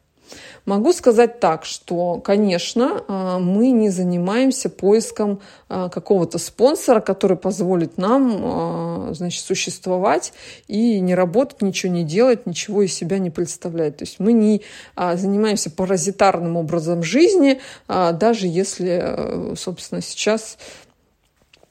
Могу 0.66 0.94
сказать 0.94 1.40
так, 1.40 1.66
что, 1.66 2.20
конечно, 2.20 3.04
а, 3.08 3.40
мы 3.40 3.72
не 3.72 3.90
занимаемся 3.90 4.70
поиском 4.70 5.40
а, 5.68 5.90
какого-то 5.90 6.38
спонсора, 6.38 7.00
который 7.00 7.38
позволит 7.38 7.98
нам 7.98 8.40
а, 8.42 9.10
значит, 9.14 9.44
существовать 9.44 10.34
и 10.68 11.00
не 11.00 11.16
работать, 11.16 11.62
ничего 11.62 11.92
не 11.92 12.04
делать, 12.04 12.46
ничего 12.46 12.84
из 12.84 12.94
себя 12.94 13.20
не 13.20 13.30
представлять. 13.30 13.98
То 13.98 14.04
есть 14.04 14.20
мы 14.20 14.34
не 14.34 14.62
занимаемся 14.96 15.72
паразитарным 15.72 16.58
образом 16.58 17.04
жизни, 17.04 17.60
даже 17.88 18.48
если, 18.48 19.56
собственно, 19.56 20.02
сейчас 20.02 20.58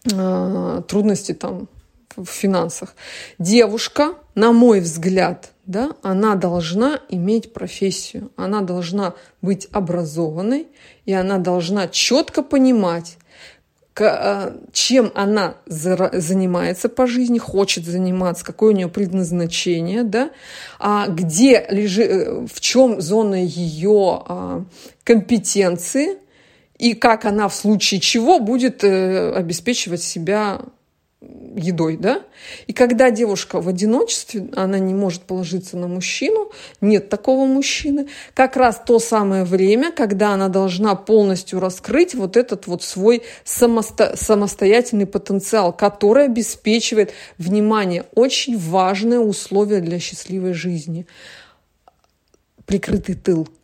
трудности 0.04 1.34
там 1.34 1.68
в 2.24 2.28
финансах. 2.28 2.94
Девушка, 3.38 4.14
на 4.34 4.52
мой 4.52 4.80
взгляд, 4.80 5.52
да, 5.66 5.92
она 6.02 6.34
должна 6.34 7.00
иметь 7.08 7.52
профессию, 7.52 8.30
она 8.36 8.62
должна 8.62 9.14
быть 9.42 9.68
образованной, 9.72 10.68
и 11.04 11.12
она 11.12 11.38
должна 11.38 11.88
четко 11.88 12.42
понимать, 12.42 13.18
а, 14.00 14.56
чем 14.72 15.10
она 15.14 15.56
занимается 15.66 16.88
по 16.88 17.06
жизни, 17.06 17.38
хочет 17.38 17.84
заниматься, 17.84 18.44
какое 18.44 18.72
у 18.72 18.76
нее 18.76 18.88
предназначение, 18.88 20.04
да, 20.04 20.30
а 20.78 21.08
где 21.08 21.66
лежит, 21.68 22.10
э, 22.10 22.46
в 22.46 22.60
чем 22.60 23.00
зона 23.00 23.42
ее 23.42 24.22
а, 24.26 24.64
компетенции, 25.04 26.18
и 26.78 26.94
как 26.94 27.24
она 27.24 27.48
в 27.48 27.54
случае 27.54 28.00
чего 28.00 28.38
будет 28.38 28.84
э, 28.84 29.32
обеспечивать 29.34 30.02
себя 30.02 30.60
едой, 31.20 31.96
да? 31.96 32.22
И 32.68 32.72
когда 32.72 33.10
девушка 33.10 33.60
в 33.60 33.68
одиночестве, 33.68 34.48
она 34.54 34.78
не 34.78 34.94
может 34.94 35.22
положиться 35.22 35.76
на 35.76 35.88
мужчину, 35.88 36.52
нет 36.80 37.08
такого 37.08 37.44
мужчины, 37.44 38.06
как 38.34 38.56
раз 38.56 38.80
то 38.86 39.00
самое 39.00 39.44
время, 39.44 39.90
когда 39.90 40.30
она 40.30 40.48
должна 40.48 40.94
полностью 40.94 41.58
раскрыть 41.58 42.14
вот 42.14 42.36
этот 42.36 42.68
вот 42.68 42.84
свой 42.84 43.22
самосто 43.44 44.16
самостоятельный 44.16 45.06
потенциал, 45.06 45.72
который 45.72 46.26
обеспечивает, 46.26 47.12
внимание, 47.36 48.04
очень 48.14 48.56
важное 48.56 49.18
условие 49.18 49.80
для 49.80 49.98
счастливой 49.98 50.52
жизни. 50.52 51.06
Прикрытый 52.64 53.16
тыл– 53.16 53.48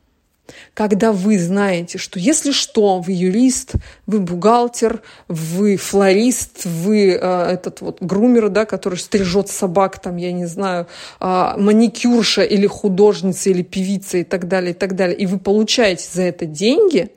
когда 0.74 1.12
вы 1.12 1.38
знаете, 1.38 1.98
что 1.98 2.18
если 2.18 2.52
что, 2.52 3.00
вы 3.00 3.12
юрист, 3.12 3.72
вы 4.06 4.20
бухгалтер, 4.20 5.02
вы 5.28 5.76
флорист, 5.76 6.64
вы 6.64 7.12
э, 7.12 7.42
этот 7.52 7.80
вот 7.80 8.02
грумер, 8.02 8.48
да, 8.50 8.64
который 8.66 8.98
стрижет 8.98 9.48
собак, 9.48 10.00
там, 10.00 10.16
я 10.16 10.32
не 10.32 10.46
знаю, 10.46 10.86
э, 11.20 11.52
маникюрша 11.56 12.42
или 12.42 12.66
художница 12.66 13.50
или 13.50 13.62
певица 13.62 14.18
и 14.18 14.24
так 14.24 14.48
далее, 14.48 14.72
и 14.72 14.74
так 14.74 14.96
далее, 14.96 15.16
и 15.16 15.26
вы 15.26 15.38
получаете 15.38 16.06
за 16.12 16.22
это 16.22 16.46
деньги, 16.46 17.10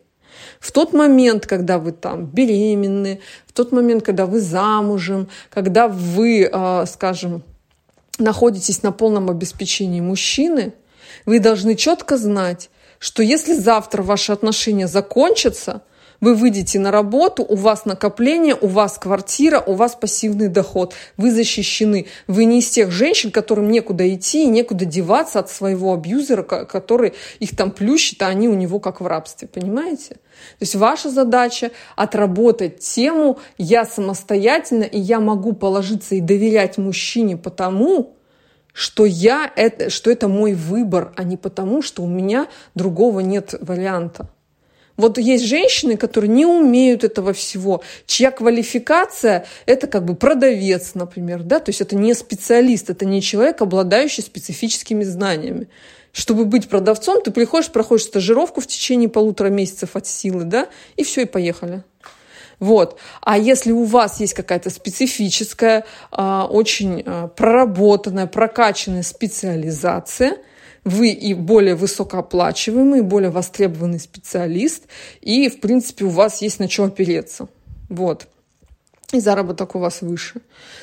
в 0.60 0.72
тот 0.72 0.94
момент, 0.94 1.46
когда 1.46 1.78
вы 1.78 1.92
там 1.92 2.26
беременны, 2.26 3.20
в 3.46 3.54
тот 3.54 3.72
момент, 3.72 4.04
когда 4.04 4.26
вы 4.26 4.40
замужем, 4.40 5.28
когда 5.50 5.88
вы, 5.88 6.50
э, 6.52 6.86
скажем, 6.88 7.44
находитесь 8.20 8.84
на 8.84 8.92
полном 8.92 9.30
обеспечении 9.30 10.02
мужчины, 10.02 10.74
вы 11.26 11.40
должны 11.40 11.76
четко 11.76 12.18
знать, 12.18 12.70
что 13.00 13.24
если 13.24 13.54
завтра 13.54 14.04
ваши 14.04 14.32
отношения 14.32 14.88
закончатся, 14.88 15.82
вы 16.20 16.34
выйдете 16.34 16.80
на 16.80 16.92
работу, 16.92 17.46
у 17.48 17.56
вас 17.56 17.86
накопление, 17.86 18.56
у 18.60 18.68
вас 18.68 18.98
квартира, 18.98 19.60
у 19.60 19.74
вас 19.74 19.96
пассивный 19.96 20.48
доход. 20.48 20.94
Вы 21.16 21.32
защищены. 21.32 22.08
Вы 22.28 22.46
не 22.46 22.60
из 22.60 22.70
тех 22.70 22.92
женщин, 22.92 23.32
которым 23.32 23.70
некуда 23.70 24.12
идти 24.14 24.44
и 24.44 24.48
некуда 24.48 24.86
деваться 24.86 25.40
от 25.40 25.50
своего 25.50 25.94
абьюзера, 25.94 26.44
который 26.44 27.14
их 27.40 27.56
там 27.56 27.72
плющит, 27.72 28.22
а 28.24 28.28
они 28.28 28.48
у 28.48 28.56
него 28.56 28.80
как 28.80 29.00
в 29.00 29.08
рабстве. 29.08 29.48
Понимаете? 29.48 30.16
То 30.16 30.62
есть 30.62 30.76
ваша 30.76 31.10
задача 31.10 31.72
отработать 31.96 32.80
тему 32.80 33.40
«я 33.58 33.86
самостоятельно, 33.86 34.84
и 34.84 35.00
я 35.00 35.20
могу 35.20 35.54
положиться 35.54 36.16
и 36.16 36.22
доверять 36.22 36.78
мужчине 36.78 37.38
потому, 37.38 38.17
что 38.78 39.06
я 39.06 39.52
это, 39.56 39.90
что 39.90 40.12
это 40.12 40.28
мой 40.28 40.54
выбор, 40.54 41.12
а 41.16 41.24
не 41.24 41.36
потому, 41.36 41.82
что 41.82 42.04
у 42.04 42.08
меня 42.08 42.48
другого 42.76 43.22
нет 43.22 43.56
варианта. 43.60 44.30
Вот 44.98 45.18
есть 45.18 45.46
женщины, 45.46 45.98
которые 45.98 46.30
не 46.30 46.46
умеют 46.46 47.04
этого 47.04 47.34
всего, 47.34 47.82
чья 48.06 48.30
квалификация– 48.30 49.48
это 49.66 49.88
как 49.88 50.06
бы 50.06 50.14
продавец, 50.14 50.94
например, 50.94 51.42
да, 51.42 51.60
то 51.60 51.70
есть 51.70 51.82
это 51.82 51.96
не 51.96 52.14
специалист, 52.14 52.92
это 52.92 53.06
не 53.06 53.24
человек, 53.24 53.64
обладающий 53.64 54.22
специфическими 54.22 55.04
знаниями. 55.04 55.70
Чтобы 56.12 56.46
быть 56.46 56.70
продавцом, 56.70 57.24
ты 57.24 57.32
приходишь, 57.32 57.72
проходишь 57.72 58.06
стажировку 58.06 58.62
в 58.62 58.68
течение 58.68 59.10
полутора 59.10 59.50
месяцев 59.50 59.96
от 59.96 60.06
силы, 60.06 60.44
да, 60.44 60.68
и 60.98 61.04
все, 61.04 61.22
и 61.22 61.26
поехали. 61.26 61.84
Вот. 62.60 62.98
А 63.22 63.38
если 63.38 63.72
у 63.72 63.84
вас 63.84 64.20
есть 64.20 64.34
какая-то 64.34 64.70
специфическая, 64.70 65.86
а, 66.12 66.48
очень 66.50 67.04
а, 67.06 67.28
проработанная, 67.28 68.28
прокачанная 68.28 69.04
специализация, 69.04 70.38
вы 70.84 71.10
и 71.10 71.34
более 71.34 71.76
высокооплачиваемый, 71.76 73.02
более 73.02 73.30
востребованный 73.30 74.00
специалист, 74.00 74.84
и, 75.22 75.50
в 75.50 75.60
принципе, 75.60 76.06
у 76.06 76.10
вас 76.10 76.42
есть 76.42 76.60
на 76.60 76.70
что 76.70 76.86
опереться. 76.86 77.48
Вот. 77.90 78.28
И 79.14 79.20
заработок 79.20 79.76
у 79.76 79.80
вас 79.80 80.02
выше. 80.02 80.42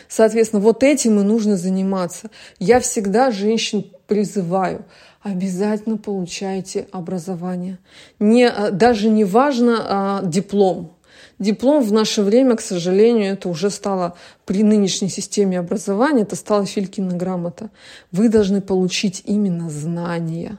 Соответственно, 0.08 0.62
вот 0.62 0.82
этим 0.82 1.20
и 1.20 1.22
нужно 1.22 1.56
заниматься. 1.56 2.30
Я 2.58 2.80
всегда 2.80 3.30
женщин 3.30 3.84
призываю, 4.06 4.84
обязательно 5.22 5.96
получайте 5.96 6.86
образование. 6.92 7.78
Не, 8.18 8.48
а, 8.48 8.70
даже 8.70 9.08
не 9.08 9.24
важно 9.24 9.76
а, 9.80 10.20
диплом, 10.24 10.93
Диплом 11.38 11.82
в 11.82 11.92
наше 11.92 12.22
время, 12.22 12.56
к 12.56 12.60
сожалению, 12.60 13.32
это 13.32 13.48
уже 13.48 13.70
стало 13.70 14.16
при 14.44 14.62
нынешней 14.62 15.08
системе 15.08 15.58
образования, 15.58 16.22
это 16.22 16.36
стала 16.36 16.64
Филькина 16.64 17.16
грамота. 17.16 17.70
Вы 18.12 18.28
должны 18.28 18.60
получить 18.60 19.22
именно 19.24 19.68
знания, 19.68 20.58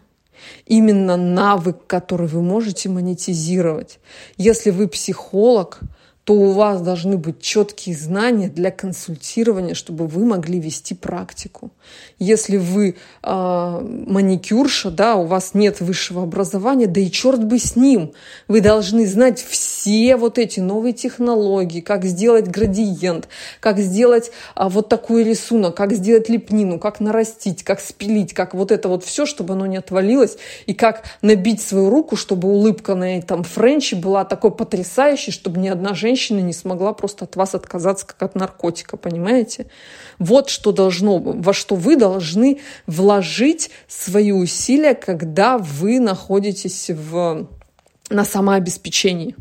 именно 0.65 1.15
навык, 1.15 1.77
который 1.87 2.27
вы 2.27 2.41
можете 2.41 2.89
монетизировать. 2.89 3.99
Если 4.37 4.69
вы 4.69 4.87
психолог, 4.87 5.79
то 6.25 6.33
у 6.33 6.51
вас 6.53 6.81
должны 6.81 7.17
быть 7.17 7.39
четкие 7.39 7.95
знания 7.95 8.49
для 8.49 8.71
консультирования, 8.71 9.75
чтобы 9.75 10.07
вы 10.07 10.25
могли 10.25 10.59
вести 10.59 10.95
практику. 10.95 11.69
Если 12.17 12.57
вы 12.57 12.95
э, 13.21 13.79
маникюрша, 14.07 14.89
да, 14.89 15.17
у 15.17 15.25
вас 15.25 15.53
нет 15.53 15.81
высшего 15.81 16.23
образования, 16.23 16.87
да 16.87 16.99
и 16.99 17.11
черт 17.11 17.43
бы 17.43 17.59
с 17.59 17.75
ним, 17.75 18.11
вы 18.47 18.61
должны 18.61 19.05
знать 19.05 19.39
все 19.39 20.15
вот 20.15 20.39
эти 20.39 20.59
новые 20.59 20.93
технологии, 20.93 21.79
как 21.79 22.05
сделать 22.05 22.47
градиент, 22.47 23.27
как 23.59 23.77
сделать 23.77 24.31
э, 24.55 24.67
вот 24.67 24.89
такой 24.89 25.23
рисунок, 25.23 25.77
как 25.77 25.93
сделать 25.93 26.27
лепнину, 26.27 26.79
как 26.79 26.99
нарастить, 26.99 27.63
как 27.63 27.79
спилить, 27.79 28.33
как 28.33 28.55
вот 28.55 28.71
это 28.71 28.89
вот 28.89 29.03
все, 29.03 29.27
чтобы 29.27 29.53
оно 29.53 29.67
не 29.67 29.77
отвалилось, 29.77 30.37
и 30.65 30.73
как 30.73 31.03
набить 31.21 31.61
свою 31.61 31.91
руку, 31.91 32.15
чтобы 32.15 32.47
улыбка 32.47 32.95
на 32.95 33.19
этом 33.19 33.43
френче 33.43 33.95
была 33.95 34.25
такой 34.25 34.49
потрясающей, 34.49 35.31
чтобы 35.31 35.59
ни 35.59 35.67
одна 35.67 35.93
женщина 35.93 36.14
женщина 36.15 36.39
не 36.39 36.53
смогла 36.53 36.93
просто 36.93 37.25
от 37.25 37.35
вас 37.35 37.55
отказаться, 37.55 38.07
как 38.07 38.23
от 38.23 38.35
наркотика, 38.35 38.95
понимаете? 38.95 39.67
Вот 40.17 40.49
что 40.49 40.71
должно, 40.71 41.19
во 41.19 41.53
что 41.53 41.75
вы 41.75 41.97
должны 41.97 42.61
вложить 42.87 43.69
свои 43.87 44.31
усилия, 44.31 44.95
когда 44.95 45.57
вы 45.57 45.99
находитесь 45.99 46.89
в 46.89 47.47
на 48.09 48.23
самообеспечении. 48.23 49.35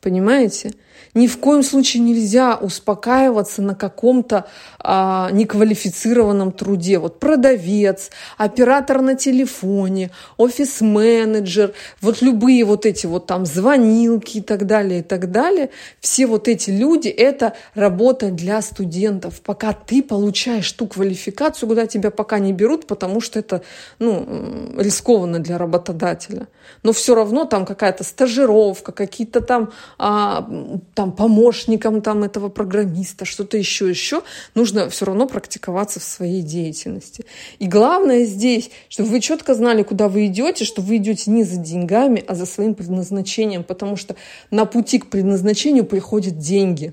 Понимаете? 0.00 0.72
Ни 1.14 1.26
в 1.26 1.38
коем 1.38 1.62
случае 1.62 2.02
нельзя 2.02 2.56
успокаиваться 2.56 3.60
на 3.60 3.74
каком-то 3.74 4.46
а, 4.78 5.30
неквалифицированном 5.30 6.52
труде. 6.52 6.98
Вот 6.98 7.20
продавец, 7.20 8.10
оператор 8.38 9.02
на 9.02 9.14
телефоне, 9.14 10.10
офис-менеджер, 10.38 11.74
вот 12.00 12.22
любые 12.22 12.64
вот 12.64 12.86
эти 12.86 13.04
вот 13.04 13.26
там 13.26 13.44
звонилки 13.44 14.38
и 14.38 14.40
так 14.40 14.64
далее, 14.64 15.00
и 15.00 15.02
так 15.02 15.30
далее. 15.30 15.68
Все 16.00 16.26
вот 16.26 16.48
эти 16.48 16.70
люди– 16.70 17.08
это 17.08 17.52
работа 17.74 18.30
для 18.30 18.62
студентов. 18.62 19.42
Пока 19.42 19.74
ты 19.74 20.02
получаешь 20.02 20.72
ту 20.72 20.86
квалификацию, 20.86 21.68
куда 21.68 21.86
тебя 21.86 22.10
пока 22.10 22.38
не 22.38 22.54
берут, 22.54 22.86
потому 22.86 23.20
что 23.20 23.38
это 23.38 23.62
ну, 23.98 24.74
рискованно 24.78 25.40
для 25.40 25.58
работодателя. 25.58 26.48
Но 26.82 26.92
все 26.92 27.14
равно 27.14 27.44
там 27.44 27.66
какая-то 27.66 28.02
стажировка, 28.02 28.92
какие-то 28.92 29.42
там, 29.42 29.72
а, 29.98 30.48
там 30.94 31.01
там 31.02 31.10
помощником 31.10 32.00
там 32.00 32.22
этого 32.22 32.48
программиста, 32.48 33.24
что-то 33.24 33.56
еще, 33.56 33.88
еще, 33.88 34.22
нужно 34.54 34.88
все 34.88 35.04
равно 35.04 35.26
практиковаться 35.26 35.98
в 35.98 36.04
своей 36.04 36.42
деятельности. 36.42 37.24
И 37.58 37.66
главное 37.66 38.24
здесь, 38.24 38.70
чтобы 38.88 39.08
вы 39.08 39.20
четко 39.20 39.54
знали, 39.54 39.82
куда 39.82 40.08
вы 40.08 40.26
идете, 40.26 40.64
что 40.64 40.80
вы 40.80 40.98
идете 40.98 41.32
не 41.32 41.42
за 41.42 41.56
деньгами, 41.56 42.22
а 42.28 42.36
за 42.36 42.46
своим 42.46 42.76
предназначением, 42.76 43.64
потому 43.64 43.96
что 43.96 44.14
на 44.52 44.64
пути 44.64 45.00
к 45.00 45.10
предназначению 45.10 45.86
приходят 45.86 46.38
деньги. 46.38 46.92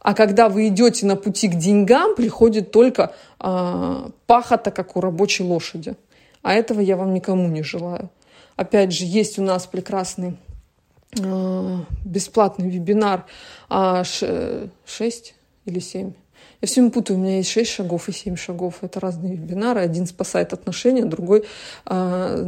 А 0.00 0.14
когда 0.14 0.48
вы 0.48 0.66
идете 0.66 1.06
на 1.06 1.14
пути 1.14 1.46
к 1.46 1.54
деньгам, 1.54 2.16
приходит 2.16 2.72
только 2.72 3.14
э, 3.38 4.08
пахота, 4.26 4.72
как 4.72 4.96
у 4.96 5.00
рабочей 5.00 5.44
лошади. 5.44 5.94
А 6.42 6.52
этого 6.52 6.80
я 6.80 6.96
вам 6.96 7.14
никому 7.14 7.46
не 7.46 7.62
желаю. 7.62 8.10
Опять 8.56 8.92
же, 8.92 9.04
есть 9.04 9.38
у 9.38 9.42
нас 9.42 9.66
прекрасный 9.66 10.30
а, 10.30 10.45
бесплатный 12.04 12.68
вебинар 12.68 13.26
а, 13.68 14.04
6 14.04 15.34
или 15.64 15.78
7 15.78 16.12
я 16.60 16.68
все 16.68 16.80
время 16.80 16.92
путаю, 16.92 17.18
у 17.18 17.22
меня 17.22 17.36
есть 17.36 17.50
6 17.50 17.70
шагов 17.70 18.08
и 18.08 18.12
7 18.12 18.36
шагов. 18.36 18.76
Это 18.82 18.98
разные 19.00 19.34
вебинары. 19.34 19.80
Один 19.80 20.06
спасает 20.06 20.52
отношения, 20.52 21.04
другой 21.04 21.44
а, 21.84 22.44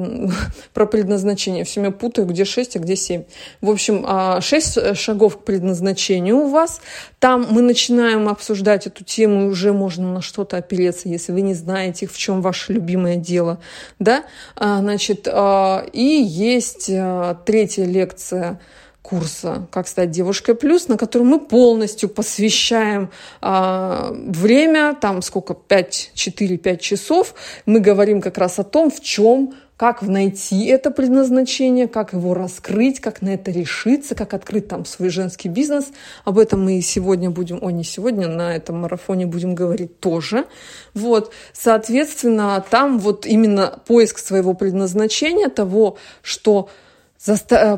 про 0.75 0.87
предназначение. 0.87 1.65
Все 1.65 1.81
время 1.81 1.95
путаю, 1.95 2.27
где 2.27 2.45
6, 2.45 2.77
а 2.77 2.79
где 2.79 2.97
7. 2.97 3.25
В 3.61 3.71
общем, 3.71 4.05
а, 4.07 4.41
6 4.41 4.97
шагов 4.97 5.39
к 5.39 5.45
предназначению 5.45 6.39
у 6.39 6.49
вас. 6.49 6.81
Там 7.19 7.47
мы 7.51 7.63
начинаем 7.63 8.29
обсуждать 8.29 8.87
эту 8.87 9.05
тему, 9.05 9.43
и 9.43 9.47
уже 9.47 9.73
можно 9.73 10.13
на 10.13 10.23
что-то 10.23 10.57
опереться, 10.57 11.09
если 11.09 11.33
вы 11.33 11.43
не 11.43 11.55
знаете, 11.55 12.07
в 12.07 12.17
чем 12.17 12.41
ваше 12.41 12.73
любимое 12.73 13.17
дело. 13.17 13.61
Да? 13.99 14.25
А, 14.57 14.79
значит, 14.81 15.29
а, 15.31 15.85
и 15.93 16.03
есть 16.03 16.91
а, 16.91 17.35
третья 17.45 17.85
лекция– 17.85 18.61
курса 19.09 19.67
«Как 19.71 19.89
стать 19.89 20.11
девушкой 20.11 20.55
плюс», 20.55 20.89
на 20.89 20.99
котором 20.99 21.29
мы 21.29 21.41
полностью 21.41 22.09
посвящаем 22.11 23.11
э, 23.41 24.11
время, 24.13 24.95
там 25.01 25.23
сколько, 25.23 25.55
5, 25.55 26.13
4-5 26.15 26.77
часов. 26.79 27.35
Мы 27.65 27.81
говорим 27.81 28.21
как 28.21 28.37
раз 28.37 28.59
о 28.59 28.65
том, 28.65 28.91
в 28.91 29.01
чем 29.01 29.55
как 29.79 30.03
найти 30.03 30.67
это 30.67 30.91
предназначение, 30.91 31.87
как 31.87 32.13
его 32.13 32.35
раскрыть, 32.35 33.01
как 33.01 33.23
на 33.23 33.35
это 33.35 33.53
решиться, 33.53 34.17
как 34.17 34.35
открыть 34.35 34.67
там 34.67 34.85
свой 34.85 35.09
женский 35.09 35.49
бизнес. 35.49 35.87
Об 36.25 36.39
этом 36.39 36.65
мы 36.65 36.81
сегодня 36.81 37.31
будем, 37.31 37.61
о, 37.63 37.71
не 37.71 37.85
сегодня, 37.85 38.27
на 38.27 38.57
этом 38.57 38.81
марафоне 38.81 39.27
будем 39.27 39.55
говорить 39.55 40.01
тоже. 40.01 40.47
Вот, 40.95 41.33
соответственно, 41.53 42.63
там 42.69 42.99
вот 42.99 43.25
именно 43.25 43.79
поиск 43.87 44.19
своего 44.19 44.53
предназначения, 44.53 45.49
того, 45.49 45.97
что 46.23 46.69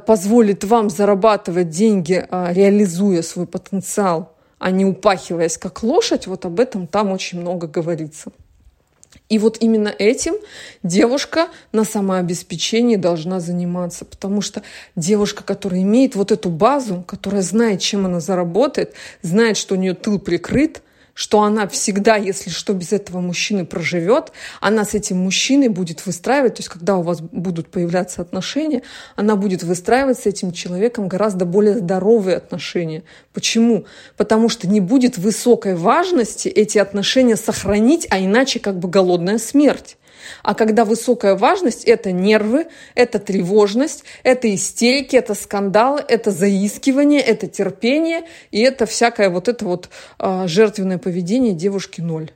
позволит 0.07 0.64
вам 0.64 0.91
зарабатывать 0.91 1.70
деньги, 1.70 2.26
а, 2.30 2.53
реализуя 2.53 3.22
свой 3.22 3.47
потенциал, 3.47 4.32
а 4.59 4.70
не 4.70 4.84
упахиваясь 4.84 5.57
как 5.57 5.82
лошадь, 5.82 6.26
вот 6.26 6.45
об 6.45 6.61
этом 6.61 6.86
там 6.86 7.11
очень 7.11 7.41
много 7.41 7.66
говорится. 7.66 8.30
И 9.28 9.38
вот 9.38 9.59
именно 9.61 9.88
этим 9.88 10.34
девушка 10.82 11.49
на 11.72 11.84
самообеспечении 11.84 12.97
должна 12.97 13.41
заниматься, 13.41 14.05
потому 14.05 14.41
что 14.41 14.62
девушка, 14.97 15.43
которая 15.43 15.82
имеет 15.82 16.14
вот 16.16 16.32
эту 16.32 16.49
базу, 16.51 17.05
которая 17.07 17.43
знает, 17.43 17.80
чем 17.80 18.07
она 18.07 18.20
заработает, 18.20 18.95
знает, 19.22 19.57
что 19.57 19.74
у 19.74 19.78
нее 19.78 19.95
тыл 19.95 20.18
прикрыт– 20.18 20.82
что 21.14 21.42
она 21.42 21.66
всегда, 21.68 22.16
если 22.16 22.50
что, 22.50 22.72
без 22.72 22.92
этого 22.92 23.20
мужчины 23.20 23.64
проживет, 23.64 24.32
она 24.61 24.84
с 24.84 24.94
этим 24.94 25.18
мужчиной 25.18 25.68
будет 25.68 26.06
выстраивать, 26.06 26.54
то 26.54 26.61
есть 26.61 26.68
когда 26.68 26.96
у 26.96 27.02
вас 27.02 27.20
будут 27.20 27.70
появляться 27.70 28.22
отношения, 28.22 28.82
она 29.16 29.36
будет 29.36 29.62
выстраивать 29.62 30.18
с 30.18 30.26
этим 30.26 30.52
человеком 30.52 31.08
гораздо 31.08 31.44
более 31.44 31.78
здоровые 31.78 32.36
отношения. 32.36 33.02
Почему? 33.32 33.86
Потому 34.16 34.48
что 34.48 34.68
не 34.68 34.80
будет 34.80 35.18
высокой 35.18 35.74
важности 35.74 36.48
эти 36.48 36.78
отношения 36.78 37.36
сохранить, 37.36 38.06
а 38.11 38.18
иначе 38.18 38.61
как 38.61 38.78
бы 38.78 38.88
голодная 38.88 39.38
смерть. 39.38 39.96
А 40.42 40.54
когда 40.54 40.84
высокая 40.84 41.36
важность, 41.36 41.84
это 41.84 42.12
нервы, 42.12 42.66
это 42.94 43.18
тревожность, 43.18 44.04
это 44.22 44.52
истерики, 44.54 45.16
это 45.16 45.34
скандалы, 45.34 46.02
это 46.06 46.30
заискивание, 46.30 47.20
это 47.20 47.46
терпение, 47.46 48.24
и 48.50 48.60
это 48.60 48.86
всякое 48.86 49.30
вот 49.30 49.48
это 49.48 49.64
вот 49.64 49.88
э, 50.18 50.44
жертвенное 50.46 50.98
поведение 50.98 51.54
девушки 51.54 52.00
ноль. 52.00 52.30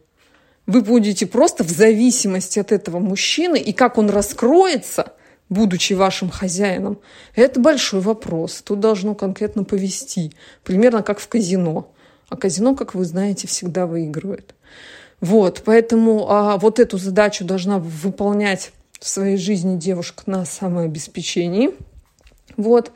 Вы 0.67 0.81
будете 0.81 1.27
просто 1.27 1.63
в 1.63 1.71
зависимости 1.71 2.59
от 2.59 2.73
этого 2.73 2.99
мужчины, 2.99 3.59
и 3.59 3.73
как 3.73 3.99
он 3.99 4.09
раскроется, 4.09 5.13
будучи 5.49 5.93
вашим 5.93 6.31
хозяином, 6.31 7.01
это 7.35 7.61
большой 7.61 8.01
вопрос. 8.01 8.63
Тут 8.63 8.81
должно 8.81 9.15
конкретно 9.15 9.65
повести. 9.65 10.33
Примерно 10.63 11.03
как 11.03 11.19
в 11.19 11.29
казино. 11.29 11.93
А 12.29 12.37
казино, 12.37 12.75
как 12.75 12.95
вы 12.95 13.05
знаете, 13.05 13.47
всегда 13.47 13.87
выигрывает. 13.87 14.55
Вот, 15.21 15.63
поэтому 15.65 16.27
а, 16.29 16.59
вот 16.59 16.79
эту 16.79 16.99
задачу 16.99 17.45
должна 17.45 17.79
выполнять 17.79 18.73
в 19.01 19.09
своей 19.09 19.37
жизни 19.37 19.77
девушка 19.77 20.25
на 20.27 20.45
самообеспечении. 20.45 21.71
Вот. 22.57 22.93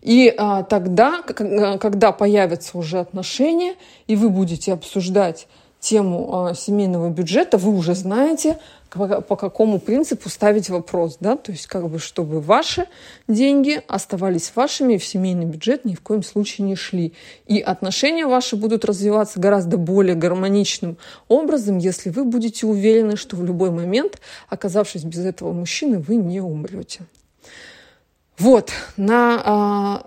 И 0.00 0.32
а, 0.36 0.62
тогда, 0.62 1.22
когда 1.22 2.12
появятся 2.12 2.78
уже 2.78 2.98
отношения, 2.98 3.74
и 4.06 4.16
вы 4.16 4.30
будете 4.30 4.72
обсуждать 4.72 5.48
тему 5.80 6.46
а, 6.46 6.54
семейного 6.54 7.10
бюджета, 7.10 7.58
вы 7.58 7.72
уже 7.72 7.94
знаете, 7.94 8.58
по 8.90 9.36
какому 9.36 9.78
принципу 9.78 10.28
ставить 10.28 10.70
вопрос, 10.70 11.18
да, 11.20 11.36
то 11.36 11.52
есть 11.52 11.66
как 11.66 11.88
бы 11.88 11.98
чтобы 11.98 12.40
ваши 12.40 12.86
деньги 13.26 13.82
оставались 13.86 14.52
вашими 14.54 14.96
в 14.96 15.04
семейный 15.04 15.44
бюджет 15.44 15.84
ни 15.84 15.94
в 15.94 16.00
коем 16.00 16.22
случае 16.22 16.66
не 16.66 16.76
шли. 16.76 17.12
И 17.46 17.60
отношения 17.60 18.26
ваши 18.26 18.56
будут 18.56 18.84
развиваться 18.84 19.40
гораздо 19.40 19.76
более 19.76 20.14
гармоничным 20.14 20.96
образом, 21.28 21.78
если 21.78 22.10
вы 22.10 22.24
будете 22.24 22.66
уверены, 22.66 23.16
что 23.16 23.36
в 23.36 23.44
любой 23.44 23.70
момент, 23.70 24.20
оказавшись 24.48 25.04
без 25.04 25.24
этого 25.24 25.52
мужчины, 25.52 25.98
вы 25.98 26.16
не 26.16 26.40
умрете. 26.40 27.00
Вот, 28.38 28.70
на 28.96 29.42
а, 29.44 30.06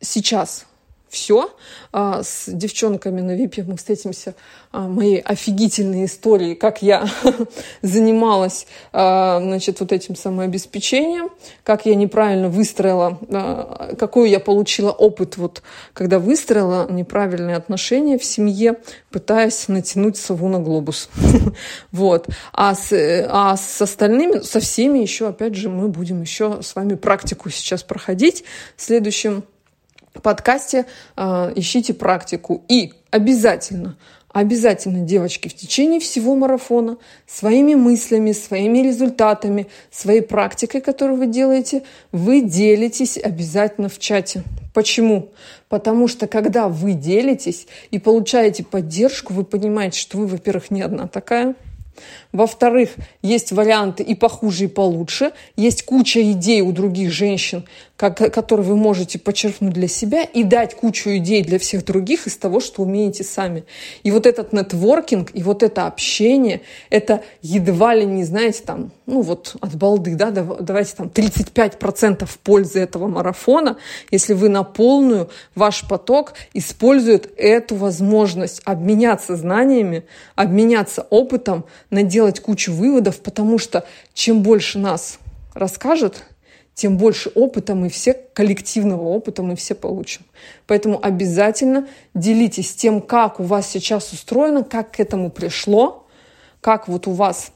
сейчас 0.00 0.64
все. 1.08 1.50
А, 1.92 2.22
с 2.22 2.44
девчонками 2.48 3.20
на 3.20 3.34
ВИПе 3.34 3.64
мы 3.66 3.76
встретимся 3.76 4.34
а, 4.72 4.88
моей 4.88 5.20
офигительной 5.20 6.04
истории, 6.04 6.54
как 6.54 6.82
я 6.82 7.08
занималась 7.82 8.66
а, 8.92 9.40
значит, 9.40 9.80
вот 9.80 9.92
этим 9.92 10.14
самообеспечением, 10.14 11.30
как 11.64 11.86
я 11.86 11.94
неправильно 11.94 12.48
выстроила, 12.48 13.18
какой 13.98 14.30
я 14.30 14.40
получила 14.40 14.90
опыт, 14.90 15.36
вот, 15.36 15.62
когда 15.94 16.18
выстроила 16.18 16.90
неправильные 16.90 17.56
отношения 17.56 18.18
в 18.18 18.24
семье, 18.24 18.76
пытаясь 19.10 19.68
натянуть 19.68 20.16
сову 20.16 20.48
на 20.48 20.58
глобус. 20.60 21.08
вот. 21.92 22.26
А 22.52 22.74
с, 22.74 22.92
а 22.92 23.56
с 23.56 23.80
остальными, 23.80 24.40
со 24.40 24.60
всеми 24.60 24.98
еще, 24.98 25.28
опять 25.28 25.54
же, 25.54 25.70
мы 25.70 25.88
будем 25.88 26.20
еще 26.20 26.62
с 26.62 26.74
вами 26.74 26.94
практику 26.94 27.50
сейчас 27.50 27.82
проходить 27.82 28.44
в 28.76 28.82
следующем 28.82 29.44
подкасте 30.22 30.86
э, 31.16 31.52
ищите 31.56 31.94
практику. 31.94 32.62
И 32.68 32.92
обязательно, 33.10 33.96
обязательно, 34.32 35.00
девочки, 35.00 35.48
в 35.48 35.54
течение 35.54 36.00
всего 36.00 36.34
марафона 36.34 36.98
своими 37.26 37.74
мыслями, 37.74 38.32
своими 38.32 38.78
результатами, 38.78 39.66
своей 39.90 40.20
практикой, 40.20 40.80
которую 40.80 41.18
вы 41.18 41.26
делаете, 41.26 41.82
вы 42.12 42.42
делитесь 42.42 43.18
обязательно 43.18 43.88
в 43.88 43.98
чате. 43.98 44.42
Почему? 44.74 45.30
Потому 45.68 46.08
что 46.08 46.26
когда 46.26 46.68
вы 46.68 46.92
делитесь 46.92 47.66
и 47.90 47.98
получаете 47.98 48.64
поддержку, 48.64 49.32
вы 49.32 49.44
понимаете, 49.44 49.98
что 49.98 50.18
вы, 50.18 50.26
во-первых, 50.26 50.70
не 50.70 50.82
одна 50.82 51.06
такая– 51.08 51.54
во-вторых, 52.32 52.90
есть 53.22 53.52
варианты 53.52 54.02
и 54.02 54.14
похуже, 54.14 54.64
и 54.64 54.68
получше. 54.68 55.32
Есть 55.56 55.84
куча 55.84 56.20
идей 56.32 56.60
у 56.60 56.72
других 56.72 57.10
женщин, 57.10 57.64
как, 57.98 58.32
который 58.32 58.64
вы 58.64 58.76
можете 58.76 59.18
почерпнуть 59.18 59.72
для 59.72 59.88
себя 59.88 60.22
и 60.22 60.44
дать 60.44 60.76
кучу 60.76 61.10
идей 61.16 61.42
для 61.42 61.58
всех 61.58 61.84
других 61.84 62.28
из 62.28 62.36
того, 62.36 62.60
что 62.60 62.82
умеете 62.82 63.24
сами. 63.24 63.64
И 64.04 64.12
вот 64.12 64.24
этот 64.24 64.52
нетворкинг, 64.52 65.32
и 65.34 65.42
вот 65.42 65.64
это 65.64 65.88
общение, 65.88 66.60
это 66.90 67.24
едва 67.42 67.96
ли 67.96 68.06
не, 68.06 68.22
знаете, 68.22 68.62
там, 68.64 68.92
ну 69.06 69.22
вот 69.22 69.56
от 69.60 69.74
балды, 69.74 70.14
да, 70.14 70.30
давайте 70.30 70.94
там 70.94 71.08
35% 71.08 72.28
пользы 72.44 72.78
этого 72.78 73.08
марафона, 73.08 73.78
если 74.12 74.32
вы 74.32 74.48
на 74.48 74.62
полную 74.62 75.28
ваш 75.56 75.86
поток 75.88 76.34
использует 76.54 77.28
эту 77.36 77.74
возможность 77.74 78.62
обменяться 78.64 79.34
знаниями, 79.34 80.04
обменяться 80.36 81.04
опытом, 81.10 81.64
наделать 81.90 82.38
кучу 82.38 82.72
выводов, 82.72 83.18
потому 83.22 83.58
что 83.58 83.84
чем 84.14 84.42
больше 84.42 84.78
нас 84.78 85.18
расскажет, 85.52 86.22
тем 86.78 86.96
больше 86.96 87.28
опыта 87.34 87.74
мы 87.74 87.88
все, 87.88 88.14
коллективного 88.14 89.02
опыта 89.02 89.42
мы 89.42 89.56
все 89.56 89.74
получим. 89.74 90.22
Поэтому 90.68 91.04
обязательно 91.04 91.88
делитесь 92.14 92.72
тем, 92.72 93.00
как 93.00 93.40
у 93.40 93.42
вас 93.42 93.68
сейчас 93.68 94.12
устроено, 94.12 94.62
как 94.62 94.92
к 94.92 95.00
этому 95.00 95.28
пришло, 95.32 96.06
как 96.60 96.86
вот 96.86 97.08
у 97.08 97.10
вас 97.10 97.50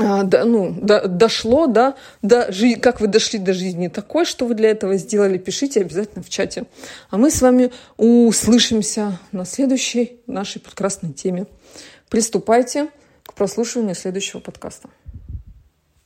а, 0.00 0.22
до, 0.22 0.46
ну, 0.46 0.70
до, 0.70 1.06
дошло, 1.06 1.66
да, 1.66 1.94
до, 2.22 2.50
жи, 2.50 2.76
как 2.76 3.02
вы 3.02 3.08
дошли 3.08 3.38
до 3.38 3.52
жизни 3.52 3.88
такой, 3.88 4.24
что 4.24 4.46
вы 4.46 4.54
для 4.54 4.70
этого 4.70 4.96
сделали, 4.96 5.36
пишите 5.36 5.82
обязательно 5.82 6.22
в 6.22 6.30
чате. 6.30 6.64
А 7.10 7.18
мы 7.18 7.30
с 7.30 7.42
вами 7.42 7.70
услышимся 7.98 9.18
на 9.30 9.44
следующей 9.44 10.20
нашей 10.26 10.62
прекрасной 10.62 11.12
теме. 11.12 11.44
Приступайте 12.08 12.88
к 13.24 13.34
прослушиванию 13.34 13.94
следующего 13.94 14.40
подкаста. 14.40 14.88